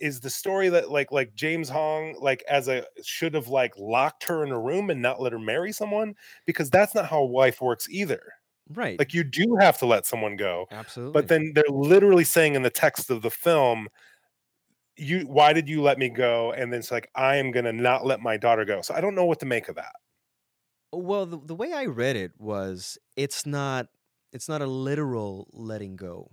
is 0.00 0.18
the 0.18 0.30
story 0.30 0.70
that 0.70 0.90
like 0.90 1.12
like 1.12 1.34
James 1.34 1.68
Hong 1.68 2.16
like 2.18 2.42
as 2.48 2.68
a 2.68 2.86
should 3.04 3.34
have 3.34 3.48
like 3.48 3.76
locked 3.76 4.24
her 4.24 4.44
in 4.44 4.50
a 4.50 4.58
room 4.58 4.88
and 4.88 5.02
not 5.02 5.20
let 5.20 5.32
her 5.32 5.38
marry 5.38 5.72
someone 5.72 6.14
because 6.46 6.70
that's 6.70 6.94
not 6.94 7.06
how 7.06 7.22
life 7.22 7.60
works 7.60 7.86
either. 7.90 8.22
Right. 8.72 8.98
Like 8.98 9.12
you 9.12 9.24
do 9.24 9.56
have 9.60 9.78
to 9.80 9.86
let 9.86 10.06
someone 10.06 10.36
go. 10.36 10.68
Absolutely. 10.70 11.12
But 11.12 11.28
then 11.28 11.52
they're 11.54 11.64
literally 11.68 12.24
saying 12.24 12.54
in 12.54 12.62
the 12.62 12.70
text 12.70 13.10
of 13.10 13.20
the 13.20 13.30
film, 13.30 13.88
you 14.98 15.26
why 15.26 15.52
did 15.52 15.68
you 15.68 15.82
let 15.82 15.98
me 15.98 16.08
go? 16.08 16.52
And 16.52 16.72
then 16.72 16.80
it's 16.80 16.90
like 16.90 17.10
I 17.14 17.36
am 17.36 17.50
gonna 17.50 17.72
not 17.72 18.04
let 18.06 18.20
my 18.20 18.36
daughter 18.36 18.64
go. 18.64 18.82
So 18.82 18.94
I 18.94 19.00
don't 19.00 19.14
know 19.14 19.24
what 19.26 19.40
to 19.40 19.46
make 19.46 19.68
of 19.68 19.76
that. 19.76 19.94
Well, 20.92 21.26
the, 21.26 21.38
the 21.38 21.54
way 21.54 21.72
I 21.72 21.84
read 21.86 22.16
it 22.16 22.32
was 22.38 22.98
it's 23.16 23.44
not 23.46 23.88
it's 24.32 24.48
not 24.48 24.62
a 24.62 24.66
literal 24.66 25.48
letting 25.52 25.96
go. 25.96 26.30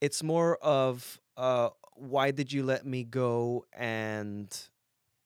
It's 0.00 0.22
more 0.22 0.56
of 0.58 1.20
uh 1.36 1.70
why 1.96 2.30
did 2.32 2.52
you 2.52 2.64
let 2.64 2.86
me 2.86 3.04
go 3.04 3.66
and 3.72 4.48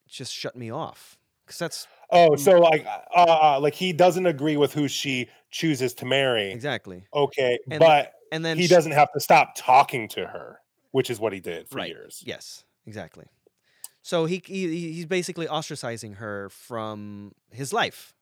just 0.08 0.32
shut 0.34 0.56
me 0.56 0.70
off? 0.72 1.18
Cuz 1.46 1.58
that's 1.58 1.88
Oh, 2.10 2.36
so 2.36 2.58
like 2.60 2.84
uh, 2.86 3.00
uh 3.16 3.58
like 3.60 3.74
he 3.74 3.92
doesn't 3.92 4.26
agree 4.26 4.56
with 4.56 4.72
who 4.72 4.88
she 4.88 5.28
chooses 5.50 5.94
to 5.94 6.04
marry. 6.06 6.60
exactly. 6.60 7.06
Okay, 7.14 7.58
And 7.70 7.80
but 7.80 8.12
And 8.30 8.44
then 8.44 8.58
he 8.58 8.62
sh- 8.62 8.68
doesn't 8.68 8.92
have 8.92 9.10
to 9.14 9.20
stop 9.20 9.54
talking 9.56 10.08
to 10.10 10.26
her, 10.28 10.60
which 10.94 11.10
is 11.10 11.18
what 11.18 11.32
he 11.32 11.40
did 11.40 11.68
for 11.68 11.78
Right. 11.78 11.88
years. 11.88 12.22
Yes, 12.24 12.62
exactly. 12.86 13.26
So 14.02 14.26
he, 14.26 14.40
he 14.46 14.92
he's 14.92 15.06
basically 15.06 15.46
ostracizing 15.46 16.16
her 16.16 16.48
from 16.50 17.32
his 17.50 17.72
life. 17.72 18.14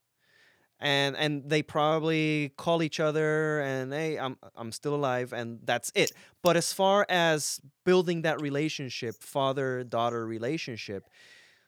And 0.81 1.17
and 1.17 1.49
they 1.49 1.63
probably 1.63 2.53
call 2.57 2.83
each 2.83 2.99
other 2.99 3.61
and 3.61 3.93
hey, 3.93 4.19
I'm 4.19 4.37
I'm 4.57 4.73
still 4.73 4.95
alive 4.95 5.33
and 5.33 5.61
that's 5.65 5.93
it. 5.95 6.13
But 6.43 6.57
as 6.57 6.73
far 6.73 7.07
as 7.11 7.61
building 7.85 8.23
that 8.23 8.41
relationship, 8.41 9.23
father-daughter 9.23 10.27
relationship, 10.27 11.05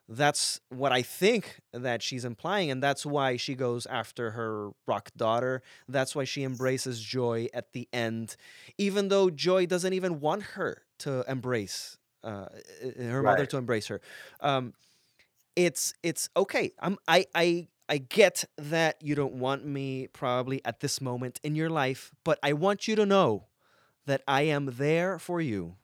that's 0.08 0.60
what 0.70 0.92
I 0.92 1.02
think 1.02 1.60
that 1.72 2.02
she's 2.02 2.24
implying 2.24 2.70
and 2.70 2.82
that's 2.82 3.06
why 3.06 3.36
she 3.36 3.54
goes 3.54 3.86
after 3.86 4.32
her 4.32 4.70
rock 4.86 5.10
daughter. 5.16 5.62
That's 5.88 6.16
why 6.16 6.24
she 6.24 6.42
embraces 6.44 7.00
Joy 7.02 7.48
at 7.54 7.72
the 7.72 7.88
end 7.92 8.36
even 8.78 9.08
though 9.08 9.30
Joy 9.30 9.66
doesn't 9.66 9.92
even 9.92 10.20
want 10.20 10.42
her 10.58 10.83
to 10.98 11.24
embrace 11.28 11.98
uh, 12.24 12.46
her 12.98 13.22
mother 13.22 13.46
to 13.46 13.56
embrace 13.56 13.86
her. 13.88 14.00
Um, 14.40 14.72
it's 15.56 15.94
it's 16.02 16.28
okay. 16.36 16.72
I'm 16.80 16.98
I 17.06 17.26
I 17.34 17.68
I 17.88 17.98
get 17.98 18.44
that 18.56 19.02
you 19.02 19.14
don't 19.14 19.34
want 19.34 19.64
me 19.64 20.08
probably 20.08 20.64
at 20.64 20.80
this 20.80 21.00
moment 21.00 21.38
in 21.42 21.54
your 21.54 21.70
life, 21.70 22.12
but 22.24 22.38
I 22.42 22.54
want 22.54 22.88
you 22.88 22.96
to 22.96 23.06
know 23.06 23.46
that 24.06 24.22
I 24.26 24.42
am 24.42 24.66
there 24.76 25.18
for 25.18 25.40
you. 25.40 25.76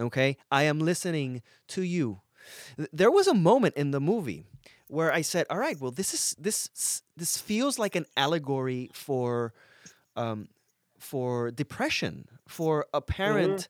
Okay? 0.00 0.36
I 0.50 0.64
am 0.64 0.78
listening 0.78 1.42
to 1.68 1.82
you. 1.82 2.20
There 2.92 3.10
was 3.10 3.26
a 3.26 3.34
moment 3.34 3.76
in 3.76 3.90
the 3.90 4.00
movie 4.00 4.46
where 4.88 5.12
I 5.12 5.22
said, 5.22 5.46
"All 5.50 5.58
right, 5.58 5.78
well 5.78 5.90
this 5.90 6.14
is 6.14 6.34
this 6.38 7.02
this 7.16 7.36
feels 7.36 7.78
like 7.78 7.94
an 7.94 8.06
allegory 8.16 8.90
for 8.92 9.52
um 10.16 10.48
for 10.98 11.50
depression, 11.50 12.28
for 12.48 12.86
a 12.92 13.00
parent 13.00 13.68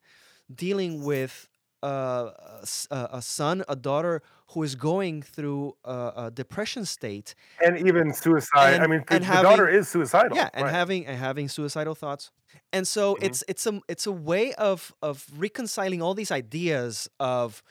dealing 0.55 1.05
with 1.05 1.49
uh, 1.82 2.30
a 2.62 2.66
a, 2.90 3.09
a 3.14 3.22
son, 3.22 3.64
a 3.68 3.76
daughter 3.76 4.22
who 4.53 4.62
is 4.62 4.74
going 4.74 5.22
through 5.22 5.74
a, 5.84 6.12
a 6.16 6.30
depression 6.30 6.84
state. 6.84 7.34
and 7.64 7.86
even 7.86 8.12
suicide. 8.12 8.80
I 8.80 8.86
mean, 8.86 9.05
and 9.11 9.22
the 9.24 9.42
daughter 9.42 9.68
is 9.68 9.88
suicidal. 9.88 10.36
yeah, 10.36 10.49
and 10.55 10.64
right. 10.64 10.74
having 10.74 11.07
and 11.07 11.18
having 11.18 11.49
suicidal 11.49 11.94
thoughts. 11.94 12.30
And 12.72 12.86
so 12.88 13.14
Mhm. 13.14 13.24
it's 13.26 13.44
it's 13.49 13.66
a 13.66 13.80
it's 13.88 14.07
a 14.07 14.12
way 14.12 14.55
of 14.55 14.92
of 15.03 15.26
reconciling 15.36 16.03
all 16.03 16.14
these 16.14 16.30
ideas 16.30 17.09
of 17.20 17.62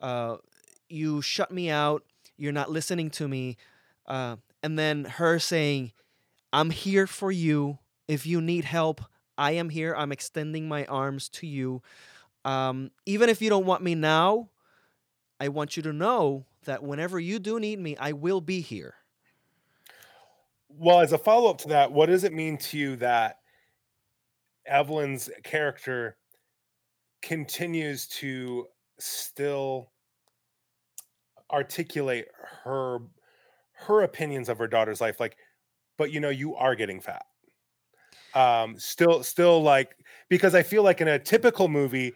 uh, 0.00 0.36
you 0.88 1.22
shut 1.22 1.50
me 1.50 1.70
out, 1.70 2.02
you're 2.36 2.52
not 2.52 2.70
listening 2.70 3.10
to 3.10 3.28
me, 3.28 3.56
uh, 4.06 4.36
and 4.62 4.78
then 4.78 5.04
her 5.04 5.38
saying, 5.38 5.92
"I'm 6.52 6.70
here 6.70 7.06
for 7.06 7.32
you. 7.32 7.78
If 8.08 8.26
you 8.26 8.40
need 8.40 8.64
help, 8.64 9.00
I 9.38 9.52
am 9.52 9.70
here. 9.70 9.94
I'm 9.96 10.12
extending 10.12 10.68
my 10.68 10.84
arms 10.86 11.28
to 11.30 11.46
you. 11.46 11.82
Um, 12.44 12.90
even 13.06 13.28
if 13.28 13.40
you 13.40 13.48
don't 13.48 13.66
want 13.66 13.82
me 13.82 13.94
now, 13.94 14.50
I 15.40 15.48
want 15.48 15.76
you 15.76 15.82
to 15.84 15.92
know 15.92 16.46
that 16.64 16.82
whenever 16.82 17.18
you 17.20 17.38
do 17.38 17.58
need 17.60 17.78
me, 17.78 17.96
I 17.96 18.12
will 18.12 18.40
be 18.40 18.60
here." 18.60 18.94
Well, 20.68 21.00
as 21.00 21.12
a 21.12 21.18
follow 21.18 21.50
up 21.50 21.58
to 21.58 21.68
that, 21.68 21.92
what 21.92 22.06
does 22.06 22.24
it 22.24 22.32
mean 22.32 22.58
to 22.58 22.78
you 22.78 22.96
that 22.96 23.38
Evelyn's 24.66 25.30
character 25.42 26.16
continues 27.22 28.06
to 28.06 28.66
still 28.98 29.90
articulate 31.50 32.26
her 32.64 32.98
her 33.72 34.02
opinions 34.02 34.48
of 34.48 34.58
her 34.58 34.66
daughter's 34.68 35.00
life 35.00 35.20
like 35.20 35.36
but 35.96 36.10
you 36.10 36.20
know 36.20 36.30
you 36.30 36.54
are 36.54 36.74
getting 36.74 37.00
fat 37.00 37.24
um 38.34 38.78
still 38.78 39.22
still 39.22 39.62
like 39.62 39.96
because 40.28 40.54
i 40.54 40.62
feel 40.62 40.82
like 40.82 41.00
in 41.00 41.08
a 41.08 41.18
typical 41.18 41.68
movie 41.68 42.12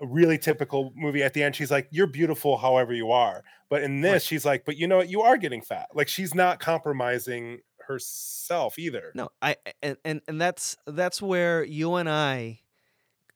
a 0.00 0.06
really 0.06 0.38
typical 0.38 0.92
movie 0.96 1.22
at 1.22 1.34
the 1.34 1.42
end 1.42 1.54
she's 1.56 1.70
like 1.70 1.88
you're 1.90 2.06
beautiful 2.06 2.56
however 2.58 2.92
you 2.92 3.10
are 3.10 3.42
but 3.68 3.82
in 3.82 4.00
this 4.00 4.22
Right. 4.22 4.24
she's 4.24 4.44
like 4.44 4.64
but 4.64 4.76
you 4.76 4.86
know 4.86 4.96
what 4.96 5.08
you 5.10 5.20
are 5.22 5.36
getting 5.36 5.62
fat 5.62 5.88
like 5.94 6.08
she's 6.08 6.34
not 6.34 6.58
compromising 6.60 7.60
herself 7.86 8.78
either 8.78 9.14
No, 9.14 9.30
I 9.42 9.56
and, 9.82 9.96
and 10.04 10.20
and 10.28 10.40
that's 10.40 10.76
that's 10.86 11.20
where 11.20 11.64
you 11.64 11.94
and 11.96 12.08
I 12.08 12.60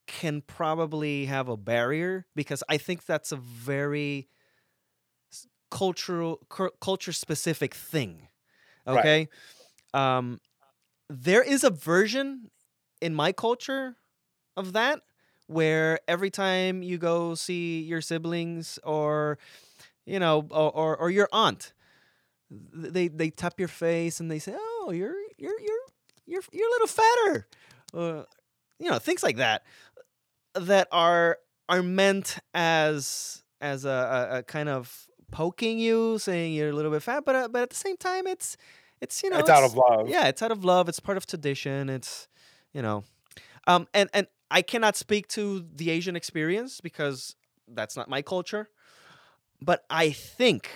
can 0.07 0.43
probably 0.43 1.27
have 1.27 1.49
a 1.49 1.57
barrier 1.57 2.27
because 2.37 2.62
I 2.69 2.79
think 2.79 3.07
that's 3.07 3.33
a 3.33 3.37
very 3.37 4.29
cultural 5.71 6.37
culture 6.81 7.12
specific 7.12 7.75
thing. 7.75 8.29
Right. 8.87 9.01
Okay? 9.01 9.29
Um 9.95 10.41
there 11.11 11.43
is 11.43 11.65
a 11.65 11.71
version 11.71 12.51
in 13.01 13.15
my 13.15 13.33
culture 13.33 13.97
of 14.57 14.73
that 14.75 15.03
where 15.47 16.01
every 16.09 16.31
time 16.31 16.83
you 16.83 16.99
go 16.99 17.35
see 17.35 17.83
your 17.83 18.01
siblings 18.01 18.79
or 18.83 19.39
you 20.07 20.19
know 20.19 20.47
or 20.51 20.71
or, 20.73 20.97
or 20.97 21.11
your 21.11 21.29
aunt 21.33 21.73
they 22.73 23.09
they 23.09 23.31
tap 23.31 23.59
your 23.59 23.69
face 23.69 24.21
and 24.21 24.31
they 24.31 24.39
say, 24.39 24.55
"Oh, 24.57 24.93
you're 24.93 25.17
you're 25.39 25.59
you're 25.61 25.81
you're 26.27 26.43
you're 26.53 26.69
a 26.69 26.71
little 26.71 26.87
fatter," 26.87 27.49
uh, 27.95 28.25
you 28.79 28.91
know, 28.91 28.99
things 28.99 29.23
like 29.23 29.37
that 29.37 29.65
that 30.55 30.89
are 30.93 31.39
are 31.69 31.83
meant 31.83 32.39
as 32.53 33.43
as 33.61 33.85
a, 33.85 34.29
a, 34.31 34.39
a 34.39 34.43
kind 34.43 34.69
of 34.69 35.07
poking 35.31 35.79
you, 35.79 36.19
saying 36.19 36.53
you're 36.53 36.71
a 36.71 36.73
little 36.73 36.91
bit 36.91 37.03
fat, 37.03 37.25
but 37.25 37.35
uh, 37.35 37.49
but 37.49 37.63
at 37.63 37.71
the 37.71 37.77
same 37.77 37.97
time, 37.97 38.27
it's 38.27 38.57
it's 39.01 39.23
you 39.23 39.31
know 39.31 39.39
it's 39.39 39.51
out 39.51 39.65
of 39.65 39.75
love 39.75 40.09
yeah, 40.09 40.27
it's 40.29 40.43
out 40.43 40.53
of 40.53 40.65
love. 40.65 40.89
It's 40.89 41.01
part 41.01 41.17
of 41.17 41.27
tradition. 41.27 41.89
It's 41.89 42.29
you 42.73 42.83
know, 42.83 43.05
um, 43.67 43.89
and 43.95 44.11
and 44.13 44.27
I 44.51 44.63
cannot 44.63 44.97
speak 44.97 45.29
to 45.29 45.67
the 45.75 45.91
Asian 45.91 46.17
experience 46.17 46.81
because 46.81 47.37
that's 47.69 47.97
not 47.97 48.09
my 48.09 48.23
culture. 48.23 48.69
But 49.61 49.85
I 49.89 50.11
think 50.11 50.71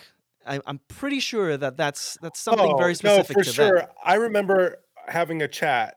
I, 0.46 0.60
I'm 0.66 0.80
pretty 0.88 1.20
sure 1.20 1.56
that 1.56 1.76
that's 1.76 2.16
that's 2.22 2.40
something 2.40 2.72
Oh, 2.74 2.76
very 2.78 2.94
specific 2.94 3.36
No, 3.36 3.42
for 3.42 3.44
sure. 3.52 3.78
them. 3.80 3.88
I 4.04 4.14
remember 4.14 4.78
having 5.06 5.42
a 5.42 5.48
chat 5.48 5.96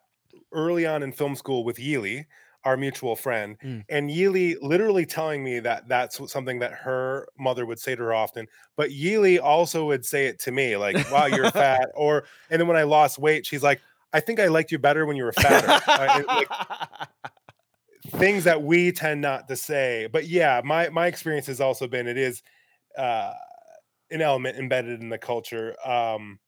early 0.51 0.85
on 0.85 1.03
in 1.03 1.11
film 1.11 1.35
school 1.35 1.63
with 1.63 1.77
Yeely, 1.77 2.25
our 2.63 2.75
mutual 2.77 3.15
friend, 3.15 3.57
Mm. 3.63 3.83
and 3.89 4.11
Yeely 4.11 4.57
literally 4.61 5.05
telling 5.05 5.43
me 5.43 5.59
that 5.61 5.87
that's 5.87 6.19
something 6.31 6.59
that 6.59 6.73
her 6.73 7.27
mother 7.39 7.65
would 7.65 7.79
say 7.79 7.95
to 7.95 8.01
her 8.03 8.13
often. 8.13 8.47
But 8.75 8.91
Yeely 8.91 9.39
also 9.39 9.85
would 9.85 10.05
say 10.05 10.27
it 10.27 10.39
to 10.41 10.51
me, 10.51 10.75
like, 10.77 10.97
"Wow, 11.11 11.25
you're 11.27 11.49
fat," 11.51 11.89
or 11.95 12.25
and 12.49 12.59
then 12.59 12.67
when 12.67 12.77
I 12.77 12.83
lost 12.83 13.17
weight, 13.17 13.45
she's 13.45 13.63
like, 13.63 13.81
"I 14.13 14.19
think 14.19 14.39
I 14.39 14.47
liked 14.47 14.71
you 14.71 14.79
better 14.79 15.05
when 15.05 15.15
you 15.15 15.23
were 15.23 15.33
fatter." 15.33 15.67
Uh, 15.87 16.19
it- 16.19 16.27
like, 16.27 16.49
things 18.11 18.43
that 18.45 18.61
we 18.63 18.91
tend 18.91 19.21
not 19.21 19.47
to 19.47 19.55
say. 19.55 20.07
But 20.11 20.27
yeah, 20.27 20.61
my 20.63 20.89
my 20.89 21.07
experience 21.07 21.47
has 21.47 21.61
also 21.61 21.87
been 21.87 22.07
it 22.07 22.17
is 22.17 22.41
uh, 22.97 23.33
an 24.11 24.21
element 24.21 24.57
embedded 24.57 25.01
in 25.01 25.09
the 25.09 25.17
culture. 25.19 25.75
Um, 25.87 26.39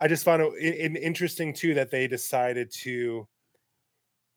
I 0.00 0.08
just 0.08 0.24
found 0.24 0.42
it 0.42 0.52
i- 0.54 0.84
in- 0.86 0.96
interesting 0.96 1.54
too 1.54 1.74
that 1.74 1.90
they 1.90 2.08
decided 2.08 2.70
to. 2.82 3.28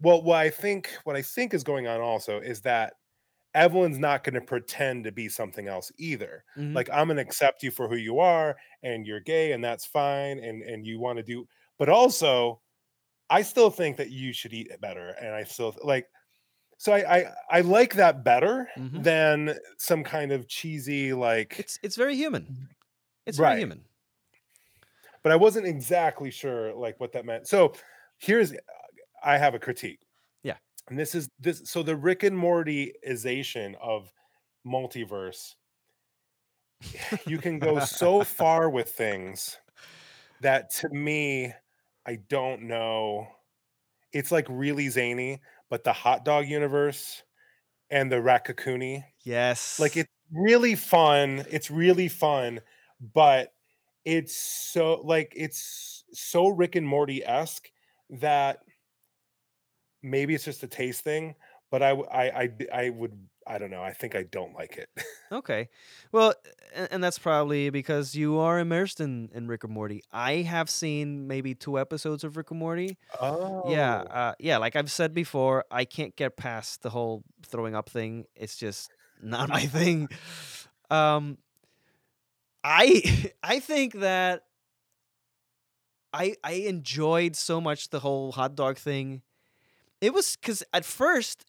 Well, 0.02 0.22
what 0.24 0.38
I 0.38 0.50
think 0.50 0.90
what 1.04 1.16
I 1.16 1.22
think 1.22 1.54
is 1.54 1.64
going 1.64 1.88
on 1.88 2.00
also 2.00 2.40
is 2.40 2.62
that 2.62 2.94
Evelyn's 3.56 4.00
not 4.00 4.24
going 4.24 4.36
to 4.36 4.42
pretend 4.42 5.06
to 5.06 5.12
be 5.12 5.30
something 5.30 5.68
else 5.68 5.92
either. 5.98 6.46
Mhm. 6.58 6.74
Like 6.76 6.90
I'm 6.92 7.08
going 7.08 7.18
to 7.18 7.24
accept 7.24 7.64
you 7.64 7.72
for 7.72 7.90
who 7.90 7.98
you 7.98 8.20
are, 8.20 8.58
and 8.84 9.08
you're 9.08 9.22
gay, 9.22 9.54
and 9.54 9.64
that's 9.64 9.86
fine, 9.86 10.40
and 10.40 10.64
and 10.64 10.86
you 10.86 11.00
want 11.00 11.18
to 11.18 11.24
do. 11.24 11.48
But 11.80 11.90
also, 11.90 12.62
I 13.30 13.44
still 13.44 13.72
think 13.72 13.98
that 13.98 14.12
you 14.12 14.34
should 14.34 14.54
eat 14.54 14.72
better, 14.82 15.10
and 15.12 15.36
I 15.36 15.44
still 15.46 15.76
like. 15.84 16.08
So 16.80 16.94
I 16.94 17.18
I, 17.20 17.34
I 17.52 17.62
like 17.62 17.96
that 17.96 18.24
better 18.24 18.70
Mhm. 18.78 19.04
than 19.04 19.60
some 19.78 20.02
kind 20.04 20.32
of 20.32 20.48
cheesy 20.48 21.12
like. 21.14 21.60
it's 21.60 21.78
it's 21.84 21.98
very 21.98 22.16
human. 22.16 22.70
It's 23.26 23.38
Right. 23.38 23.50
very 23.50 23.62
human. 23.62 23.86
but 25.24 25.32
I 25.32 25.36
wasn't 25.36 25.68
exactly 25.68 26.32
sure 26.32 26.74
like 26.74 27.00
what 27.00 27.12
that 27.14 27.26
meant. 27.26 27.48
So 27.48 27.74
here's 28.18 28.54
I 29.24 29.38
have 29.38 29.54
a 29.56 29.60
critique. 29.60 30.00
Yeah. 30.44 30.58
And 30.90 30.98
this 30.98 31.16
is 31.16 31.30
this 31.40 31.64
so 31.66 31.84
the 31.84 31.96
Rick 31.96 32.24
and 32.24 32.38
Mortyization 32.38 33.76
of 33.82 34.14
multiverse. 34.66 35.56
You 37.26 37.38
can 37.40 37.60
go 37.60 37.80
so 37.80 38.24
far 38.24 38.70
with 38.70 38.90
things 38.92 39.58
that 40.42 40.72
to 40.72 40.90
me 40.90 41.54
I 42.06 42.18
don't 42.18 42.64
know. 42.64 43.28
It's 44.14 44.32
like 44.32 44.48
really 44.50 44.90
zany, 44.90 45.42
but 45.70 45.84
the 45.84 45.94
hot 45.94 46.26
dog 46.26 46.48
universe 46.48 47.24
and 47.90 48.12
the 48.12 48.18
Raccacoonie 48.18 49.04
Yes. 49.24 49.80
like 49.80 49.98
it's 49.98 50.10
really 50.32 50.76
fun 50.76 51.46
it's 51.50 51.72
really 51.72 52.08
fun 52.08 52.62
but 53.00 53.54
it's 54.06 54.36
so 54.36 55.02
like 55.04 55.34
it's 55.36 56.04
so 56.14 56.48
rick 56.48 56.76
and 56.76 56.88
morty 56.88 57.26
esque 57.26 57.70
that 58.10 58.60
maybe 60.02 60.34
it's 60.36 60.46
just 60.46 60.64
a 60.64 60.68
taste 60.68 61.04
thing 61.04 61.36
but 61.72 61.84
I 61.84 61.92
I 61.92 62.50
I 62.74 62.90
would 62.90 63.18
i 63.50 63.58
don't 63.58 63.72
know 63.72 63.84
i 63.84 63.92
think 63.92 64.16
i 64.16 64.24
don't 64.24 64.54
like 64.54 64.78
it 64.78 64.90
Okay. 65.32 65.70
Well, 66.12 66.34
and, 66.76 67.04
that's 67.04 67.20
probably 67.20 67.70
because 67.70 68.16
you 68.16 68.40
are 68.40 68.60
immersed 68.60 69.00
in, 69.00 69.30
in 69.34 69.48
Rick 69.48 69.64
and 69.64 69.74
Morty. 69.74 70.04
I 70.12 70.38
have 70.38 70.70
seen 70.70 71.28
maybe 71.28 71.54
two 71.54 71.78
episodes 71.80 72.24
of 72.24 72.36
Rick 72.36 72.52
and 72.52 72.60
Morty. 72.60 72.98
oh 73.22 73.64
Yeah, 73.68 73.98
uh, 73.98 74.34
yeah. 74.40 74.58
Like 74.58 74.76
I've 74.76 74.92
said 74.92 75.14
before, 75.14 75.66
I 75.70 75.86
can't 75.86 76.16
get 76.16 76.36
past 76.36 76.82
the 76.82 76.90
whole 76.90 77.24
throwing 77.46 77.76
up 77.76 77.90
thing. 77.90 78.26
It's 78.36 78.56
just 78.56 78.92
not 79.22 79.50
my 79.50 79.66
thing. 79.66 80.10
Um, 80.92 81.38
I 82.64 83.32
I 83.44 83.60
think 83.60 84.00
that 84.00 84.42
I 86.12 86.36
I 86.44 86.54
enjoyed 86.54 87.36
so 87.36 87.62
much 87.62 87.92
the 87.92 88.00
whole 88.00 88.32
hot 88.32 88.56
dog 88.56 88.80
thing. 88.80 89.22
It 90.02 90.16
was 90.16 90.36
because 90.36 90.64
at 90.74 90.84
first 90.84 91.46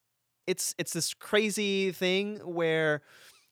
it's 0.51 0.74
it's 0.78 0.92
this 0.92 1.14
crazy 1.14 1.92
thing 1.92 2.36
where 2.38 3.03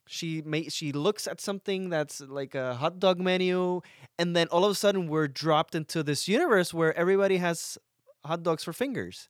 she 0.07 0.43
may 0.43 0.69
she 0.69 0.91
looks 0.93 1.27
at 1.27 1.41
something 1.41 1.91
that's 1.91 2.21
like 2.21 2.55
a 2.55 2.75
hot 2.75 2.99
dog 2.99 3.21
menu 3.21 3.81
and 4.19 4.35
then 4.35 4.47
all 4.49 4.65
of 4.65 4.71
a 4.71 4.75
sudden 4.75 5.07
we're 5.07 5.29
dropped 5.29 5.75
into 5.75 6.03
this 6.03 6.27
universe 6.27 6.73
where 6.75 6.93
everybody 6.97 7.37
has 7.37 7.79
hot 8.25 8.43
dogs 8.43 8.65
for 8.65 8.73
fingers. 8.73 9.29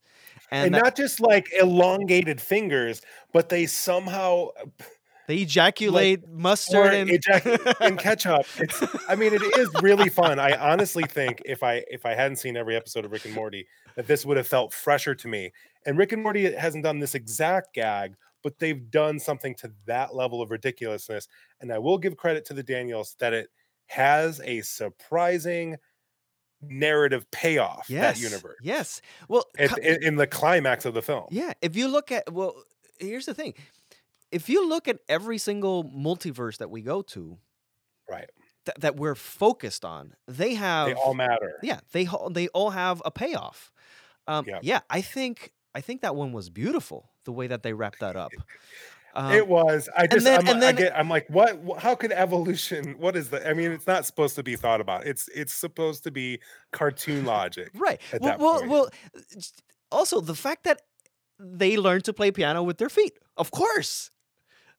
And, 0.50 0.66
and, 0.66 0.74
that- 0.74 0.84
not 0.84 0.96
just 0.96 1.20
like 1.20 1.46
elongated 1.60 2.40
fingers 2.40 3.02
but 3.32 3.48
they 3.48 3.66
somehow 3.66 4.48
uh, 4.60 4.84
they 5.26 5.36
ejaculate 5.48 6.26
mustard 6.26 6.94
and 6.94 7.10
ejac- 7.10 7.74
and 7.86 7.98
ketchup. 7.98 8.46
It's 8.56 8.78
i 9.10 9.14
mean 9.14 9.32
it 9.34 9.42
is 9.58 9.68
really 9.82 10.08
fun. 10.20 10.38
I 10.38 10.52
honestly 10.56 11.04
think 11.04 11.42
if 11.44 11.62
i 11.62 11.84
if 11.90 12.06
i 12.06 12.14
hadn't 12.14 12.36
seen 12.36 12.56
every 12.56 12.76
episode 12.76 13.04
of 13.04 13.12
rick 13.12 13.26
and 13.26 13.34
morty 13.34 13.66
that 13.96 14.06
this 14.06 14.24
would 14.24 14.36
have 14.38 14.48
felt 14.48 14.72
fresher 14.72 15.14
to 15.16 15.28
me 15.28 15.50
and 15.88 15.96
rick 15.98 16.12
and 16.12 16.22
morty 16.22 16.52
hasn't 16.52 16.84
done 16.84 16.98
this 17.00 17.14
exact 17.14 17.72
gag 17.74 18.14
but 18.42 18.58
they've 18.60 18.90
done 18.90 19.18
something 19.18 19.54
to 19.56 19.72
that 19.86 20.14
level 20.14 20.40
of 20.42 20.50
ridiculousness 20.50 21.26
and 21.60 21.72
i 21.72 21.78
will 21.78 21.98
give 21.98 22.16
credit 22.16 22.44
to 22.44 22.54
the 22.54 22.62
daniels 22.62 23.16
that 23.18 23.32
it 23.32 23.48
has 23.86 24.40
a 24.44 24.60
surprising 24.60 25.76
narrative 26.60 27.28
payoff 27.30 27.88
yes 27.88 28.16
that 28.16 28.22
universe 28.22 28.56
yes 28.62 29.00
well 29.28 29.44
co- 29.58 29.76
in, 29.76 30.02
in 30.02 30.16
the 30.16 30.26
climax 30.26 30.84
of 30.84 30.92
the 30.94 31.02
film 31.02 31.26
yeah 31.30 31.52
if 31.62 31.74
you 31.76 31.88
look 31.88 32.12
at 32.12 32.30
well 32.32 32.54
here's 33.00 33.26
the 33.26 33.34
thing 33.34 33.54
if 34.30 34.48
you 34.50 34.68
look 34.68 34.88
at 34.88 34.98
every 35.08 35.38
single 35.38 35.84
multiverse 35.84 36.58
that 36.58 36.68
we 36.70 36.82
go 36.82 37.00
to, 37.00 37.38
right. 38.10 38.28
th- 38.66 38.76
that 38.78 38.96
we're 38.96 39.14
focused 39.14 39.82
on, 39.82 40.12
they 40.26 40.52
have 40.52 40.88
They 40.88 40.92
all 40.92 41.14
matter. 41.14 41.54
yeah, 41.62 41.80
they 41.92 42.06
they 42.32 42.48
all 42.48 42.68
have 42.68 43.00
a 43.06 43.10
payoff. 43.10 43.72
Um, 44.26 44.44
Yeah. 44.46 44.58
yeah, 44.60 44.80
I 44.90 45.00
think 45.00 45.50
I 45.74 45.80
think 45.80 46.00
that 46.02 46.16
one 46.16 46.32
was 46.32 46.50
beautiful 46.50 47.10
the 47.24 47.32
way 47.32 47.46
that 47.48 47.62
they 47.62 47.72
wrapped 47.72 48.00
that 48.00 48.16
up. 48.16 48.32
Um, 49.14 49.32
it 49.32 49.48
was. 49.48 49.88
I 49.96 50.06
just. 50.06 50.24
then- 50.24 50.46
I'm, 50.46 50.60
then- 50.60 50.76
I 50.76 50.78
get, 50.78 50.96
I'm 50.96 51.08
like, 51.08 51.26
what? 51.30 51.58
How 51.78 51.94
could 51.96 52.12
evolution? 52.12 52.94
What 52.98 53.16
is 53.16 53.30
the? 53.30 53.48
I 53.48 53.54
mean, 53.54 53.72
it's 53.72 53.86
not 53.86 54.04
supposed 54.06 54.36
to 54.36 54.42
be 54.44 54.54
thought 54.54 54.80
about. 54.82 55.06
It's 55.06 55.28
it's 55.34 55.52
supposed 55.52 56.04
to 56.04 56.10
be 56.12 56.40
cartoon 56.72 57.24
logic. 57.24 57.70
right. 57.74 58.00
Well, 58.20 58.36
well, 58.38 58.68
well, 58.68 58.88
also 59.90 60.20
the 60.20 60.34
fact 60.34 60.64
that 60.64 60.82
they 61.40 61.78
learned 61.78 62.04
to 62.04 62.12
play 62.12 62.30
piano 62.30 62.62
with 62.62 62.76
their 62.76 62.90
feet, 62.90 63.14
of 63.36 63.50
course. 63.50 64.10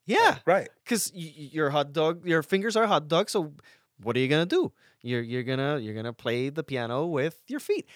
Yeah, 0.06 0.38
Right. 0.46 0.70
because 0.84 1.12
y- 1.14 1.34
your 1.36 1.72
hot 1.72 1.92
dog, 1.92 2.26
your 2.26 2.44
fingers 2.44 2.78
are 2.78 2.86
hot 2.86 3.08
dogs. 3.08 3.32
So 3.34 3.54
what 4.02 4.16
are 4.16 4.20
you 4.20 4.28
gonna 4.30 4.46
do? 4.46 4.72
You're 5.02 5.24
you're 5.24 5.44
gonna 5.44 5.80
you're 5.80 5.96
gonna 5.96 6.14
play 6.14 6.50
the 6.50 6.64
piano 6.64 7.08
with 7.08 7.42
your 7.48 7.60
feet. 7.60 7.88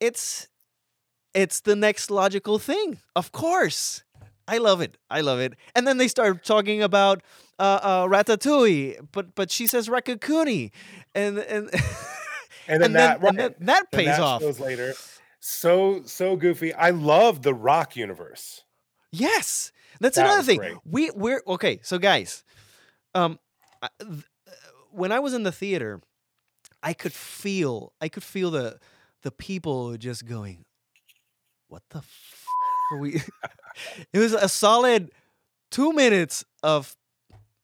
It's 0.00 0.48
it's 1.34 1.60
the 1.60 1.76
next 1.76 2.10
logical 2.10 2.58
thing. 2.58 2.98
Of 3.16 3.32
course, 3.32 4.02
I 4.48 4.58
love 4.58 4.80
it. 4.80 4.96
I 5.10 5.20
love 5.20 5.40
it. 5.40 5.54
And 5.74 5.86
then 5.86 5.98
they 5.98 6.08
start 6.08 6.44
talking 6.44 6.82
about 6.82 7.22
uh, 7.58 7.80
uh, 7.82 8.06
ratatouille, 8.06 9.08
but 9.12 9.34
but 9.34 9.50
she 9.50 9.66
says 9.66 9.88
ratatouille, 9.88 10.70
and 11.14 11.38
and 11.38 11.70
And 12.68 12.80
then 12.80 12.86
and 12.90 12.94
that 12.96 13.20
then, 13.20 13.28
and 13.30 13.38
then 13.38 13.54
that 13.60 13.90
pays 13.90 14.06
that 14.06 14.20
off. 14.20 14.40
shows 14.42 14.60
later. 14.60 14.94
So 15.40 16.02
so 16.04 16.36
goofy. 16.36 16.72
I 16.72 16.90
love 16.90 17.42
the 17.42 17.52
Rock 17.54 17.96
universe. 17.96 18.62
Yes, 19.10 19.72
that's 20.00 20.16
That 20.16 20.26
another 20.26 20.42
thing. 20.44 20.58
great. 20.58 20.76
We 20.84 21.10
we're 21.10 21.42
okay. 21.46 21.80
So 21.82 21.98
guys, 21.98 22.44
um, 23.14 23.38
th- 24.00 24.22
when 24.90 25.10
I 25.12 25.18
was 25.18 25.34
in 25.34 25.42
the 25.42 25.50
theater, 25.52 26.00
I 26.82 26.92
could 26.92 27.12
feel 27.12 27.92
I 28.00 28.08
could 28.08 28.22
feel 28.22 28.50
the 28.52 28.78
the 29.22 29.32
people 29.32 29.96
just 29.96 30.24
going, 30.26 30.64
"What 31.72 31.82
the 31.90 31.98
f- 31.98 32.44
are 32.92 32.98
we?" 32.98 33.22
it 34.12 34.18
was 34.18 34.34
a 34.34 34.48
solid 34.48 35.10
two 35.70 35.92
minutes 35.92 36.44
of 36.62 36.94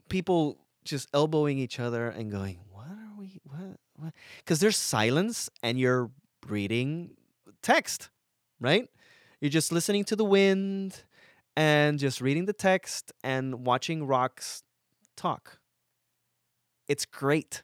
people 0.09 0.57
just 0.85 1.09
elbowing 1.13 1.59
each 1.59 1.79
other 1.79 2.09
and 2.09 2.31
going, 2.31 2.59
"What 2.71 2.89
are 2.89 3.15
we? 3.19 3.41
What? 3.45 3.77
What?" 3.97 4.15
Because 4.39 4.61
there's 4.61 4.77
silence 4.79 5.51
and 5.63 5.79
you're 5.79 6.11
reading 6.47 7.17
text, 7.63 8.11
right? 8.61 8.89
You're 9.41 9.51
just 9.51 9.73
listening 9.73 10.05
to 10.05 10.17
the 10.17 10.25
wind 10.25 11.05
and 11.57 11.99
just 11.99 12.21
reading 12.21 12.47
the 12.47 12.53
text 12.55 13.13
and 13.23 13.67
watching 13.67 14.07
rocks 14.07 14.63
talk. 15.17 15.59
It's 16.89 17.05
great. 17.05 17.63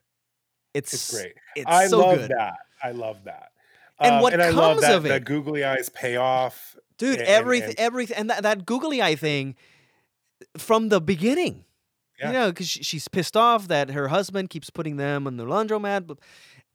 It's, 0.75 0.93
It's 0.93 1.11
great. 1.11 1.33
It's 1.55 1.65
I 1.67 1.87
so 1.87 1.99
love 1.99 2.17
good. 2.19 2.31
that. 2.37 2.57
I 2.83 2.91
love 2.91 3.23
that. 3.23 3.51
And 3.99 4.21
what 4.21 4.33
and 4.33 4.41
I 4.41 4.51
comes 4.51 4.81
that, 4.81 4.95
of 4.95 5.03
that 5.03 5.21
it- 5.21 5.25
googly 5.25 5.63
eyes 5.63 5.89
payoff. 5.89 6.75
Dude, 6.97 7.19
and- 7.19 7.27
everything, 7.27 7.69
and- 7.69 7.79
everything, 7.79 8.17
and 8.17 8.29
that, 8.29 8.43
that 8.43 8.65
googly 8.65 9.01
eye 9.01 9.15
thing 9.15 9.55
from 10.57 10.89
the 10.89 11.01
beginning. 11.01 11.65
Yeah. 12.19 12.27
You 12.27 12.33
know, 12.33 12.49
because 12.49 12.69
she, 12.69 12.81
she's 12.83 13.07
pissed 13.09 13.35
off 13.35 13.67
that 13.67 13.89
her 13.89 14.07
husband 14.07 14.49
keeps 14.49 14.69
putting 14.69 14.95
them 14.95 15.27
on 15.27 15.35
the 15.35 15.43
laundromat, 15.43 16.07
but 16.07 16.17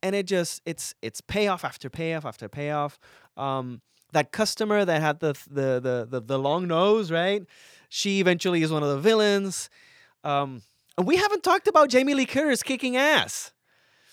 and 0.02 0.14
it 0.14 0.26
just 0.26 0.60
it's 0.66 0.94
it's 1.00 1.20
payoff 1.22 1.64
after 1.64 1.88
payoff 1.88 2.26
after 2.26 2.48
payoff. 2.48 2.98
Um, 3.38 3.80
that 4.12 4.32
customer 4.32 4.84
that 4.84 5.00
had 5.00 5.20
the 5.20 5.32
the 5.50 5.80
the 5.80 6.06
the, 6.10 6.20
the 6.20 6.38
long 6.38 6.66
nose, 6.66 7.10
right? 7.10 7.42
She 7.88 8.20
eventually 8.20 8.62
is 8.62 8.70
one 8.70 8.82
of 8.82 8.90
the 8.90 8.98
villains. 8.98 9.70
Um, 10.24 10.60
and 10.98 11.06
we 11.06 11.16
haven't 11.16 11.42
talked 11.42 11.66
about 11.68 11.88
Jamie 11.88 12.12
Lee 12.12 12.26
Curtis 12.26 12.62
kicking 12.62 12.96
ass. 12.96 13.52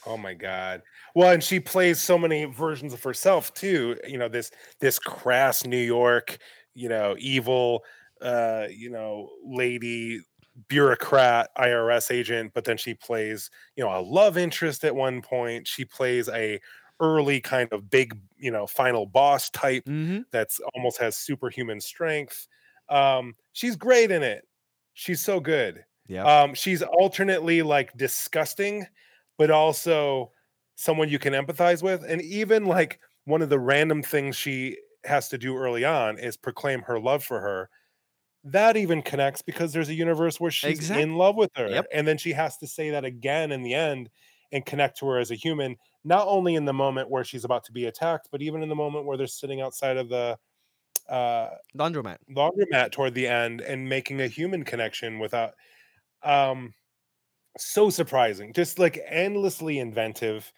Oh 0.07 0.17
my 0.17 0.33
god. 0.33 0.83
Well, 1.15 1.31
and 1.33 1.43
she 1.43 1.59
plays 1.59 1.99
so 1.99 2.17
many 2.17 2.45
versions 2.45 2.93
of 2.93 3.03
herself 3.03 3.53
too. 3.53 3.99
You 4.07 4.17
know, 4.17 4.29
this 4.29 4.51
this 4.79 4.99
crass 4.99 5.65
New 5.65 5.77
York, 5.83 6.37
you 6.73 6.87
know, 6.87 7.15
evil 7.19 7.83
uh, 8.21 8.67
you 8.71 8.89
know, 8.89 9.29
lady 9.43 10.21
bureaucrat 10.69 11.49
IRS 11.57 12.09
agent, 12.09 12.51
but 12.55 12.63
then 12.65 12.77
she 12.77 12.95
plays, 12.95 13.51
you 13.75 13.83
know, 13.83 13.95
a 13.95 14.01
love 14.01 14.37
interest 14.37 14.83
at 14.83 14.95
one 14.95 15.21
point. 15.21 15.67
She 15.67 15.85
plays 15.85 16.27
a 16.29 16.59
early 16.99 17.39
kind 17.41 17.71
of 17.71 17.89
big, 17.91 18.19
you 18.37 18.49
know, 18.49 18.65
final 18.65 19.05
boss 19.05 19.49
type 19.51 19.87
Mm-hmm. 19.87 20.21
that's 20.31 20.59
almost 20.73 20.97
has 20.99 21.15
superhuman 21.15 21.79
strength. 21.79 22.47
Um, 22.89 23.35
she's 23.53 23.75
great 23.75 24.09
in 24.09 24.23
it. 24.23 24.47
She's 24.93 25.21
so 25.21 25.39
good. 25.39 25.85
Yeah. 26.07 26.27
Um, 26.27 26.55
she's 26.55 26.81
alternately 26.81 27.61
like 27.61 27.95
disgusting, 27.95 28.87
but 29.37 29.51
also 29.51 30.31
someone 30.75 31.09
you 31.09 31.19
can 31.19 31.33
empathize 31.33 31.81
with. 31.83 32.03
And 32.03 32.21
even 32.21 32.65
like 32.65 32.99
one 33.25 33.41
of 33.41 33.49
the 33.49 33.59
random 33.59 34.03
things 34.03 34.35
she 34.35 34.77
has 35.05 35.29
to 35.29 35.37
do 35.37 35.55
early 35.57 35.85
on 35.85 36.17
is 36.19 36.37
proclaim 36.37 36.81
her 36.83 36.99
love 36.99 37.23
for 37.23 37.39
her. 37.41 37.69
That 38.43 38.77
even 38.77 39.01
connects 39.01 39.41
because 39.41 39.73
there's 39.73 39.89
a 39.89 39.93
universe 39.93 40.39
where 40.39 40.51
she's 40.51 40.79
Exact- 40.79 41.01
in 41.01 41.15
love 41.15 41.35
with 41.35 41.51
her. 41.55 41.67
Yep. 41.69 41.87
And 41.93 42.07
then 42.07 42.17
she 42.17 42.31
has 42.33 42.57
to 42.59 42.67
say 42.67 42.91
that 42.91 43.03
again 43.05 43.51
in 43.51 43.61
the 43.63 43.73
end 43.73 44.09
and 44.53 44.65
connect 44.65 44.97
to 44.99 45.07
her 45.07 45.19
as 45.19 45.31
a 45.31 45.35
human, 45.35 45.75
not 46.05 46.27
only 46.27 46.55
in 46.55 46.63
the 46.65 46.73
moment 46.73 47.09
where 47.09 47.23
she's 47.25 47.43
about 47.43 47.65
to 47.65 47.73
be 47.73 47.85
attacked, 47.85 48.29
but 48.31 48.41
even 48.41 48.63
in 48.63 48.69
the 48.69 48.75
moment 48.75 49.05
where 49.05 49.17
they're 49.17 49.27
sitting 49.27 49.59
outside 49.61 49.97
of 49.97 50.07
the 50.09 50.37
uh 51.09 51.49
Laundromat. 51.77 52.17
laundromat 52.29 52.91
toward 52.91 53.13
the 53.13 53.27
end 53.27 53.61
and 53.61 53.87
making 53.87 54.19
a 54.21 54.27
human 54.27 54.63
connection 54.63 55.19
without 55.19 55.53
um 56.23 56.73
so 57.57 57.89
surprising 57.89 58.53
just 58.53 58.79
like 58.79 58.99
endlessly 59.07 59.79
inventive 59.79 60.51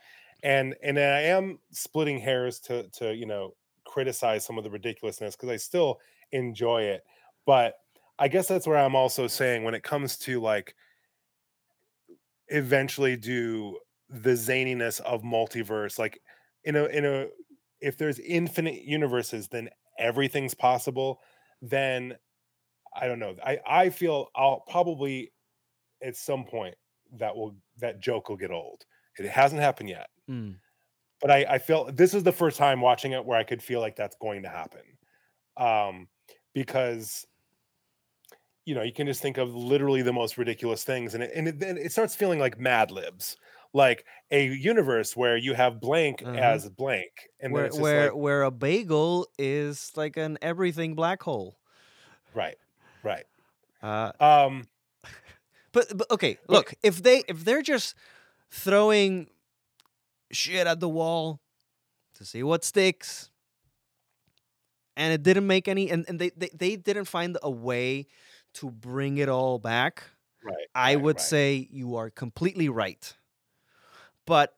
and 0.44 0.76
and 0.84 0.98
i 0.98 1.22
am 1.22 1.60
splitting 1.72 2.20
hairs 2.20 2.60
to 2.60 2.88
to 2.90 3.14
you 3.14 3.26
know 3.26 3.54
criticize 3.86 4.46
some 4.46 4.58
of 4.58 4.64
the 4.64 4.70
ridiculousness 4.70 5.36
because 5.36 5.50
i 5.50 5.58
still 5.58 6.00
enjoy 6.32 6.82
it 6.82 7.04
but 7.46 7.76
i 8.20 8.28
guess 8.28 8.48
that's 8.48 8.68
where 8.68 8.78
i'm 8.78 8.96
also 8.96 9.28
saying 9.28 9.64
when 9.64 9.74
it 9.74 9.84
comes 9.84 10.18
to 10.18 10.40
like 10.40 10.76
eventually 12.50 13.16
do 13.16 13.78
the 14.10 14.32
zaniness 14.32 15.00
of 15.02 15.22
multiverse 15.22 16.00
like 16.00 16.20
in 16.64 16.76
a 16.76 16.86
in 16.86 17.06
a 17.06 17.28
if 17.82 17.98
there's 17.98 18.20
infinite 18.20 18.84
universes 18.84 19.48
then 19.48 19.70
everything's 19.98 20.54
possible 20.54 21.20
then 21.62 22.16
i 22.96 23.08
don't 23.08 23.20
know 23.20 23.36
i 23.46 23.60
i 23.68 23.90
feel 23.90 24.28
i'll 24.36 24.64
probably 24.68 25.32
at 26.02 26.16
some 26.16 26.44
point 26.44 26.76
that 27.14 27.36
will 27.36 27.58
that 27.78 28.00
joke 28.00 28.30
will 28.30 28.38
get 28.38 28.52
old 28.52 28.86
it 29.18 29.26
hasn't 29.30 29.62
happened 29.62 29.90
yet 29.90 30.10
Mm. 30.28 30.60
but 31.22 31.32
i 31.32 31.46
i 31.50 31.58
feel 31.58 31.92
this 31.92 32.14
is 32.14 32.24
the 32.24 32.32
first 32.32 32.58
time 32.58 32.82
watching 32.82 33.12
it 33.12 33.26
where 33.26 33.38
i 33.38 33.44
could 33.44 33.62
feel 33.62 33.80
like 33.80 33.96
that's 33.96 34.16
going 34.18 34.44
to 34.44 34.50
happen 34.50 34.98
um 35.58 36.08
because 36.54 37.26
you 38.66 38.76
know 38.76 38.82
you 38.84 38.94
can 38.94 39.08
just 39.08 39.22
think 39.22 39.38
of 39.38 39.54
literally 39.56 40.02
the 40.02 40.14
most 40.14 40.38
ridiculous 40.38 40.84
things 40.84 41.14
and 41.14 41.24
it, 41.24 41.32
and 41.34 41.48
it, 41.48 41.60
then 41.60 41.78
it 41.78 41.92
starts 41.92 42.16
feeling 42.16 42.40
like 42.40 42.60
mad 42.60 42.92
libs 42.92 43.38
like 43.74 44.06
a 44.32 44.48
universe 44.48 45.16
where 45.16 45.38
you 45.38 45.54
have 45.54 45.80
blank 45.80 46.24
Uh-huh. 46.24 46.34
as 46.34 46.70
blank 46.70 47.12
and 47.40 47.54
where 47.54 47.70
where 47.76 48.14
like, 48.14 48.16
where 48.16 48.44
a 48.44 48.52
bagel 48.52 49.28
is 49.38 49.92
like 49.96 50.18
an 50.18 50.38
everything 50.42 50.96
black 50.96 51.22
hole. 51.24 51.60
right 52.34 52.58
right 53.04 53.26
Uh, 53.82 54.12
um 54.20 54.68
but, 55.72 55.98
but 55.98 56.10
okay, 56.12 56.38
look 56.48 56.74
if 56.84 57.02
they 57.04 57.24
if 57.28 57.44
they're 57.46 57.62
just 57.62 57.96
throwing 58.52 59.28
shit 60.32 60.68
at 60.68 60.80
the 60.80 60.90
wall 60.90 61.40
to 62.16 62.26
see 62.26 62.44
what 62.44 62.64
sticks, 62.64 63.30
and 64.98 65.14
it 65.14 65.24
didn't 65.24 65.48
make 65.48 65.68
any, 65.68 65.90
and, 65.90 66.06
and 66.08 66.20
they, 66.20 66.32
they 66.36 66.50
they 66.54 66.76
didn't 66.76 67.06
find 67.06 67.38
a 67.44 67.50
way 67.52 68.08
to 68.56 68.70
bring 68.70 69.18
it 69.18 69.30
all 69.30 69.60
back. 69.60 70.04
right 70.44 70.56
I 70.76 70.96
right, 70.96 71.04
would 71.04 71.16
right. 71.18 71.22
say 71.22 71.68
you 71.72 71.96
are 71.96 72.10
completely 72.10 72.70
right. 72.70 73.14
But 74.26 74.54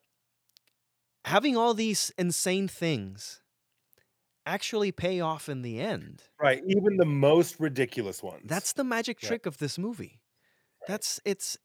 having 1.25 1.55
all 1.57 1.73
these 1.73 2.11
insane 2.17 2.67
things 2.67 3.41
actually 4.45 4.91
pay 4.91 5.19
off 5.21 5.47
in 5.49 5.61
the 5.61 5.79
end. 5.79 6.23
right 6.39 6.63
even 6.67 6.97
the 6.97 7.05
most 7.05 7.59
ridiculous 7.59 8.23
ones 8.23 8.41
That's 8.45 8.73
the 8.73 8.83
magic 8.83 9.21
Yeah. 9.21 9.27
trick 9.29 9.45
of 9.45 9.57
this 9.59 9.77
movie. 9.77 10.20
That's 10.87 11.19
it's 11.25 11.57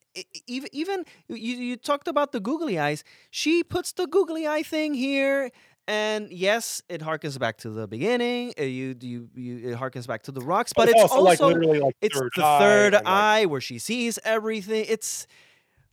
even 0.47 0.69
even 0.73 1.05
you 1.29 1.37
you 1.57 1.77
talked 1.77 2.09
about 2.09 2.33
the 2.33 2.41
googly 2.41 2.79
eyes. 2.79 3.05
She 3.31 3.63
puts 3.63 3.93
the 3.93 4.07
googly 4.07 4.47
eye 4.47 4.63
thing 4.63 4.95
here, 4.95 5.51
and 5.89 6.31
yes, 6.31 6.83
it 6.89 7.01
harkens 7.03 7.39
back 7.39 7.59
to 7.59 7.71
the 7.71 7.87
beginning. 7.87 8.55
uh, 8.59 8.63
You 8.63 8.95
you, 9.01 9.29
you 9.35 9.71
it 9.71 9.79
harkens 9.79 10.07
back 10.07 10.23
to 10.25 10.33
the 10.33 10.41
rocks, 10.41 10.73
but, 10.73 10.89
it's 10.89 11.01
also, 11.01 11.21
like 11.21 11.41
literally 11.41 11.81
like 11.81 11.97
it's 12.01 12.19
third 12.19 12.31
the 12.37 12.43
third 12.43 12.95
and, 12.95 13.05
like- 13.05 13.07
eye 13.07 13.47
where 13.47 13.61
she 13.61 13.79
sees 13.79 14.19
everything. 14.25 14.87
It's 14.89 15.27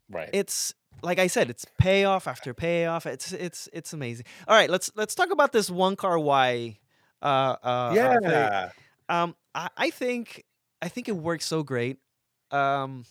right 0.09 0.29
it's 0.33 0.73
like 1.01 1.19
I 1.19 1.27
said, 1.27 1.49
it's 1.49 1.65
payoff 1.77 2.27
after 2.27 2.53
payoff. 2.53 3.05
It's 3.05 3.33
it's 3.33 3.67
it's 3.73 3.93
amazing. 3.93 4.25
All 4.47 4.55
right, 4.55 4.69
let's 4.69 4.89
let's 4.95 5.15
talk 5.15 5.31
about 5.31 5.51
this 5.51 5.69
one 5.69 5.95
car 5.95 6.17
Y. 6.19 6.77
Uh, 7.21 7.25
uh, 7.25 7.67
uh, 7.67 7.91
yeah 7.95 8.69
Um, 9.09 9.35
I, 9.55 9.69
I 9.77 9.89
think 9.89 10.43
I 10.81 10.87
think 10.87 11.07
it 11.09 11.15
works 11.15 11.45
so 11.45 11.63
great. 11.63 11.97
Um, 12.53 13.05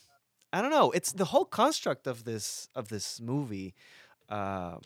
I 0.53 0.63
don't 0.63 0.71
know. 0.71 0.91
It's 0.93 1.13
the 1.13 1.27
whole 1.27 1.45
construct 1.47 2.07
of 2.07 2.25
this 2.25 2.69
of 2.75 2.89
this 2.89 3.21
movie. 3.21 3.75
Uh, 4.29 4.79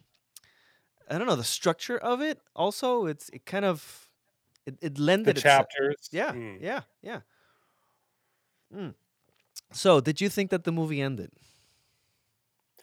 I 1.08 1.18
don't 1.18 1.26
know 1.26 1.36
the 1.36 1.44
structure 1.44 1.96
of 1.98 2.20
it. 2.20 2.40
Also, 2.54 3.06
it's 3.06 3.28
it 3.30 3.46
kind 3.46 3.64
of 3.64 4.08
it, 4.66 4.78
it 4.82 4.98
The 5.24 5.34
lended 5.34 5.38
itself. 5.38 5.66
chapters. 5.74 6.08
Yeah, 6.10 6.32
Mm. 6.32 6.60
yeah, 6.60 6.82
yeah. 7.02 7.22
Mm. 8.72 8.94
So, 9.72 10.00
did 10.00 10.20
you 10.20 10.28
think 10.30 10.50
that 10.50 10.64
the 10.64 10.72
movie 10.72 11.00
ended? 11.00 11.32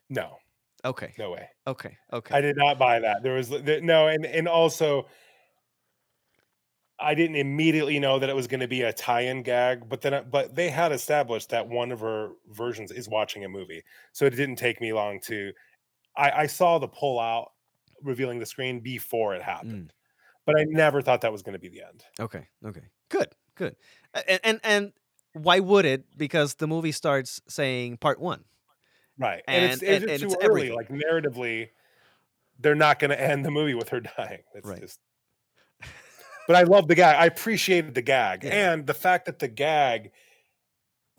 No, 0.09 0.39
Okay, 0.85 1.17
no 1.17 1.31
way. 1.31 1.49
okay, 1.67 1.97
Okay. 2.11 2.35
I 2.35 2.41
did 2.41 2.57
not 2.57 2.79
buy 2.79 2.99
that. 2.99 3.23
There 3.23 3.35
was 3.35 3.49
there, 3.49 3.81
no, 3.81 4.07
and 4.07 4.25
and 4.25 4.47
also 4.47 5.07
I 7.03 7.13
didn't 7.15 7.35
immediately 7.35 7.99
know 7.99 8.17
that 8.19 8.29
it 8.29 8.35
was 8.35 8.47
going 8.47 8.61
to 8.61 8.67
be 8.67 8.81
a 8.83 8.93
tie-in 8.93 9.43
gag, 9.43 9.87
but 9.89 10.01
then 10.01 10.25
but 10.31 10.55
they 10.55 10.69
had 10.69 10.91
established 10.91 11.49
that 11.49 11.67
one 11.67 11.91
of 11.91 11.99
her 11.99 12.31
versions 12.51 12.91
is 12.91 13.07
watching 13.09 13.43
a 13.45 13.49
movie, 13.49 13.83
so 14.13 14.25
it 14.25 14.31
didn't 14.31 14.55
take 14.55 14.79
me 14.81 14.93
long 14.93 15.19
to. 15.21 15.51
I, 16.15 16.31
I 16.31 16.45
saw 16.47 16.79
the 16.79 16.87
pull 16.87 17.19
out 17.19 17.51
revealing 18.01 18.39
the 18.39 18.45
screen 18.45 18.79
before 18.79 19.33
it 19.35 19.41
happened, 19.41 19.89
Mm. 19.89 19.91
but 20.45 20.57
I 20.59 20.63
never 20.65 21.01
thought 21.01 21.21
that 21.21 21.31
was 21.31 21.41
going 21.41 21.53
to 21.53 21.59
be 21.59 21.69
the 21.69 21.83
end. 21.83 22.03
Okay, 22.19 22.47
okay. 22.65 22.83
Good, 23.09 23.29
good. 23.55 23.75
And, 24.27 24.39
and 24.43 24.59
and 24.63 24.93
why 25.33 25.59
would 25.59 25.85
it? 25.85 26.05
Because 26.17 26.55
the 26.55 26.67
movie 26.67 26.91
starts 26.91 27.41
saying 27.47 27.97
part 27.97 28.19
one. 28.19 28.43
Right, 29.17 29.41
and, 29.47 29.65
it's, 29.65 29.81
And- 29.81 29.91
it's 29.91 30.03
and- 30.03 30.09
just 30.09 30.21
and 30.23 30.31
too 30.31 30.37
it's 30.37 30.45
early. 30.45 30.69
everything. 30.71 30.75
Like 30.75 30.89
narratively, 30.89 31.69
they're 32.59 32.75
not 32.75 32.99
going 32.99 33.09
to 33.11 33.19
end 33.19 33.43
the 33.45 33.51
movie 33.51 33.73
with 33.73 33.89
her 33.89 33.99
dying. 34.17 34.43
That's 34.53 34.67
Right. 34.67 34.79
just. 34.81 34.99
But 36.47 36.55
I 36.57 36.63
love 36.63 36.87
the 36.87 36.95
gag. 36.95 37.15
I 37.15 37.25
appreciated 37.25 37.93
the 37.95 38.01
gag 38.01 38.43
Yeah. 38.43 38.73
and 38.73 38.87
the 38.87 38.93
fact 38.93 39.25
that 39.25 39.39
the 39.39 39.47
gag 39.47 40.11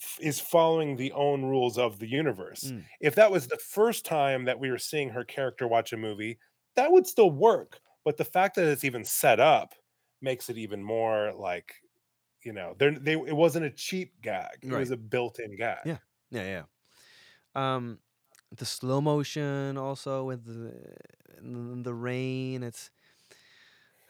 f- 0.00 0.18
is 0.20 0.40
following 0.40 0.96
the 0.96 1.12
own 1.12 1.44
rules 1.44 1.78
of 1.78 1.98
the 1.98 2.06
universe. 2.08 2.64
Mm. 2.64 2.84
If 3.00 3.14
that 3.16 3.30
was 3.30 3.46
the 3.48 3.56
first 3.58 4.04
time 4.04 4.44
that 4.44 4.58
we 4.58 4.70
were 4.70 4.78
seeing 4.78 5.10
her 5.10 5.24
character 5.24 5.66
watch 5.68 5.92
a 5.92 5.96
movie, 5.96 6.38
that 6.76 6.90
would 6.92 7.06
still 7.06 7.30
work. 7.30 7.80
But 8.04 8.16
the 8.18 8.24
fact 8.24 8.56
that 8.56 8.66
it's 8.66 8.84
even 8.84 9.04
set 9.04 9.40
up 9.40 9.74
makes 10.20 10.50
it 10.50 10.58
even 10.58 10.82
more 10.82 11.32
like, 11.32 11.74
you 12.44 12.52
know, 12.52 12.74
there 12.78 12.92
they 12.98 13.12
it 13.14 13.34
wasn't 13.36 13.64
a 13.66 13.70
cheap 13.70 14.20
gag. 14.20 14.58
It 14.62 14.70
was 14.72 14.90
a 14.90 14.96
built-in 14.96 15.56
gag. 15.56 15.78
Yeah. 15.86 15.98
Yeah, 16.30 16.64
yeah. 17.54 17.74
Um, 17.76 18.00
the 18.56 18.66
slow 18.66 19.00
motion 19.00 19.76
also 19.78 20.24
with 20.24 20.44
the 20.44 20.96
the 21.40 21.94
rain. 21.94 22.62
It's 22.62 22.90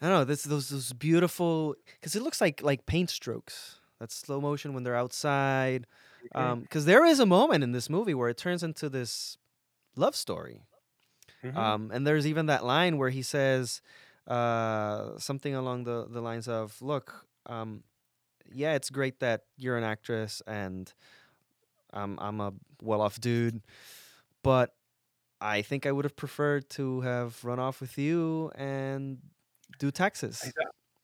I 0.05 0.09
don't 0.09 0.19
know. 0.19 0.25
This 0.25 0.43
those 0.43 0.69
those 0.69 0.93
beautiful 0.93 1.75
because 1.99 2.15
it 2.15 2.21
looks 2.21 2.39
like 2.41 2.61
like 2.61 2.85
paint 2.85 3.09
strokes. 3.09 3.79
That's 3.99 4.15
slow 4.15 4.39
motion 4.39 4.73
when 4.73 4.83
they're 4.83 4.95
outside. 4.95 5.87
Mhm. 6.35 6.39
Um, 6.41 6.61
because 6.61 6.85
there 6.85 7.05
is 7.05 7.19
a 7.19 7.25
moment 7.25 7.63
in 7.63 7.71
this 7.71 7.89
movie 7.89 8.13
where 8.13 8.29
it 8.29 8.37
turns 8.37 8.63
into 8.63 8.89
this 8.89 9.37
love 9.95 10.15
story. 10.15 10.63
Mhm. 11.43 11.55
Um, 11.55 11.91
and 11.93 12.05
there's 12.05 12.27
even 12.27 12.47
that 12.47 12.63
line 12.65 12.97
where 12.97 13.09
he 13.09 13.21
says 13.23 13.81
uh, 14.27 15.17
something 15.19 15.55
along 15.55 15.85
the, 15.85 16.07
the 16.09 16.21
lines 16.21 16.47
of, 16.47 16.81
"Look, 16.81 17.27
um, 17.45 17.83
yeah, 18.51 18.73
it's 18.75 18.89
great 18.89 19.19
that 19.21 19.45
you're 19.57 19.77
an 19.77 19.83
actress 19.83 20.41
and 20.47 20.93
I'm 21.93 22.17
I'm 22.19 22.41
a 22.41 22.53
well-off 22.81 23.19
dude, 23.19 23.61
but 24.43 24.75
I 25.41 25.61
think 25.61 25.85
I 25.85 25.91
would 25.91 26.05
have 26.05 26.15
preferred 26.15 26.69
to 26.71 27.01
have 27.01 27.43
run 27.45 27.59
off 27.59 27.81
with 27.81 27.97
you 27.97 28.51
and 28.55 29.19
do 29.79 29.91
taxes." 29.91 30.51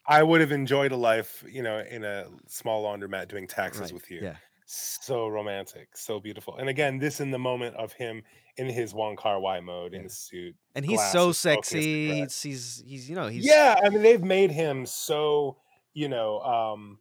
I 0.08 0.24
would 0.24 0.42
have 0.42 0.52
enjoyed 0.52 0.92
a 0.92 0.96
life, 0.98 1.44
you 1.48 1.62
know, 1.62 1.78
in 1.80 2.04
a 2.04 2.26
small 2.48 2.84
laundromat 2.84 3.28
doing 3.28 3.48
taxes 3.48 3.82
Right, 3.84 3.94
with 3.94 4.10
you. 4.12 4.20
Yeah. 4.22 4.36
So 4.66 5.28
romantic, 5.28 5.96
so 5.96 6.20
beautiful. 6.20 6.56
And 6.58 6.70
again, 6.70 6.98
this 6.98 7.20
in 7.20 7.30
the 7.32 7.38
moment 7.40 7.76
of 7.76 7.94
him 7.94 8.24
in 8.58 8.68
his 8.68 8.94
Wong 8.94 9.16
Kar 9.16 9.40
Wai 9.40 9.60
mode 9.60 9.94
in 9.94 10.04
his 10.04 10.18
suit. 10.18 10.56
And 10.76 10.86
he's 10.86 11.00
so 11.12 11.26
glasses, 11.26 11.38
a 11.38 11.40
sexy. 11.40 12.12
He's, 12.22 12.42
he's 12.42 12.84
he's 12.86 13.10
you 13.10 13.16
know 13.16 13.28
he's 13.28 13.46
yeah, 13.46 13.76
I 13.84 13.90
mean 13.90 14.02
they've 14.02 14.24
made 14.24 14.50
him 14.52 14.86
so, 14.86 15.58
you 15.94 16.08
know, 16.10 16.40
um, 16.42 17.00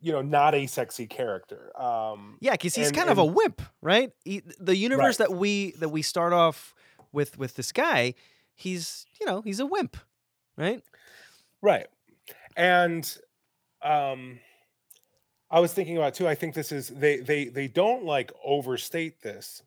you 0.00 0.12
know, 0.12 0.20
not 0.22 0.54
a 0.54 0.66
sexy 0.66 1.06
character. 1.06 1.72
Um 1.80 2.38
Yeah, 2.40 2.52
because 2.52 2.74
he's 2.74 2.88
And- 2.88 2.96
kind 2.96 3.10
of 3.10 3.18
a 3.18 3.24
wimp, 3.24 3.62
right? 3.80 4.10
He, 4.24 4.42
the 4.60 4.76
universe 4.76 5.18
Right. 5.20 5.28
that 5.28 5.36
we 5.36 5.72
that 5.78 5.88
we 5.90 6.02
start 6.02 6.32
off 6.32 6.74
with 7.12 7.38
with 7.38 7.54
this 7.54 7.72
guy, 7.72 8.14
he's 8.54 9.06
you 9.20 9.26
know 9.26 9.42
he's 9.42 9.60
a 9.60 9.66
wimp, 9.66 9.96
right? 10.58 10.82
Right. 11.62 11.88
And 12.56 13.18
um 13.82 14.40
I 15.50 15.60
was 15.60 15.72
thinking 15.72 15.96
about 15.96 16.14
too, 16.14 16.28
I 16.28 16.34
think 16.34 16.54
this 16.54 16.72
is 16.72 16.88
they 16.88 17.18
they 17.20 17.46
they 17.46 17.68
don't 17.68 18.04
like 18.04 18.30
overstate 18.44 19.20
this, 19.22 19.62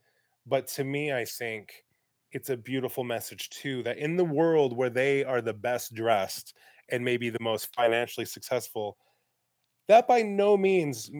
but 0.45 0.67
to 0.69 0.83
me 0.83 1.11
I 1.11 1.25
think 1.25 1.85
it's 2.31 2.49
a 2.49 2.57
beautiful 2.57 3.03
message 3.03 3.49
too 3.49 3.83
that 3.83 3.97
in 3.97 4.15
the 4.15 4.25
world 4.25 4.77
where 4.77 4.89
they 4.89 5.23
are 5.23 5.41
the 5.41 5.53
best 5.53 5.93
dressed 5.93 6.55
and 6.89 7.03
maybe 7.03 7.29
the 7.29 7.41
most 7.41 7.73
financially 7.73 8.25
successful, 8.25 8.97
that 9.87 10.07
by 10.07 10.21
no 10.23 10.57
means 10.57 11.11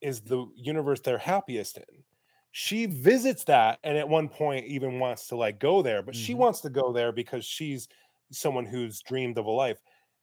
is 0.00 0.22
the 0.22 0.46
universe 0.54 1.00
they're 1.00 1.18
happiest 1.18 1.76
in. 1.76 2.04
She 2.50 2.86
visits 2.86 3.44
that 3.44 3.78
and 3.84 3.96
at 3.98 4.08
one 4.08 4.28
point 4.28 4.66
even 4.66 4.98
wants 4.98 5.28
to 5.28 5.36
like 5.36 5.58
go 5.60 5.82
there, 5.82 6.02
but 6.02 6.16
she 6.16 6.34
Mhm. 6.34 6.34
wants 6.34 6.60
to 6.62 6.70
go 6.70 6.92
there 6.92 7.12
because 7.12 7.44
she's 7.44 7.88
someone 8.32 8.66
who's 8.66 9.00
dreamed 9.02 9.38
of 9.38 9.46
a 9.46 9.50
life. 9.50 9.80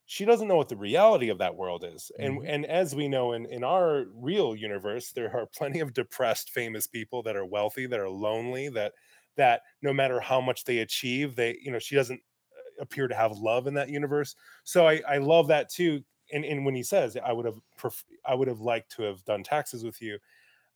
She 0.08 0.24
doesn't 0.26 0.48
know 0.48 0.56
what 0.58 0.70
the 0.70 0.78
reality 0.78 1.30
of 1.30 1.40
that 1.40 1.56
world 1.56 1.84
is. 1.84 2.12
And 2.20 2.40
Mhm. 2.40 2.46
and 2.46 2.66
as 2.66 2.96
we 2.96 3.08
know 3.08 3.34
in 3.34 3.46
in 3.48 3.64
our 3.64 4.06
real 4.14 4.56
universe, 4.56 5.12
there 5.12 5.36
are 5.36 5.48
plenty 5.58 5.80
of 5.80 5.94
depressed 5.94 6.52
famous 6.52 6.88
people 6.88 7.24
that 7.24 7.36
are 7.36 7.46
wealthy, 7.46 7.88
that 7.88 8.00
are 8.00 8.10
lonely, 8.10 8.70
that 8.70 8.94
that 9.38 9.64
no 9.82 9.94
matter 9.94 10.20
how 10.20 10.40
much 10.42 10.64
they 10.66 10.80
achieve, 10.80 11.36
they 11.36 11.58
you 11.62 11.72
know, 11.72 11.80
she 11.80 11.96
doesn't 11.96 12.22
uh, 12.56 12.82
appear 12.84 13.08
to 13.08 13.16
have 13.16 13.32
love 13.34 13.68
in 13.68 13.74
that 13.76 13.90
universe. 13.90 14.36
So 14.64 14.88
I 14.88 15.02
I 15.08 15.18
love 15.18 15.48
that 15.48 15.70
too. 15.70 16.04
And 16.32 16.46
and 16.46 16.66
when 16.66 16.76
he 16.76 16.84
says 16.84 17.18
I 17.18 17.32
would 17.34 17.46
have 17.46 17.60
pref- 17.78 18.06
I 18.26 18.36
would 18.36 18.48
have 18.48 18.62
liked 18.62 18.92
to 18.98 19.04
have 19.04 19.24
done 19.26 19.44
taxes 19.44 19.84
with 19.84 20.02
you, 20.02 20.20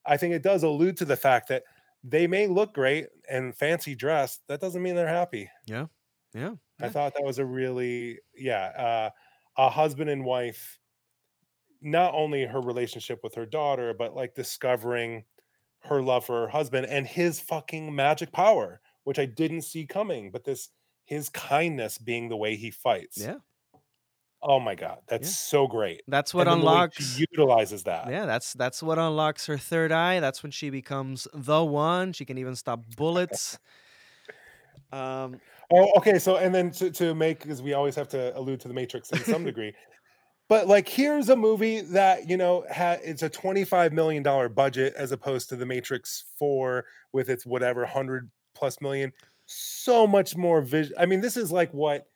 I 0.06 0.18
think 0.18 0.34
it 0.34 0.44
does 0.44 0.64
allude 0.64 0.98
to 0.98 1.06
the 1.06 1.18
fact 1.18 1.48
that 1.50 1.64
they 2.04 2.28
may 2.28 2.48
look 2.48 2.74
great 2.74 3.08
and 3.30 3.56
fancy 3.56 3.96
dressed. 3.96 4.42
That 4.48 4.62
doesn't 4.62 4.82
mean 4.84 4.96
they're 4.96 5.08
happy. 5.08 5.50
Yeah. 5.66 5.88
Yeah, 6.34 6.56
I 6.82 6.90
thought 6.90 7.14
that 7.16 7.24
was 7.24 7.40
a 7.40 7.46
really 7.46 8.20
yeah, 8.36 8.66
uh, 8.78 9.10
a 9.58 9.70
husband 9.70 10.10
and 10.10 10.26
wife. 10.26 10.80
Not 11.82 12.14
only 12.14 12.46
her 12.46 12.60
relationship 12.62 13.22
with 13.24 13.36
her 13.36 13.46
daughter, 13.46 13.94
but 13.94 14.14
like 14.16 14.36
discovering 14.36 15.26
her 15.82 16.02
love 16.02 16.26
for 16.26 16.42
her 16.42 16.50
husband 16.50 16.88
and 16.88 17.08
his 17.08 17.40
fucking 17.40 17.96
magic 17.96 18.32
power, 18.34 18.82
which 19.06 19.20
I 19.20 19.26
didn't 19.26 19.62
see 19.64 19.86
coming. 19.88 20.32
But 20.32 20.44
this 20.46 20.70
his 21.06 21.30
kindness 21.30 21.98
being 21.98 22.30
the 22.30 22.38
way 22.38 22.56
he 22.58 22.72
fights. 22.72 23.18
yeah. 23.18 23.40
Oh 24.42 24.60
my 24.60 24.74
god, 24.76 25.00
that's 25.08 25.28
Yeah. 25.28 25.34
so 25.34 25.68
great. 25.68 26.02
That's 26.08 26.34
what 26.34 26.48
And 26.48 26.50
then 26.50 26.60
the 26.62 26.68
way 26.68 26.72
unlocks. 26.74 27.20
utilizes 27.20 27.84
that. 27.84 28.10
Yeah, 28.10 28.26
that's 28.26 28.54
that's 28.54 28.82
what 28.82 28.98
unlocks 28.98 29.46
her 29.48 29.58
third 29.58 29.92
eye. 29.92 30.20
That's 30.22 30.44
when 30.44 30.52
she 30.52 30.70
becomes 30.70 31.28
the 31.34 31.64
one. 31.66 32.14
She 32.14 32.24
can 32.26 32.38
even 32.38 32.56
stop 32.56 32.82
bullets. 32.96 33.60
Um, 34.92 35.42
Oh, 35.72 35.92
okay. 35.98 36.18
So, 36.18 36.38
and 36.38 36.54
then 36.54 36.72
to, 36.72 36.90
to 36.92 37.14
make, 37.14 37.42
because 37.42 37.62
we 37.62 37.74
always 37.74 37.96
have 37.96 38.08
to 38.10 38.36
allude 38.38 38.60
to 38.62 38.68
the 38.68 38.74
Matrix 38.74 39.12
in 39.12 39.20
some 39.20 39.44
degree, 39.46 39.74
but 40.48 40.68
like 40.68 40.90
here's 40.90 41.30
a 41.30 41.36
movie 41.36 41.82
that 41.82 42.28
you 42.28 42.36
know 42.36 42.66
ha- 42.74 42.98
it's 43.04 43.22
a 43.22 43.30
twenty 43.30 43.64
five 43.64 43.94
million 43.94 44.24
dollar 44.24 44.50
budget 44.50 44.94
as 44.98 45.12
opposed 45.12 45.48
to 45.50 45.56
the 45.56 45.66
Matrix 45.66 46.26
Four 46.38 46.86
with 47.14 47.30
its 47.30 47.46
whatever 47.46 47.86
hundred 47.86 48.30
plus 48.56 48.82
million. 48.82 49.14
So 49.46 50.08
much 50.08 50.36
more 50.36 50.62
vision. 50.62 50.96
I 51.00 51.06
mean, 51.06 51.22
this 51.22 51.38
is 51.38 51.52
like 51.52 51.72
what 51.74 52.08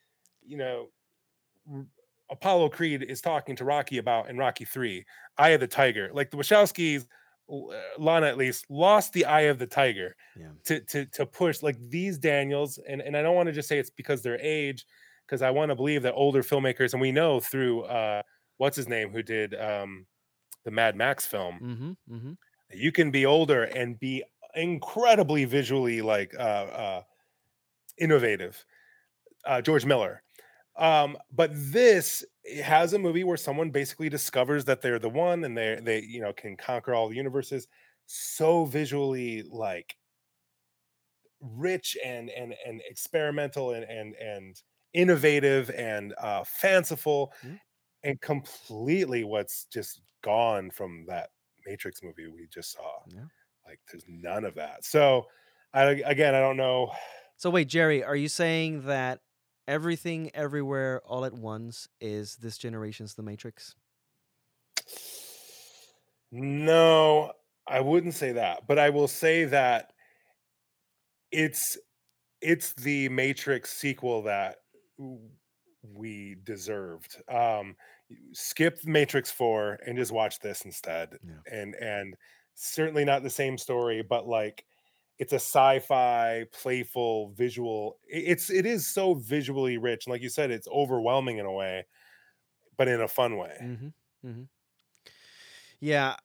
you 0.46 0.58
know. 0.58 0.90
R- 1.72 1.86
Apollo 2.32 2.70
Creed 2.70 3.04
is 3.04 3.22
talking 3.22 3.56
to 3.58 3.66
Rocky 3.66 4.00
about 4.00 4.28
in 4.28 4.38
Rocky 4.38 4.66
Three, 4.66 5.06
Eye 5.38 5.50
of 5.50 5.60
the 5.60 5.68
Tiger. 5.68 6.10
Like 6.14 6.32
the 6.32 6.38
Wachowskis, 6.38 7.06
Lana 7.48 8.28
at 8.28 8.38
least 8.38 8.66
lost 8.70 9.14
the 9.14 9.26
Eye 9.26 9.42
of 9.42 9.60
the 9.60 9.68
Tiger 9.68 10.16
yeah. 10.40 10.50
to 10.66 10.80
to 10.82 11.06
to 11.08 11.26
push 11.26 11.62
like 11.62 11.78
these 11.90 12.18
Daniels, 12.18 12.80
and 12.88 13.02
and 13.02 13.16
I 13.18 13.22
don't 13.22 13.36
want 13.36 13.48
to 13.48 13.54
just 13.54 13.68
say 13.68 13.80
it's 13.80 13.90
because 13.90 14.22
their 14.22 14.40
age, 14.40 14.86
because 15.26 15.42
I 15.42 15.52
want 15.52 15.70
to 15.70 15.76
believe 15.76 16.04
that 16.04 16.14
older 16.14 16.42
filmmakers, 16.44 16.94
and 16.94 17.02
we 17.02 17.12
know 17.12 17.40
through 17.40 17.84
uh 17.84 18.22
what's 18.58 18.78
his 18.78 18.88
name 18.88 19.10
who 19.12 19.22
did 19.22 19.54
um 19.56 20.06
the 20.64 20.72
Mad 20.72 20.96
Max 20.96 21.26
film, 21.26 21.60
Mm-hmm. 21.62 22.16
Mm-hmm. 22.16 22.34
you 22.72 22.92
can 22.94 23.12
be 23.12 23.26
older 23.26 23.64
and 23.64 24.00
be 24.00 24.24
incredibly 24.56 25.44
visually 25.46 26.02
like 26.02 26.34
uh 26.36 26.42
uh 26.42 27.04
innovative. 27.98 28.66
Uh 29.46 29.62
George 29.62 29.86
Miller. 29.86 30.23
Um, 30.76 31.18
but 31.32 31.52
this 31.54 32.26
has 32.64 32.94
a 32.94 33.00
movie 33.00 33.24
where 33.24 33.38
someone 33.38 33.70
basically 33.72 34.10
discovers 34.10 34.66
that 34.66 34.82
they're 34.82 35.00
the 35.00 35.10
one 35.10 35.44
and 35.44 35.58
they 35.58 35.80
they 35.82 36.02
you 36.02 36.20
know 36.22 36.34
can 36.34 36.58
conquer 36.58 36.94
all 36.94 37.10
the 37.10 37.16
universes 37.16 37.68
so 38.06 38.66
visually 38.66 39.44
like 39.44 39.96
rich 41.42 41.98
and 42.04 42.30
and 42.30 42.56
and 42.66 42.82
experimental 42.90 43.72
and 43.72 43.84
and 43.86 44.16
and 44.16 44.62
innovative 44.94 45.70
and 45.72 46.14
uh 46.18 46.44
fanciful 46.44 47.34
Mm. 47.44 47.60
and 48.04 48.22
completely 48.22 49.24
what's 49.24 49.66
just 49.66 50.02
gone 50.24 50.72
from 50.72 51.06
that 51.08 51.32
Matrix 51.66 52.04
movie 52.04 52.28
we 52.28 52.48
just 52.54 52.72
saw. 52.74 53.02
Yeah. 53.08 53.26
Like, 53.66 53.80
there's 53.92 54.06
none 54.08 54.46
of 54.46 54.56
that. 54.56 54.86
So, 54.86 55.26
I 55.74 55.84
again, 56.06 56.36
I 56.36 56.40
don't 56.42 56.58
know. 56.58 56.92
So 57.38 57.50
wait, 57.50 57.68
Jerry, 57.68 58.04
are 58.04 58.16
you 58.16 58.30
saying 58.30 58.86
that 58.86 59.22
everything 59.68 60.32
everywhere 60.36 61.02
all 61.06 61.26
at 61.26 61.34
once 61.34 61.88
is 62.02 62.36
this 62.38 62.58
generation's 62.58 63.16
The 63.16 63.24
Matrix? 63.24 63.76
No, 66.32 67.34
I 67.68 67.80
wouldn't 67.82 68.16
say 68.16 68.34
that, 68.34 68.68
but 68.68 68.80
I 68.80 68.90
will 68.90 69.08
say 69.08 69.46
that 69.46 69.94
it's 71.32 71.78
it's 72.42 72.74
the 72.76 73.10
Matrix 73.10 73.74
sequel 73.74 74.24
that 74.24 74.58
we 75.84 76.36
deserved. 76.44 77.22
Um, 77.30 77.76
skip 78.34 78.80
Matrix 78.86 79.32
Four 79.32 79.80
and 79.86 79.98
just 79.98 80.12
watch 80.12 80.40
this 80.40 80.66
instead, 80.66 81.18
Yeah. 81.24 81.40
and 81.52 81.76
and 81.76 82.16
certainly 82.56 83.06
not 83.06 83.24
the 83.24 83.30
same 83.30 83.58
story, 83.58 84.04
but 84.04 84.28
like 84.28 84.66
it's 85.20 85.34
a 85.34 85.38
sci-fi, 85.38 86.46
playful, 86.52 87.32
visual. 87.36 87.98
It's 88.08 88.50
it 88.50 88.66
is 88.66 88.88
so 88.88 89.14
visually 89.14 89.78
rich, 89.78 90.06
and 90.06 90.12
like 90.12 90.22
you 90.22 90.30
said, 90.30 90.52
it's 90.52 90.68
overwhelming 90.68 91.38
in 91.38 91.46
a 91.46 91.52
way, 91.52 91.86
but 92.78 92.88
in 92.88 93.02
a 93.02 93.08
fun 93.08 93.38
way. 93.38 93.58
Mm-hmm. 93.62 94.28
Mm-hmm. 94.28 94.44
Yeah, 95.80 96.16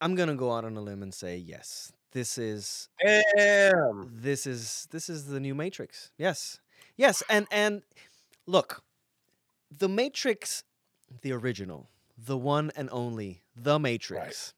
I'm 0.00 0.14
gonna 0.14 0.34
go 0.34 0.52
out 0.52 0.64
on 0.64 0.76
a 0.76 0.80
limb 0.80 1.02
and 1.02 1.14
say 1.14 1.36
yes. 1.36 1.92
This 2.12 2.38
is 2.38 2.88
Damn. 3.04 4.10
this 4.14 4.46
is 4.46 4.88
this 4.90 5.08
is 5.08 5.26
the 5.26 5.38
new 5.38 5.54
Matrix. 5.54 6.10
Yes, 6.18 6.58
yes, 6.96 7.22
and 7.28 7.46
and 7.50 7.82
look, 8.46 8.82
the 9.70 9.88
Matrix, 9.88 10.64
the 11.22 11.32
original, 11.32 11.90
the 12.16 12.36
one 12.36 12.72
and 12.74 12.88
only, 12.90 13.42
the 13.54 13.78
Matrix. 13.78 14.54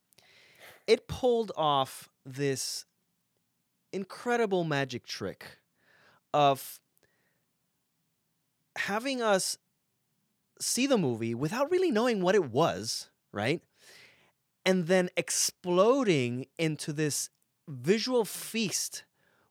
It 0.87 1.07
pulled 1.07 1.53
off 1.57 2.09
this 2.25 2.87
incredible 3.93 4.65
magic 4.65 5.07
trick 5.07 5.59
of 6.33 6.81
having 8.77 9.23
us 9.23 9.59
see 10.61 10.87
the 10.87 10.99
movie 10.99 11.35
without 11.35 11.71
really 11.71 11.91
knowing 11.91 12.21
what 12.21 12.35
it 12.35 12.51
was, 12.51 13.09
right? 13.33 13.63
And 14.65 14.87
then 14.87 15.09
exploding 15.17 16.47
into 16.59 16.93
this 16.93 17.31
visual 17.67 18.25
feast 18.25 19.05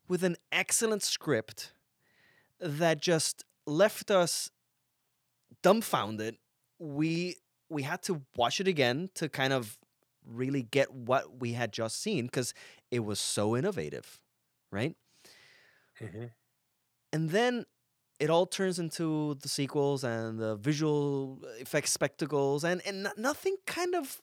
with 0.07 0.23
an 0.23 0.35
excellent 0.51 1.03
script 1.03 1.73
that 2.59 3.01
just 3.01 3.43
left 3.65 4.11
us 4.11 4.51
dumbfounded. 5.61 6.37
We 6.79 7.37
we 7.69 7.83
had 7.83 8.01
to 8.03 8.21
watch 8.35 8.61
it 8.61 8.67
again 8.67 9.09
to 9.15 9.27
kind 9.27 9.51
of 9.51 9.77
really 10.25 10.63
get 10.63 10.93
what 10.93 11.39
we 11.39 11.53
had 11.53 11.71
just 11.71 12.01
seen 12.01 12.25
because 12.25 12.53
it 12.91 12.99
was 13.03 13.19
so 13.19 13.55
innovative, 13.57 14.19
right? 14.71 14.95
Mhm. 15.99 16.31
and 17.13 17.29
then 17.29 17.65
it 18.19 18.29
all 18.29 18.45
turns 18.45 18.79
into 18.79 19.35
the 19.41 19.49
sequels 19.49 20.03
and 20.03 20.39
the 20.39 20.55
visual 20.55 21.39
effects 21.59 21.91
spectacles 21.91 22.63
and 22.63 22.81
and 22.85 23.07
nothing 23.17 23.55
kind 23.65 23.95
of 23.95 24.19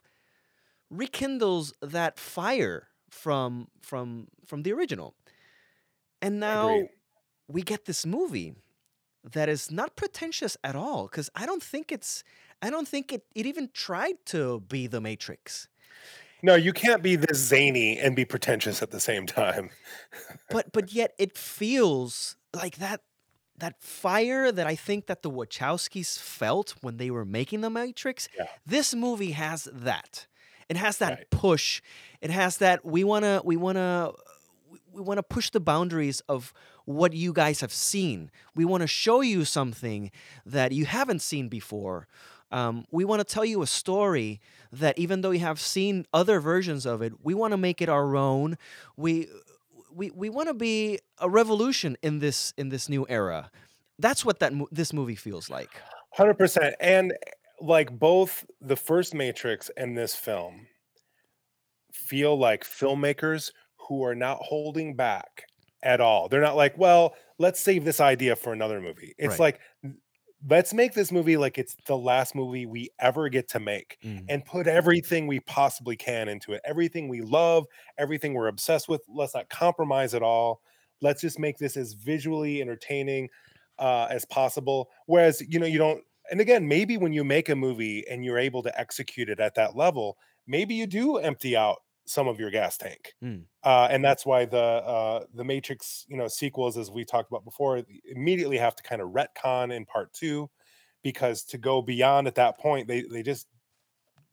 rekindles 0.90 1.72
that 1.82 2.18
fire 2.18 2.88
from 3.10 3.68
from 3.80 4.28
from 4.46 4.62
the 4.62 4.72
original 4.72 5.14
and 6.20 6.40
now 6.40 6.66
Agreed. 6.66 6.90
we 7.48 7.62
get 7.62 7.84
this 7.84 8.06
movie 8.06 8.54
that 9.24 9.48
is 9.48 9.70
not 9.70 9.96
pretentious 9.96 10.56
at 10.64 10.76
all 10.76 11.04
because 11.06 11.30
i 11.34 11.46
don't 11.46 11.62
think 11.62 11.92
it's 11.92 12.24
i 12.62 12.70
don't 12.70 12.88
think 12.88 13.12
it, 13.12 13.24
it 13.34 13.46
even 13.46 13.68
tried 13.72 14.16
to 14.26 14.60
be 14.60 14.86
the 14.86 15.00
matrix 15.00 15.68
No, 16.44 16.54
you 16.56 16.72
can't 16.74 17.02
be 17.02 17.16
this 17.16 17.38
zany 17.38 17.98
and 17.98 18.14
be 18.14 18.24
pretentious 18.26 18.82
at 18.82 18.90
the 18.90 19.00
same 19.00 19.26
time. 19.26 19.70
but 20.50 20.72
but 20.72 20.92
yet 20.92 21.12
it 21.18 21.36
feels 21.38 22.36
like 22.54 22.76
that 22.76 23.00
that 23.56 23.80
fire 23.80 24.52
that 24.52 24.66
I 24.66 24.74
think 24.74 25.06
that 25.06 25.22
the 25.22 25.30
Wachowskis 25.30 26.18
felt 26.18 26.74
when 26.82 26.96
they 26.98 27.10
were 27.10 27.24
making 27.24 27.62
the 27.62 27.70
Matrix. 27.70 28.28
Yeah. 28.36 28.46
This 28.66 28.94
movie 28.94 29.30
has 29.32 29.68
that. 29.72 30.26
It 30.68 30.76
has 30.76 30.98
that 30.98 31.10
Right. 31.18 31.30
push. 31.30 31.80
It 32.20 32.30
has 32.30 32.58
that 32.58 32.84
we 32.84 33.04
wanna 33.04 33.40
we 33.44 33.56
wanna 33.56 34.12
we- 34.70 34.80
we 34.92 35.00
want 35.02 35.18
to 35.18 35.22
push 35.22 35.50
the 35.50 35.60
boundaries 35.60 36.20
of 36.28 36.52
what 36.84 37.12
you 37.14 37.32
guys 37.32 37.60
have 37.60 37.72
seen. 37.72 38.30
We 38.54 38.64
want 38.64 38.82
to 38.82 38.86
show 38.86 39.22
you 39.22 39.44
something 39.44 40.10
that 40.46 40.72
you 40.72 40.84
haven't 40.86 41.22
seen 41.22 41.48
before. 41.48 42.06
Um, 42.54 42.84
we 42.92 43.04
want 43.04 43.18
to 43.20 43.24
tell 43.24 43.44
you 43.44 43.62
a 43.62 43.66
story 43.66 44.40
that 44.72 44.96
even 44.96 45.22
though 45.22 45.32
you 45.32 45.40
have 45.40 45.58
seen 45.60 46.06
other 46.12 46.38
versions 46.38 46.86
of 46.86 47.02
it, 47.02 47.12
we 47.22 47.34
want 47.34 47.50
to 47.52 47.56
make 47.56 47.82
it 47.82 47.88
our 47.88 48.14
own. 48.16 48.56
We 48.96 49.28
we, 49.92 50.10
we 50.10 50.28
want 50.30 50.48
to 50.48 50.54
be 50.54 50.98
a 51.18 51.28
revolution 51.28 51.96
in 52.02 52.20
this 52.20 52.52
in 52.56 52.68
this 52.68 52.88
new 52.88 53.06
era. 53.08 53.50
That's 53.98 54.24
what 54.24 54.38
that 54.38 54.52
mo- 54.52 54.68
this 54.70 54.92
movie 54.92 55.14
feels 55.16 55.50
like. 55.50 55.70
100%. 56.18 56.72
And 56.80 57.12
like 57.60 57.96
both 57.98 58.44
the 58.60 58.76
first 58.76 59.14
Matrix 59.14 59.70
and 59.76 59.96
this 59.98 60.14
film 60.14 60.66
feel 61.92 62.36
like 62.38 62.64
filmmakers 62.64 63.50
who 63.88 64.04
are 64.04 64.14
not 64.14 64.38
holding 64.42 64.94
back 64.96 65.44
at 65.82 66.00
all. 66.00 66.28
They're 66.28 66.40
not 66.40 66.56
like, 66.56 66.76
well, 66.78 67.14
let's 67.38 67.60
save 67.60 67.84
this 67.84 68.00
idea 68.00 68.36
for 68.36 68.52
another 68.52 68.80
movie. 68.80 69.14
It's 69.18 69.32
Right. 69.32 69.40
like, 69.40 69.60
"N- 69.84 69.98
let's 70.48 70.74
make 70.74 70.94
this 70.94 71.10
movie 71.10 71.36
like 71.36 71.58
it's 71.58 71.76
the 71.86 71.96
last 71.96 72.34
movie 72.34 72.66
we 72.66 72.90
ever 72.98 73.28
get 73.28 73.48
to 73.48 73.60
make 73.60 73.98
and 74.28 74.44
put 74.44 74.66
everything 74.66 75.26
we 75.26 75.40
possibly 75.40 75.96
can 75.96 76.28
into 76.28 76.52
it. 76.52 76.60
Everything 76.64 77.08
we 77.08 77.20
love, 77.20 77.66
everything 77.98 78.34
we're 78.34 78.48
obsessed 78.48 78.88
with. 78.88 79.02
Let's 79.08 79.34
not 79.34 79.48
compromise 79.48 80.14
at 80.14 80.22
all. 80.22 80.60
Let's 81.00 81.20
just 81.20 81.38
make 81.38 81.58
this 81.58 81.76
as 81.76 81.94
visually 81.94 82.60
entertaining 82.60 83.28
uh, 83.78 84.06
as 84.10 84.24
possible. 84.26 84.90
Whereas, 85.06 85.42
you 85.48 85.58
know, 85.58 85.66
you 85.66 85.78
don't, 85.78 86.02
and 86.30 86.40
again, 86.40 86.66
maybe 86.66 86.96
when 86.96 87.12
you 87.12 87.24
make 87.24 87.48
a 87.48 87.56
movie 87.56 88.04
and 88.08 88.24
you're 88.24 88.38
able 88.38 88.62
to 88.62 88.78
execute 88.78 89.28
it 89.28 89.40
at 89.40 89.54
that 89.56 89.76
level, 89.76 90.18
maybe 90.46 90.74
you 90.74 90.86
do 90.86 91.16
empty 91.16 91.56
out 91.56 91.78
some 92.06 92.28
of 92.28 92.38
your 92.38 92.50
gas 92.50 92.76
tank. 92.76 93.14
Mm. 93.22 93.46
Uh, 93.62 93.88
and 93.90 94.04
that's 94.04 94.26
why 94.26 94.44
the 94.44 94.58
uh, 94.58 95.24
the 95.34 95.44
Matrix, 95.44 96.04
you 96.08 96.16
know, 96.16 96.28
sequels, 96.28 96.76
as 96.76 96.90
we 96.90 97.04
talked 97.04 97.30
about 97.30 97.44
before, 97.44 97.82
immediately 98.04 98.58
have 98.58 98.76
to 98.76 98.82
kind 98.82 99.00
of 99.02 99.10
retcon 99.10 99.74
in 99.74 99.86
part 99.86 100.12
two, 100.12 100.50
because 101.02 101.44
to 101.44 101.58
go 101.58 101.82
beyond 101.82 102.26
at 102.26 102.34
that 102.36 102.58
point, 102.58 102.88
they 102.88 103.02
they 103.02 103.22
just 103.22 103.46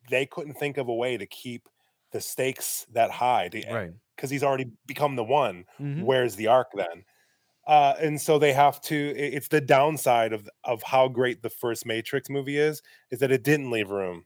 they 0.09 0.25
couldn't 0.25 0.55
think 0.55 0.77
of 0.77 0.87
a 0.87 0.93
way 0.93 1.17
to 1.17 1.25
keep 1.25 1.67
the 2.11 2.21
stakes 2.21 2.85
that 2.91 3.11
high 3.11 3.49
Right. 3.69 3.91
because 4.15 4.29
he's 4.29 4.43
already 4.43 4.71
become 4.85 5.15
the 5.15 5.23
one. 5.23 5.65
Mhm. 5.79 6.03
Where's 6.03 6.35
the 6.35 6.47
arc 6.47 6.71
then? 6.75 7.05
Uh, 7.67 7.95
and 7.99 8.19
so 8.19 8.39
they 8.39 8.53
have 8.53 8.81
to. 8.81 8.95
It's 8.95 9.47
the 9.49 9.61
downside 9.61 10.33
of 10.33 10.49
of 10.63 10.83
how 10.83 11.07
great 11.07 11.43
the 11.43 11.49
first 11.49 11.85
Matrix 11.85 12.29
movie 12.29 12.57
is, 12.57 12.81
is 13.11 13.19
that 13.19 13.31
it 13.31 13.43
didn't 13.43 13.71
leave 13.71 13.91
room. 13.91 14.25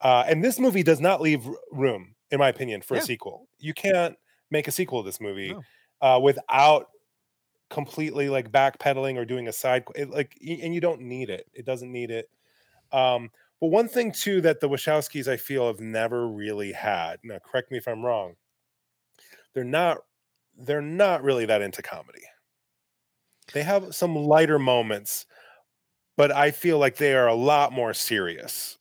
Uh, 0.00 0.24
and 0.28 0.44
this 0.44 0.58
movie 0.60 0.82
does 0.84 1.00
not 1.00 1.20
leave 1.20 1.48
room, 1.72 2.14
in 2.30 2.38
my 2.38 2.48
opinion, 2.48 2.82
for 2.82 2.96
Yeah. 2.96 2.98
a 2.98 3.02
sequel. 3.02 3.48
You 3.58 3.74
can't 3.74 4.16
make 4.50 4.68
a 4.68 4.72
sequel 4.72 5.02
to 5.02 5.08
this 5.08 5.20
movie 5.20 5.56
No. 5.56 5.66
uh, 6.00 6.20
without 6.22 6.88
completely 7.70 8.28
like 8.28 8.50
backpedaling 8.52 9.16
or 9.16 9.24
doing 9.24 9.48
a 9.48 9.52
side 9.52 9.84
it, 9.96 10.10
like 10.10 10.36
and 10.40 10.74
you 10.74 10.80
don't 10.80 11.00
need 11.02 11.30
it 11.30 11.50
it 11.52 11.66
doesn't 11.66 11.92
need 11.92 12.10
it 12.10 12.30
um 12.92 13.30
but 13.60 13.68
one 13.68 13.88
thing 13.88 14.12
too 14.12 14.40
that 14.40 14.60
the 14.60 14.68
wachowskis 14.68 15.28
i 15.28 15.36
feel 15.36 15.66
have 15.68 15.80
never 15.80 16.28
really 16.28 16.72
had 16.72 17.20
now 17.24 17.38
correct 17.40 17.70
me 17.70 17.78
if 17.78 17.88
i'm 17.88 18.04
wrong 18.04 18.36
they're 19.52 19.64
not 19.64 19.98
they're 20.56 20.80
not 20.82 21.22
really 21.22 21.44
that 21.46 21.62
into 21.62 21.82
comedy 21.82 22.22
they 23.52 23.62
have 23.62 23.94
some 23.94 24.14
lighter 24.14 24.58
moments 24.58 25.26
but 26.16 26.32
i 26.32 26.50
feel 26.50 26.78
like 26.78 26.96
they 26.96 27.14
are 27.14 27.28
a 27.28 27.34
lot 27.34 27.72
more 27.72 27.94
serious 27.94 28.78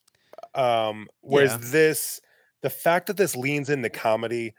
um 0.55 1.09
whereas 1.21 1.57
Yeah. 1.57 1.61
this 1.71 2.21
the 2.61 2.69
fact 2.69 3.07
that 3.07 3.17
this 3.17 3.35
leans 3.35 3.69
into 3.69 3.89
comedy 3.89 4.53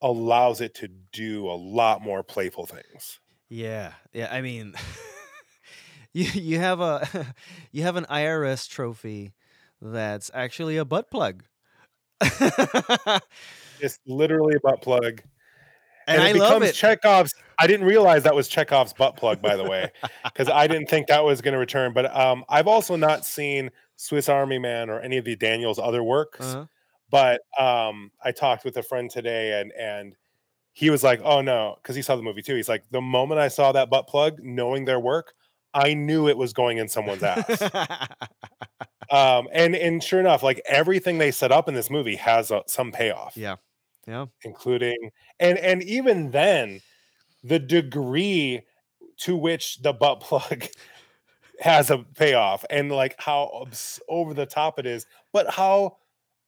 allows 0.00 0.60
it 0.60 0.74
to 0.74 0.88
do 0.88 1.46
a 1.46 1.54
lot 1.54 2.02
more 2.02 2.22
playful 2.22 2.66
things 2.66 3.18
Yeah, 3.48 3.92
yeah. 4.12 4.28
I 4.30 4.40
mean, 4.40 4.74
you 6.12 6.24
you 6.24 6.58
have 6.58 6.80
a 6.80 7.34
you 7.72 7.82
have 7.82 7.96
an 7.96 8.06
IRS 8.10 8.68
trophy 8.68 9.32
that's 9.80 10.30
actually 10.34 10.76
a 10.76 10.84
butt 10.84 11.10
plug, 11.10 11.44
and, 12.20 13.20
It's 13.80 13.98
literally 14.06 14.54
a 14.56 14.60
butt 14.60 14.82
plug. 14.82 15.22
And 16.06 16.22
I 16.22 16.30
it 16.30 16.36
love 16.36 16.60
becomes 16.60 16.70
it. 16.70 16.74
Chekhov's. 16.74 17.34
I 17.58 17.66
didn't 17.66 17.86
realize 17.86 18.22
that 18.22 18.34
was 18.34 18.48
Chekhov's 18.48 18.92
butt 18.92 19.16
plug, 19.16 19.42
by 19.42 19.56
the 19.56 19.64
way, 19.64 19.90
because 20.24 20.48
I 20.48 20.66
didn't 20.66 20.88
think 20.88 21.08
that 21.08 21.22
was 21.22 21.42
going 21.42 21.52
to 21.52 21.58
return. 21.58 21.92
But 21.92 22.14
um, 22.16 22.44
I've 22.48 22.66
also 22.66 22.96
not 22.96 23.26
seen 23.26 23.70
Swiss 23.96 24.28
Army 24.28 24.58
Man 24.58 24.88
or 24.88 25.00
any 25.00 25.18
of 25.18 25.24
the 25.24 25.36
Daniels' 25.36 25.78
other 25.78 26.02
works. 26.02 26.46
Uh-huh. 26.46 26.66
But 27.10 27.42
um, 27.58 28.10
I 28.22 28.32
talked 28.32 28.64
with 28.64 28.76
a 28.76 28.82
friend 28.82 29.10
today, 29.10 29.60
and 29.60 29.72
and 29.72 30.14
he 30.72 30.90
was 30.90 31.02
like, 31.02 31.20
"Oh 31.24 31.40
no," 31.40 31.76
because 31.82 31.96
he 31.96 32.02
saw 32.02 32.16
the 32.16 32.22
movie 32.22 32.42
too. 32.42 32.54
He's 32.54 32.68
like, 32.68 32.84
"The 32.90 33.00
moment 33.00 33.40
I 33.40 33.48
saw 33.48 33.72
that 33.72 33.90
butt 33.90 34.06
plug, 34.06 34.38
knowing 34.42 34.84
their 34.84 35.00
work, 35.00 35.34
I 35.74 35.94
knew 35.94 36.28
it 36.28 36.36
was 36.36 36.52
going 36.52 36.78
in 36.78 36.88
someone's 36.88 37.22
ass." 37.22 37.62
um, 39.10 39.48
and 39.52 39.74
and 39.74 40.02
sure 40.02 40.20
enough, 40.20 40.42
like 40.42 40.60
everything 40.66 41.18
they 41.18 41.30
set 41.30 41.52
up 41.52 41.68
in 41.68 41.74
this 41.74 41.90
movie 41.90 42.16
has 42.16 42.50
a, 42.50 42.62
some 42.66 42.92
payoff. 42.92 43.36
Yeah. 43.36 43.56
Yeah. 44.06 44.24
including 44.42 45.10
and 45.38 45.58
and 45.58 45.82
even 45.82 46.30
then, 46.30 46.80
the 47.44 47.58
degree 47.58 48.62
to 49.18 49.36
which 49.36 49.82
the 49.82 49.92
butt 49.92 50.20
plug 50.20 50.64
has 51.60 51.90
a 51.90 51.98
payoff 52.16 52.64
and 52.70 52.90
like 52.90 53.16
how 53.18 53.66
over 54.08 54.34
the 54.34 54.46
top 54.46 54.78
it 54.78 54.86
is, 54.86 55.06
but 55.32 55.50
how 55.50 55.96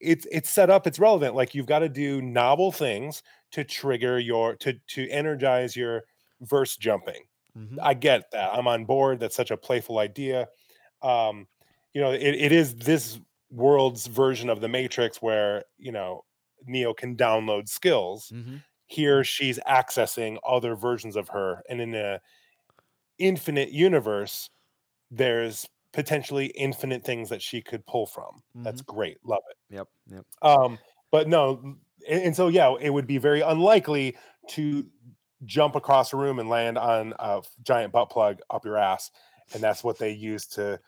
it's 0.00 0.26
it's 0.30 0.50
set 0.50 0.70
up, 0.70 0.86
it's 0.86 0.98
relevant. 0.98 1.34
Like 1.34 1.54
you've 1.54 1.66
got 1.66 1.80
to 1.80 1.88
do 1.88 2.22
novel 2.22 2.72
things 2.72 3.22
to 3.52 3.64
trigger 3.64 4.18
your 4.18 4.56
to 4.56 4.74
to 4.88 5.08
energize 5.10 5.76
your 5.76 6.04
verse 6.40 6.76
jumping. 6.76 7.24
Mhm. 7.56 7.78
I 7.82 7.94
get 7.94 8.30
that. 8.32 8.54
I'm 8.54 8.68
on 8.68 8.84
board. 8.84 9.20
That's 9.20 9.36
such 9.36 9.50
a 9.50 9.56
playful 9.56 9.98
idea. 9.98 10.48
Um, 11.02 11.48
you 11.94 12.00
know, 12.00 12.12
it, 12.12 12.22
it 12.36 12.52
is 12.52 12.76
this 12.76 13.20
world's 13.50 14.06
version 14.06 14.48
of 14.50 14.60
the 14.60 14.68
Matrix 14.68 15.20
where, 15.22 15.64
you 15.78 15.92
know, 15.92 16.24
Neo 16.66 16.94
can 16.94 17.16
download 17.16 17.68
skills. 17.68 18.32
Mhm. 18.34 18.62
Here 18.86 19.24
she's 19.24 19.58
accessing 19.68 20.38
other 20.46 20.76
versions 20.76 21.16
of 21.16 21.28
her. 21.30 21.62
And 21.68 21.80
in 21.80 21.94
a 21.94 22.20
infinite 23.18 23.70
universe, 23.70 24.50
there's 25.10 25.68
potentially 25.92 26.46
infinite 26.46 27.04
things 27.04 27.28
that 27.30 27.42
she 27.42 27.60
could 27.60 27.84
pull 27.86 28.06
from. 28.06 28.42
That's 28.54 28.82
great. 28.82 29.18
Love 29.24 29.42
it. 29.50 29.74
Yep. 29.76 29.88
Yep. 30.12 30.24
Um, 30.42 30.78
but 31.10 31.28
no, 31.28 31.76
and, 32.08 32.22
and 32.22 32.36
so 32.36 32.48
yeah, 32.48 32.74
it 32.80 32.90
would 32.90 33.06
be 33.06 33.18
very 33.18 33.40
unlikely 33.40 34.16
to 34.50 34.86
jump 35.44 35.74
across 35.74 36.12
a 36.12 36.16
room 36.16 36.38
and 36.38 36.48
land 36.48 36.78
on 36.78 37.14
a 37.18 37.42
giant 37.62 37.92
butt 37.92 38.10
plug 38.10 38.40
up 38.50 38.64
your 38.64 38.76
ass, 38.76 39.10
and 39.54 39.62
that's 39.62 39.82
what 39.82 39.98
they 39.98 40.10
use 40.10 40.46
to 40.46 40.78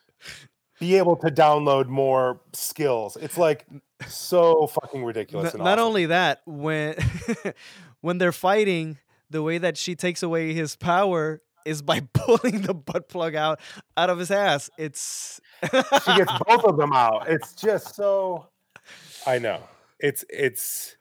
be 0.79 0.97
able 0.97 1.16
to 1.16 1.29
download 1.29 1.87
more 1.87 2.41
skills. 2.53 3.16
It's 3.20 3.39
like 3.39 3.66
so 4.07 4.66
fucking 4.66 5.05
ridiculous. 5.05 5.55
N- 5.55 5.61
not 5.61 5.79
awesome. 5.79 5.87
only 5.87 6.07
that, 6.07 6.43
when 6.47 6.97
when 8.01 8.19
they're 8.19 8.33
fighting, 8.33 8.99
the 9.31 9.43
way 9.43 9.59
that 9.59 9.77
she 9.77 9.95
takes 9.95 10.23
away 10.23 10.53
his 10.53 10.77
power 10.77 11.43
is 11.64 11.82
by 11.82 12.01
pulling 12.12 12.62
the 12.62 12.74
butt 12.74 13.09
plug 13.09 13.34
out 13.34 13.60
out 13.97 14.10
of 14.10 14.18
his 14.18 14.30
ass. 14.30 14.70
It's 14.78 15.40
she 15.62 16.16
gets 16.16 16.32
both 16.47 16.64
of 16.64 16.76
them 16.76 16.93
out. 16.93 17.28
It's 17.28 17.55
just 17.55 17.94
so. 17.94 18.48
I 19.26 19.39
know 19.39 19.62
it's 20.01 20.24
it's 20.28 20.97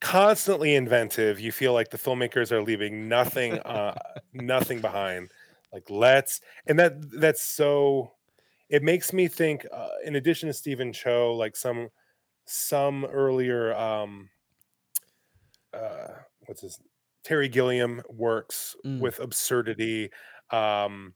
constantly 0.00 0.74
inventive. 0.74 1.38
You 1.38 1.52
feel 1.52 1.72
like 1.72 1.90
the 1.90 1.98
filmmakers 1.98 2.50
are 2.52 2.62
leaving 2.62 3.08
nothing 3.08 3.58
uh 3.60 3.94
nothing 4.32 4.80
behind. 4.80 5.30
Like 5.72 5.88
let's 5.88 6.40
and 6.66 6.78
that 6.78 7.20
that's 7.20 7.42
so. 7.42 8.12
It 8.68 8.84
makes 8.84 9.12
me 9.12 9.26
think. 9.26 9.66
Uh, 9.72 9.88
in 10.04 10.14
addition 10.14 10.46
to 10.48 10.52
Stephen 10.52 10.92
Chow, 10.92 11.32
like 11.32 11.56
some 11.56 11.90
some 12.46 13.04
earlier 13.04 13.72
um 13.74 14.28
uh 15.72 16.08
what's 16.46 16.62
his 16.62 16.80
Terry 17.24 17.48
Gilliam 17.48 18.02
works 18.08 18.76
Mm. 18.84 19.00
with 19.00 19.18
absurdity. 19.20 20.10
Um 20.50 21.14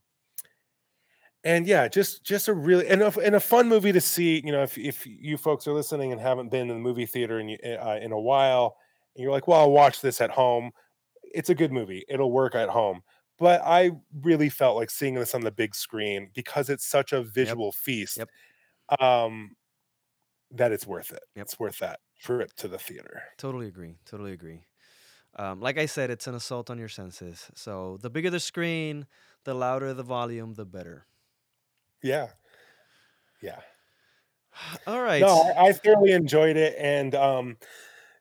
and 1.42 1.66
yeah, 1.66 1.88
just 1.88 2.24
just 2.24 2.48
a 2.48 2.54
really 2.54 2.86
and 2.88 3.02
a, 3.02 3.18
and 3.20 3.34
a 3.34 3.40
fun 3.40 3.68
movie 3.68 3.92
to 3.92 4.00
see. 4.00 4.40
You 4.44 4.52
know, 4.52 4.62
if 4.62 4.78
if 4.78 5.04
you 5.06 5.36
folks 5.36 5.66
are 5.66 5.72
listening 5.74 6.10
and 6.12 6.20
haven't 6.20 6.48
been 6.50 6.62
in 6.62 6.68
the 6.68 6.74
movie 6.82 7.06
theater 7.06 7.38
in 7.38 7.50
uh, 7.64 7.98
in 8.00 8.12
a 8.12 8.20
while, 8.20 8.76
and 9.14 9.22
you're 9.22 9.32
like, 9.32 9.46
well, 9.46 9.60
I'll 9.60 9.70
watch 9.70 10.00
this 10.00 10.20
at 10.22 10.30
home. 10.30 10.70
It's 11.22 11.50
a 11.50 11.54
good 11.54 11.70
movie. 11.72 12.04
It'll 12.08 12.32
work 12.32 12.54
at 12.54 12.70
home. 12.70 13.02
But 13.38 13.60
I 13.62 13.90
really 14.22 14.48
felt 14.48 14.76
like 14.76 14.90
seeing 14.90 15.14
this 15.14 15.34
on 15.34 15.42
the 15.42 15.50
big 15.50 15.74
screen 15.74 16.30
because 16.34 16.70
it's 16.70 16.86
such 16.86 17.12
a 17.12 17.22
visual 17.22 17.72
feast. 17.72 18.16
Yep. 18.18 19.00
Um, 19.00 19.56
that 20.52 20.70
it's 20.72 20.86
worth 20.86 21.10
it. 21.10 21.22
Yep. 21.34 21.42
It's 21.44 21.58
worth 21.58 21.78
that 21.80 21.98
trip 22.20 22.52
to 22.54 22.68
the 22.68 22.78
theater. 22.78 23.22
totally 23.36 23.66
agree. 23.66 23.96
Totally 24.06 24.32
agree. 24.32 24.62
Um, 25.36 25.60
like 25.60 25.78
I 25.78 25.86
said, 25.86 26.10
it's 26.10 26.26
an 26.26 26.34
assault 26.34 26.70
on 26.70 26.78
your 26.78 26.88
senses. 26.88 27.50
So 27.54 27.98
the 28.00 28.10
bigger 28.10 28.30
the 28.30 28.40
screen, 28.40 29.06
the 29.44 29.54
louder 29.54 29.92
the 29.94 30.02
volume, 30.02 30.54
the 30.54 30.64
better. 30.64 31.06
Yeah. 32.02 32.28
Yeah. 33.42 33.60
All 34.86 35.02
right. 35.02 35.20
No, 35.20 35.52
I, 35.56 35.68
I 35.68 35.72
thoroughly 35.72 36.12
enjoyed 36.12 36.56
it, 36.56 36.76
and 36.78 37.14
um, 37.14 37.56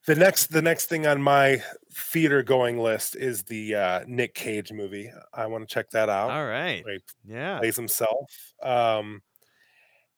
the 0.05 0.15
next 0.15 0.47
the 0.47 0.61
next 0.61 0.87
thing 0.87 1.07
on 1.07 1.21
my 1.21 1.61
theater 1.93 2.43
going 2.43 2.79
list 2.79 3.15
is 3.15 3.43
the 3.43 3.75
uh, 3.75 3.99
Nick 4.07 4.33
Cage 4.33 4.71
movie. 4.71 5.11
I 5.33 5.45
want 5.47 5.67
to 5.67 5.73
check 5.73 5.89
that 5.91 6.09
out. 6.09 6.31
All 6.31 6.45
right. 6.45 6.83
Yeah. 7.25 7.59
plays 7.59 7.75
himself, 7.75 8.31
um, 8.61 9.21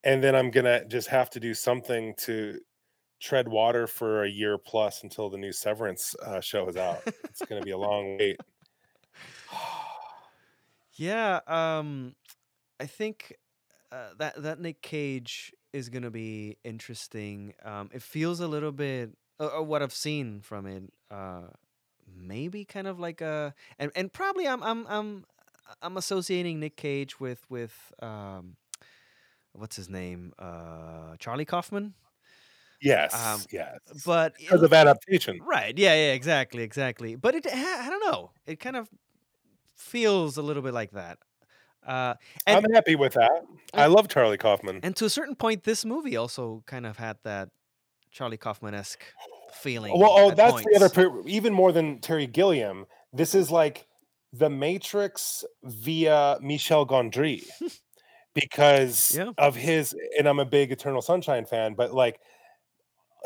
and 0.04 0.22
then 0.22 0.34
I'm 0.34 0.50
gonna 0.50 0.86
just 0.86 1.08
have 1.08 1.30
to 1.30 1.40
do 1.40 1.54
something 1.54 2.14
to 2.18 2.58
tread 3.20 3.48
water 3.48 3.86
for 3.86 4.24
a 4.24 4.28
year 4.28 4.58
plus 4.58 5.02
until 5.02 5.30
the 5.30 5.38
new 5.38 5.52
Severance 5.52 6.14
uh, 6.24 6.40
show 6.40 6.68
is 6.68 6.76
out. 6.76 7.00
it's 7.24 7.42
gonna 7.44 7.62
be 7.62 7.70
a 7.70 7.78
long 7.78 8.18
wait. 8.18 8.40
Yeah, 10.92 11.40
um, 11.46 12.14
I 12.80 12.86
think 12.86 13.36
uh, 13.92 14.10
that 14.18 14.42
that 14.42 14.60
Nick 14.60 14.82
Cage 14.82 15.52
is 15.72 15.88
gonna 15.88 16.10
be 16.10 16.56
interesting. 16.64 17.54
Um, 17.64 17.90
it 17.92 18.02
feels 18.02 18.40
a 18.40 18.48
little 18.48 18.72
bit, 18.72 19.10
or 19.38 19.62
what 19.62 19.82
I've 19.82 19.92
seen 19.94 20.40
from 20.40 20.66
it, 20.66 20.84
uh, 21.10 21.48
maybe 22.14 22.64
kind 22.64 22.86
of 22.86 22.98
like 22.98 23.20
a, 23.20 23.54
and 23.78 23.90
and 23.94 24.12
probably 24.12 24.48
I'm 24.48 24.62
I'm 24.62 24.86
I'm 24.88 25.24
I'm 25.82 25.96
associating 25.96 26.60
Nick 26.60 26.76
Cage 26.76 27.20
with 27.20 27.44
with 27.50 27.92
um, 28.00 28.56
what's 29.52 29.76
his 29.76 29.88
name, 29.88 30.32
uh, 30.38 31.16
Charlie 31.18 31.44
Kaufman, 31.44 31.94
yes, 32.80 33.14
Um, 33.14 33.40
yes, 33.50 33.78
but 34.04 34.34
it 34.38 34.46
because 34.46 34.62
of 34.62 34.72
adaptation. 34.72 35.40
Right. 35.42 35.76
Yeah. 35.76 35.94
Yeah. 35.94 36.12
Exactly. 36.12 36.62
Exactly. 36.62 37.16
But 37.16 37.34
it, 37.34 37.46
I 37.46 37.88
don't 37.90 38.04
know. 38.12 38.32
It 38.46 38.60
kind 38.60 38.76
of 38.76 38.88
feels 39.74 40.36
a 40.36 40.42
little 40.42 40.62
bit 40.62 40.74
like 40.74 40.92
that. 40.92 41.18
Uh, 41.86 42.14
and 42.46 42.66
I'm 42.66 42.72
happy 42.72 42.96
with 42.96 43.12
that. 43.14 43.42
I 43.72 43.86
love 43.86 44.08
Charlie 44.08 44.38
Kaufman. 44.38 44.80
and 44.82 44.96
to 44.96 45.04
a 45.04 45.10
certain 45.10 45.36
point, 45.36 45.62
this 45.62 45.84
movie 45.84 46.16
also 46.16 46.64
kind 46.66 46.84
of 46.84 46.96
had 46.96 47.16
that 47.22 47.50
Charlie 48.10 48.36
Kaufman 48.38 48.74
esque 48.74 49.04
feeling. 49.52 49.98
Well, 49.98 50.10
oh, 50.12 50.30
at 50.30 50.36
that's 50.36 50.64
the 50.64 50.84
other, 50.84 51.28
even 51.28 51.52
more 51.52 51.70
than 51.70 52.00
Terry 52.00 52.26
Gilliam, 52.26 52.86
this 53.12 53.34
is 53.34 53.50
like 53.52 53.86
the 54.32 54.50
Matrix 54.50 55.44
via 55.62 56.38
Michel 56.42 56.86
Gondry, 56.86 57.44
because 58.34 59.14
Yeah. 59.16 59.30
of 59.38 59.54
his. 59.54 59.94
And 60.18 60.28
I'm 60.28 60.40
a 60.40 60.44
big 60.44 60.72
Eternal 60.72 61.02
Sunshine 61.02 61.44
fan, 61.46 61.74
but 61.74 61.94
like 61.94 62.18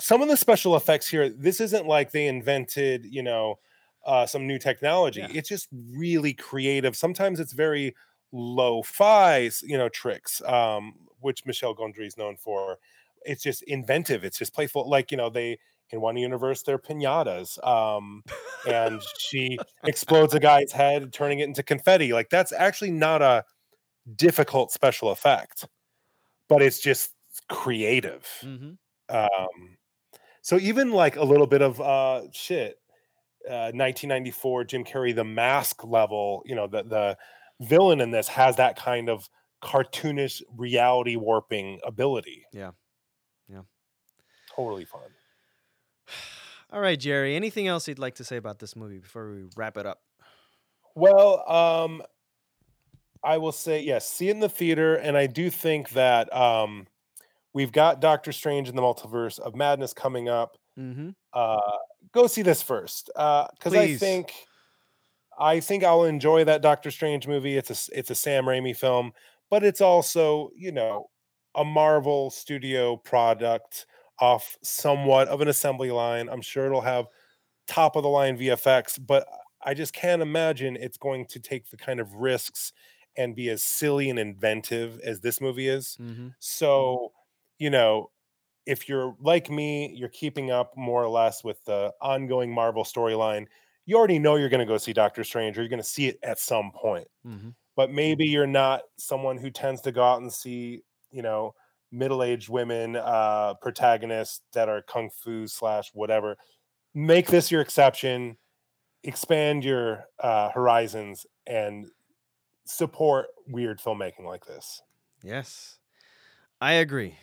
some 0.01 0.23
of 0.23 0.29
the 0.29 0.37
special 0.37 0.77
effects 0.77 1.09
here, 1.09 1.29
this 1.29 1.61
isn't 1.61 1.87
like 1.87 2.11
they 2.11 2.27
invented, 2.27 3.07
you 3.07 3.23
know, 3.23 3.59
uh, 4.07 4.27
some 4.27 4.47
new 4.47 4.59
technology. 4.59 5.21
Yeah. 5.21 5.29
It's 5.33 5.49
just 5.49 5.69
really 5.93 6.33
creative. 6.35 6.97
Sometimes 6.97 7.39
it's 7.41 7.53
very 7.53 7.95
low-fi, 8.33 9.51
you 9.63 9.77
know, 9.79 9.89
tricks, 9.89 10.43
um, 10.43 10.95
which 11.21 11.45
Michel 11.47 11.75
Gondry 11.75 12.07
is 12.07 12.17
known 12.17 12.37
for. 12.37 12.79
It's 13.25 13.43
just 13.43 13.63
inventive. 13.65 14.25
It's 14.25 14.39
just 14.39 14.55
playful. 14.55 14.89
Like 14.89 15.11
you 15.11 15.17
know, 15.19 15.29
they 15.31 15.59
in 15.91 16.01
one 16.01 16.17
universe 16.17 16.63
they're 16.63 16.79
pinatas, 16.79 17.63
um, 17.67 18.23
and 18.67 19.03
she 19.19 19.59
explodes 19.85 20.35
a 20.35 20.41
guy's 20.41 20.73
head, 20.73 21.13
turning 21.13 21.41
it 21.41 21.45
into 21.45 21.63
confetti. 21.63 22.13
Like 22.13 22.31
that's 22.31 22.53
actually 22.53 22.93
not 22.93 23.21
a 23.23 23.45
difficult 24.17 24.73
special 24.73 25.11
effect, 25.11 25.67
but 26.49 26.63
it's 26.63 26.81
just 26.81 27.13
creative. 27.49 28.27
Mhm. 28.43 28.79
Um, 29.11 29.77
so 30.43 30.59
even 30.59 30.91
like 30.91 31.17
a 31.17 31.25
little 31.25 31.47
bit 31.47 31.63
of 31.63 31.81
uh 31.81 32.23
shit, 32.33 32.79
uh 33.49 33.73
1994 33.73 34.65
Jim 34.65 34.85
Carrey 34.85 35.15
the 35.15 35.25
mask 35.25 35.85
level, 35.85 36.43
you 36.47 36.55
know, 36.55 36.67
the 36.67 36.83
the 36.83 37.19
villain 37.61 38.01
in 38.01 38.11
this 38.11 38.29
has 38.29 38.57
that 38.57 38.77
kind 38.77 39.09
of 39.09 39.29
cartoonish 39.63 40.43
reality 40.57 41.17
warping 41.17 41.81
ability. 41.85 42.47
Yeah. 42.53 42.71
Yeah. 43.49 43.63
Totally 44.57 44.87
fun. 44.87 45.03
All 46.73 46.81
right, 46.81 46.99
Jerry. 46.99 47.37
Anything 47.37 47.67
else 47.67 47.89
you'd 47.89 47.99
like 47.99 48.15
to 48.17 48.25
say 48.25 48.37
about 48.37 48.59
this 48.59 48.77
movie 48.77 48.99
before 48.99 49.31
we 49.33 49.45
wrap 49.57 49.77
it 49.77 49.87
up? 49.87 50.01
Well, 50.95 51.49
um 51.51 52.03
I 53.23 53.37
will 53.37 53.53
say 53.53 53.83
yes, 53.83 54.09
see 54.09 54.29
it 54.29 54.33
in 54.33 54.41
the 54.41 54.49
theater 54.49 54.95
and 54.95 55.17
I 55.17 55.27
do 55.27 55.51
think 55.51 55.91
that 55.91 56.35
um 56.35 56.87
we've 57.53 57.73
got 57.73 58.01
Doctor 58.01 58.33
Strange 58.33 58.69
in 58.69 58.77
the 58.77 58.83
Multiverse 58.83 59.39
of 59.39 59.55
Madness 59.55 59.93
coming 59.93 60.29
up. 60.29 60.57
Mm-hmm. 60.79 61.11
uh 61.35 61.59
go 62.13 62.27
see 62.27 62.41
this 62.41 62.63
first 62.63 63.11
uh 63.17 63.47
because 63.53 63.75
i 63.75 63.97
think 63.97 64.33
i 65.39 65.61
think 65.61 65.85
i'll 65.85 66.05
enjoy 66.05 66.45
that 66.45 66.63
doctor 66.63 66.91
strange 66.91 67.27
movie 67.27 67.57
it's 67.57 67.89
a 67.89 67.99
it's 67.99 68.09
a 68.09 68.15
sam 68.15 68.45
raimi 68.45 68.75
film 68.75 69.13
but 69.51 69.63
it's 69.63 69.83
also 69.83 70.49
you 70.57 70.73
know 70.73 71.11
a 71.57 71.65
marvel 71.65 72.31
studio 72.31 72.97
product 72.97 73.85
off 74.21 74.57
somewhat 74.63 75.29
of 75.29 75.43
an 75.43 75.49
assembly 75.49 75.91
line 75.91 76.29
i'm 76.31 76.41
sure 76.41 76.65
it'll 76.65 76.81
have 76.81 77.07
top 77.67 77.97
of 77.97 78.03
the 78.03 78.09
line 78.09 78.39
vfx 78.39 78.99
but 79.07 79.27
i 79.67 79.75
just 79.75 79.93
can't 79.93 80.23
imagine 80.23 80.77
it's 80.77 80.99
going 80.99 81.27
to 81.27 81.41
take 81.41 81.69
the 81.69 81.77
kind 81.77 82.01
of 82.01 82.15
risks 82.15 82.73
and 83.17 83.35
be 83.35 83.49
as 83.51 83.63
silly 83.63 84.09
and 84.09 84.19
inventive 84.19 85.01
as 85.01 85.21
this 85.21 85.41
movie 85.41 85.69
is. 85.69 85.99
Mm-hmm. 86.01 86.29
So, 86.39 87.13
you 87.61 87.71
know, 87.71 88.11
if 88.67 88.89
you're 88.89 89.15
like 89.21 89.51
me, 89.51 89.95
you're 89.95 90.09
keeping 90.09 90.51
up 90.51 90.77
more 90.77 91.05
or 91.05 91.09
less 91.09 91.45
with 91.45 91.65
the 91.65 91.93
ongoing 92.01 92.53
Marvel 92.53 92.83
storyline. 92.83 93.47
You 93.87 93.97
already 93.97 94.19
know 94.19 94.35
you're 94.35 94.49
going 94.49 94.61
to 94.61 94.67
go 94.67 94.79
see 94.79 94.93
Doctor 94.93 95.23
Strange, 95.23 95.57
or 95.57 95.63
you're 95.63 95.69
going 95.69 95.83
to 95.83 95.89
see 95.89 96.09
it 96.09 96.19
at 96.25 96.39
some 96.41 96.73
point. 96.73 97.07
Mm-hmm. 97.27 97.51
But 97.77 97.93
maybe 97.93 98.27
you're 98.27 98.47
not 98.47 98.83
someone 98.97 99.39
who 99.39 99.51
tends 99.51 99.81
to 99.83 99.93
go 99.93 100.03
out 100.03 100.21
and 100.21 100.33
see, 100.33 100.83
you 101.11 101.23
know, 101.23 101.55
middle-aged 101.93 102.49
women 102.49 102.97
uh, 102.97 103.55
protagonists 103.61 104.43
that 104.53 104.69
are 104.69 104.83
kung 104.83 105.11
fu 105.11 105.47
slash 105.47 105.91
whatever. 105.93 106.37
Make 106.95 107.27
this 107.27 107.51
your 107.51 107.61
exception. 107.61 108.37
Expand 109.03 109.65
your 109.65 110.05
uh, 110.19 110.51
horizons 110.51 111.27
and 111.47 111.91
support 112.65 113.29
weird 113.49 113.81
filmmaking 113.81 114.25
like 114.25 114.47
this. 114.47 114.83
Yes, 115.23 115.79
I 116.61 116.75
agree. 116.75 117.17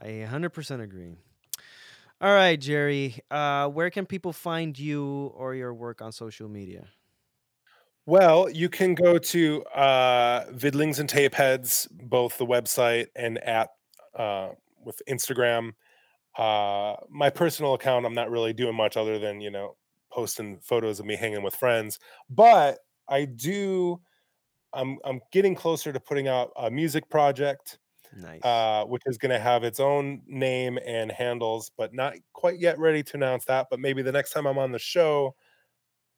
I 0.00 0.26
100% 0.30 0.82
agree. 0.82 1.16
All 2.20 2.32
right, 2.32 2.58
Jerry. 2.58 3.18
Uh, 3.30 3.68
where 3.68 3.90
can 3.90 4.06
people 4.06 4.32
find 4.32 4.78
you 4.78 5.32
or 5.34 5.54
your 5.54 5.74
work 5.74 6.00
on 6.00 6.12
social 6.12 6.48
media? 6.48 6.88
Well, 8.06 8.48
you 8.48 8.68
can 8.68 8.94
go 8.94 9.18
to 9.18 9.62
uh, 9.64 10.46
Vidlings 10.52 11.00
and 11.00 11.10
Tapeheads, 11.10 11.88
both 11.90 12.38
the 12.38 12.46
website 12.46 13.08
and 13.16 13.38
at 13.38 13.70
uh, 14.14 14.50
with 14.84 15.02
Instagram. 15.08 15.72
Uh, 16.38 16.96
my 17.10 17.30
personal 17.30 17.74
account, 17.74 18.06
I'm 18.06 18.14
not 18.14 18.30
really 18.30 18.52
doing 18.52 18.76
much 18.76 18.96
other 18.96 19.18
than 19.18 19.40
you 19.40 19.50
know 19.50 19.76
posting 20.12 20.58
photos 20.60 21.00
of 21.00 21.06
me 21.06 21.16
hanging 21.16 21.42
with 21.42 21.54
friends, 21.56 21.98
but 22.30 22.78
I 23.08 23.24
do. 23.24 24.00
I'm 24.72 24.98
I'm 25.04 25.20
getting 25.32 25.54
closer 25.54 25.92
to 25.92 25.98
putting 25.98 26.28
out 26.28 26.52
a 26.56 26.70
music 26.70 27.10
project 27.10 27.78
Nice. 28.14 28.42
uh, 28.44 28.84
which 28.84 29.02
is 29.06 29.18
going 29.18 29.30
to 29.32 29.38
have 29.38 29.64
its 29.64 29.80
own 29.80 30.22
name 30.26 30.78
and 30.84 31.10
handles, 31.10 31.70
but 31.76 31.94
not 31.94 32.14
quite 32.32 32.58
yet 32.58 32.78
ready 32.78 33.02
to 33.02 33.16
announce 33.16 33.44
that. 33.46 33.68
But 33.70 33.80
maybe 33.80 34.02
the 34.02 34.12
next 34.12 34.30
time 34.32 34.46
I'm 34.46 34.58
on 34.58 34.72
the 34.72 34.78
show, 34.78 35.34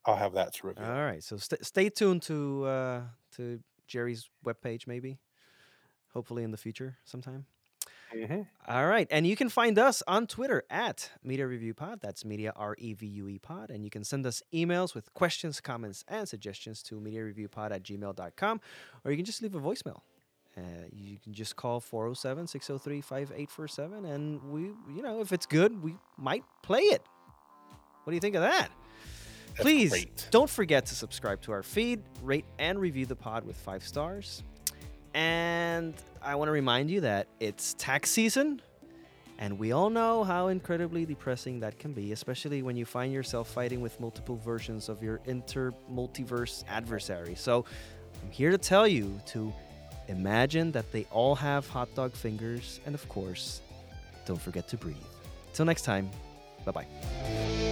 I'll 0.04 0.16
have 0.16 0.32
that 0.34 0.54
to 0.54 0.66
reveal. 0.68 0.84
All 0.84 1.02
right. 1.04 1.22
So 1.22 1.36
st- 1.36 1.64
stay 1.64 1.90
tuned 1.90 2.22
to 2.22 2.64
uh, 2.64 3.02
to 3.36 3.60
Jerry's 3.86 4.28
webpage, 4.44 4.86
maybe. 4.86 5.18
Hopefully 6.12 6.42
in 6.42 6.50
the 6.50 6.56
future 6.56 6.96
sometime. 7.04 7.46
Mhm. 8.14 8.46
All 8.66 8.86
right. 8.86 9.06
And 9.10 9.26
you 9.26 9.36
can 9.36 9.50
find 9.50 9.78
us 9.78 10.02
on 10.08 10.26
Twitter 10.26 10.62
at 10.70 11.10
Media 11.22 11.46
Revue 11.46 11.74
Pod. 11.74 12.00
That's 12.00 12.24
Media 12.24 12.54
R 12.56 12.74
E 12.78 12.94
V 12.94 13.06
U 13.06 13.28
E 13.28 13.38
Pod. 13.38 13.70
And 13.70 13.84
you 13.84 13.90
can 13.90 14.02
send 14.02 14.24
us 14.24 14.42
emails 14.52 14.94
with 14.94 15.12
questions, 15.12 15.60
comments, 15.60 16.04
and 16.08 16.26
suggestions 16.26 16.82
to 16.84 16.94
MediaRevuePod 16.98 17.70
at 17.70 17.82
gmail.com. 17.82 18.60
Or 19.04 19.10
you 19.10 19.16
can 19.18 19.26
just 19.26 19.42
leave 19.42 19.54
a 19.54 19.60
voicemail. 19.60 20.00
Uh, 20.58 20.86
you 20.92 21.18
can 21.22 21.32
just 21.32 21.56
call 21.56 21.78
407 21.80 22.46
603 22.46 23.00
5847. 23.00 24.04
And 24.04 24.42
we, 24.50 24.62
you 24.94 25.02
know, 25.02 25.20
if 25.20 25.32
it's 25.32 25.46
good, 25.46 25.82
we 25.82 25.94
might 26.16 26.42
play 26.62 26.80
it. 26.80 27.02
What 28.04 28.10
do 28.10 28.14
you 28.14 28.20
think 28.20 28.34
of 28.34 28.42
that? 28.42 28.70
That's 29.48 29.60
Please 29.60 29.90
great. 29.90 30.28
don't 30.30 30.48
forget 30.48 30.86
to 30.86 30.94
subscribe 30.94 31.40
to 31.42 31.52
our 31.52 31.62
feed, 31.62 32.02
rate 32.22 32.44
and 32.58 32.78
review 32.78 33.06
the 33.06 33.16
pod 33.16 33.44
with 33.44 33.56
five 33.56 33.82
stars. 33.82 34.42
And 35.14 35.94
I 36.22 36.34
want 36.34 36.48
to 36.48 36.52
remind 36.52 36.90
you 36.90 37.00
that 37.02 37.28
it's 37.40 37.74
tax 37.74 38.10
season, 38.10 38.62
and 39.38 39.58
we 39.58 39.72
all 39.72 39.90
know 39.90 40.24
how 40.24 40.48
incredibly 40.48 41.04
depressing 41.04 41.60
that 41.60 41.78
can 41.78 41.92
be, 41.92 42.12
especially 42.12 42.62
when 42.62 42.76
you 42.76 42.84
find 42.84 43.12
yourself 43.12 43.48
fighting 43.48 43.80
with 43.80 43.98
multiple 44.00 44.36
versions 44.36 44.88
of 44.88 45.02
your 45.02 45.20
inter 45.26 45.72
multiverse 45.90 46.64
adversary. 46.68 47.34
So 47.34 47.64
I'm 48.22 48.30
here 48.30 48.50
to 48.50 48.58
tell 48.58 48.86
you 48.86 49.20
to 49.26 49.52
imagine 50.08 50.72
that 50.72 50.90
they 50.92 51.06
all 51.10 51.34
have 51.34 51.68
hot 51.68 51.94
dog 51.94 52.14
fingers, 52.14 52.80
and 52.86 52.94
of 52.94 53.08
course, 53.08 53.60
don't 54.26 54.40
forget 54.40 54.68
to 54.68 54.76
breathe. 54.76 54.96
Till 55.52 55.64
next 55.64 55.82
time, 55.82 56.10
bye 56.64 56.72
bye. 56.72 57.67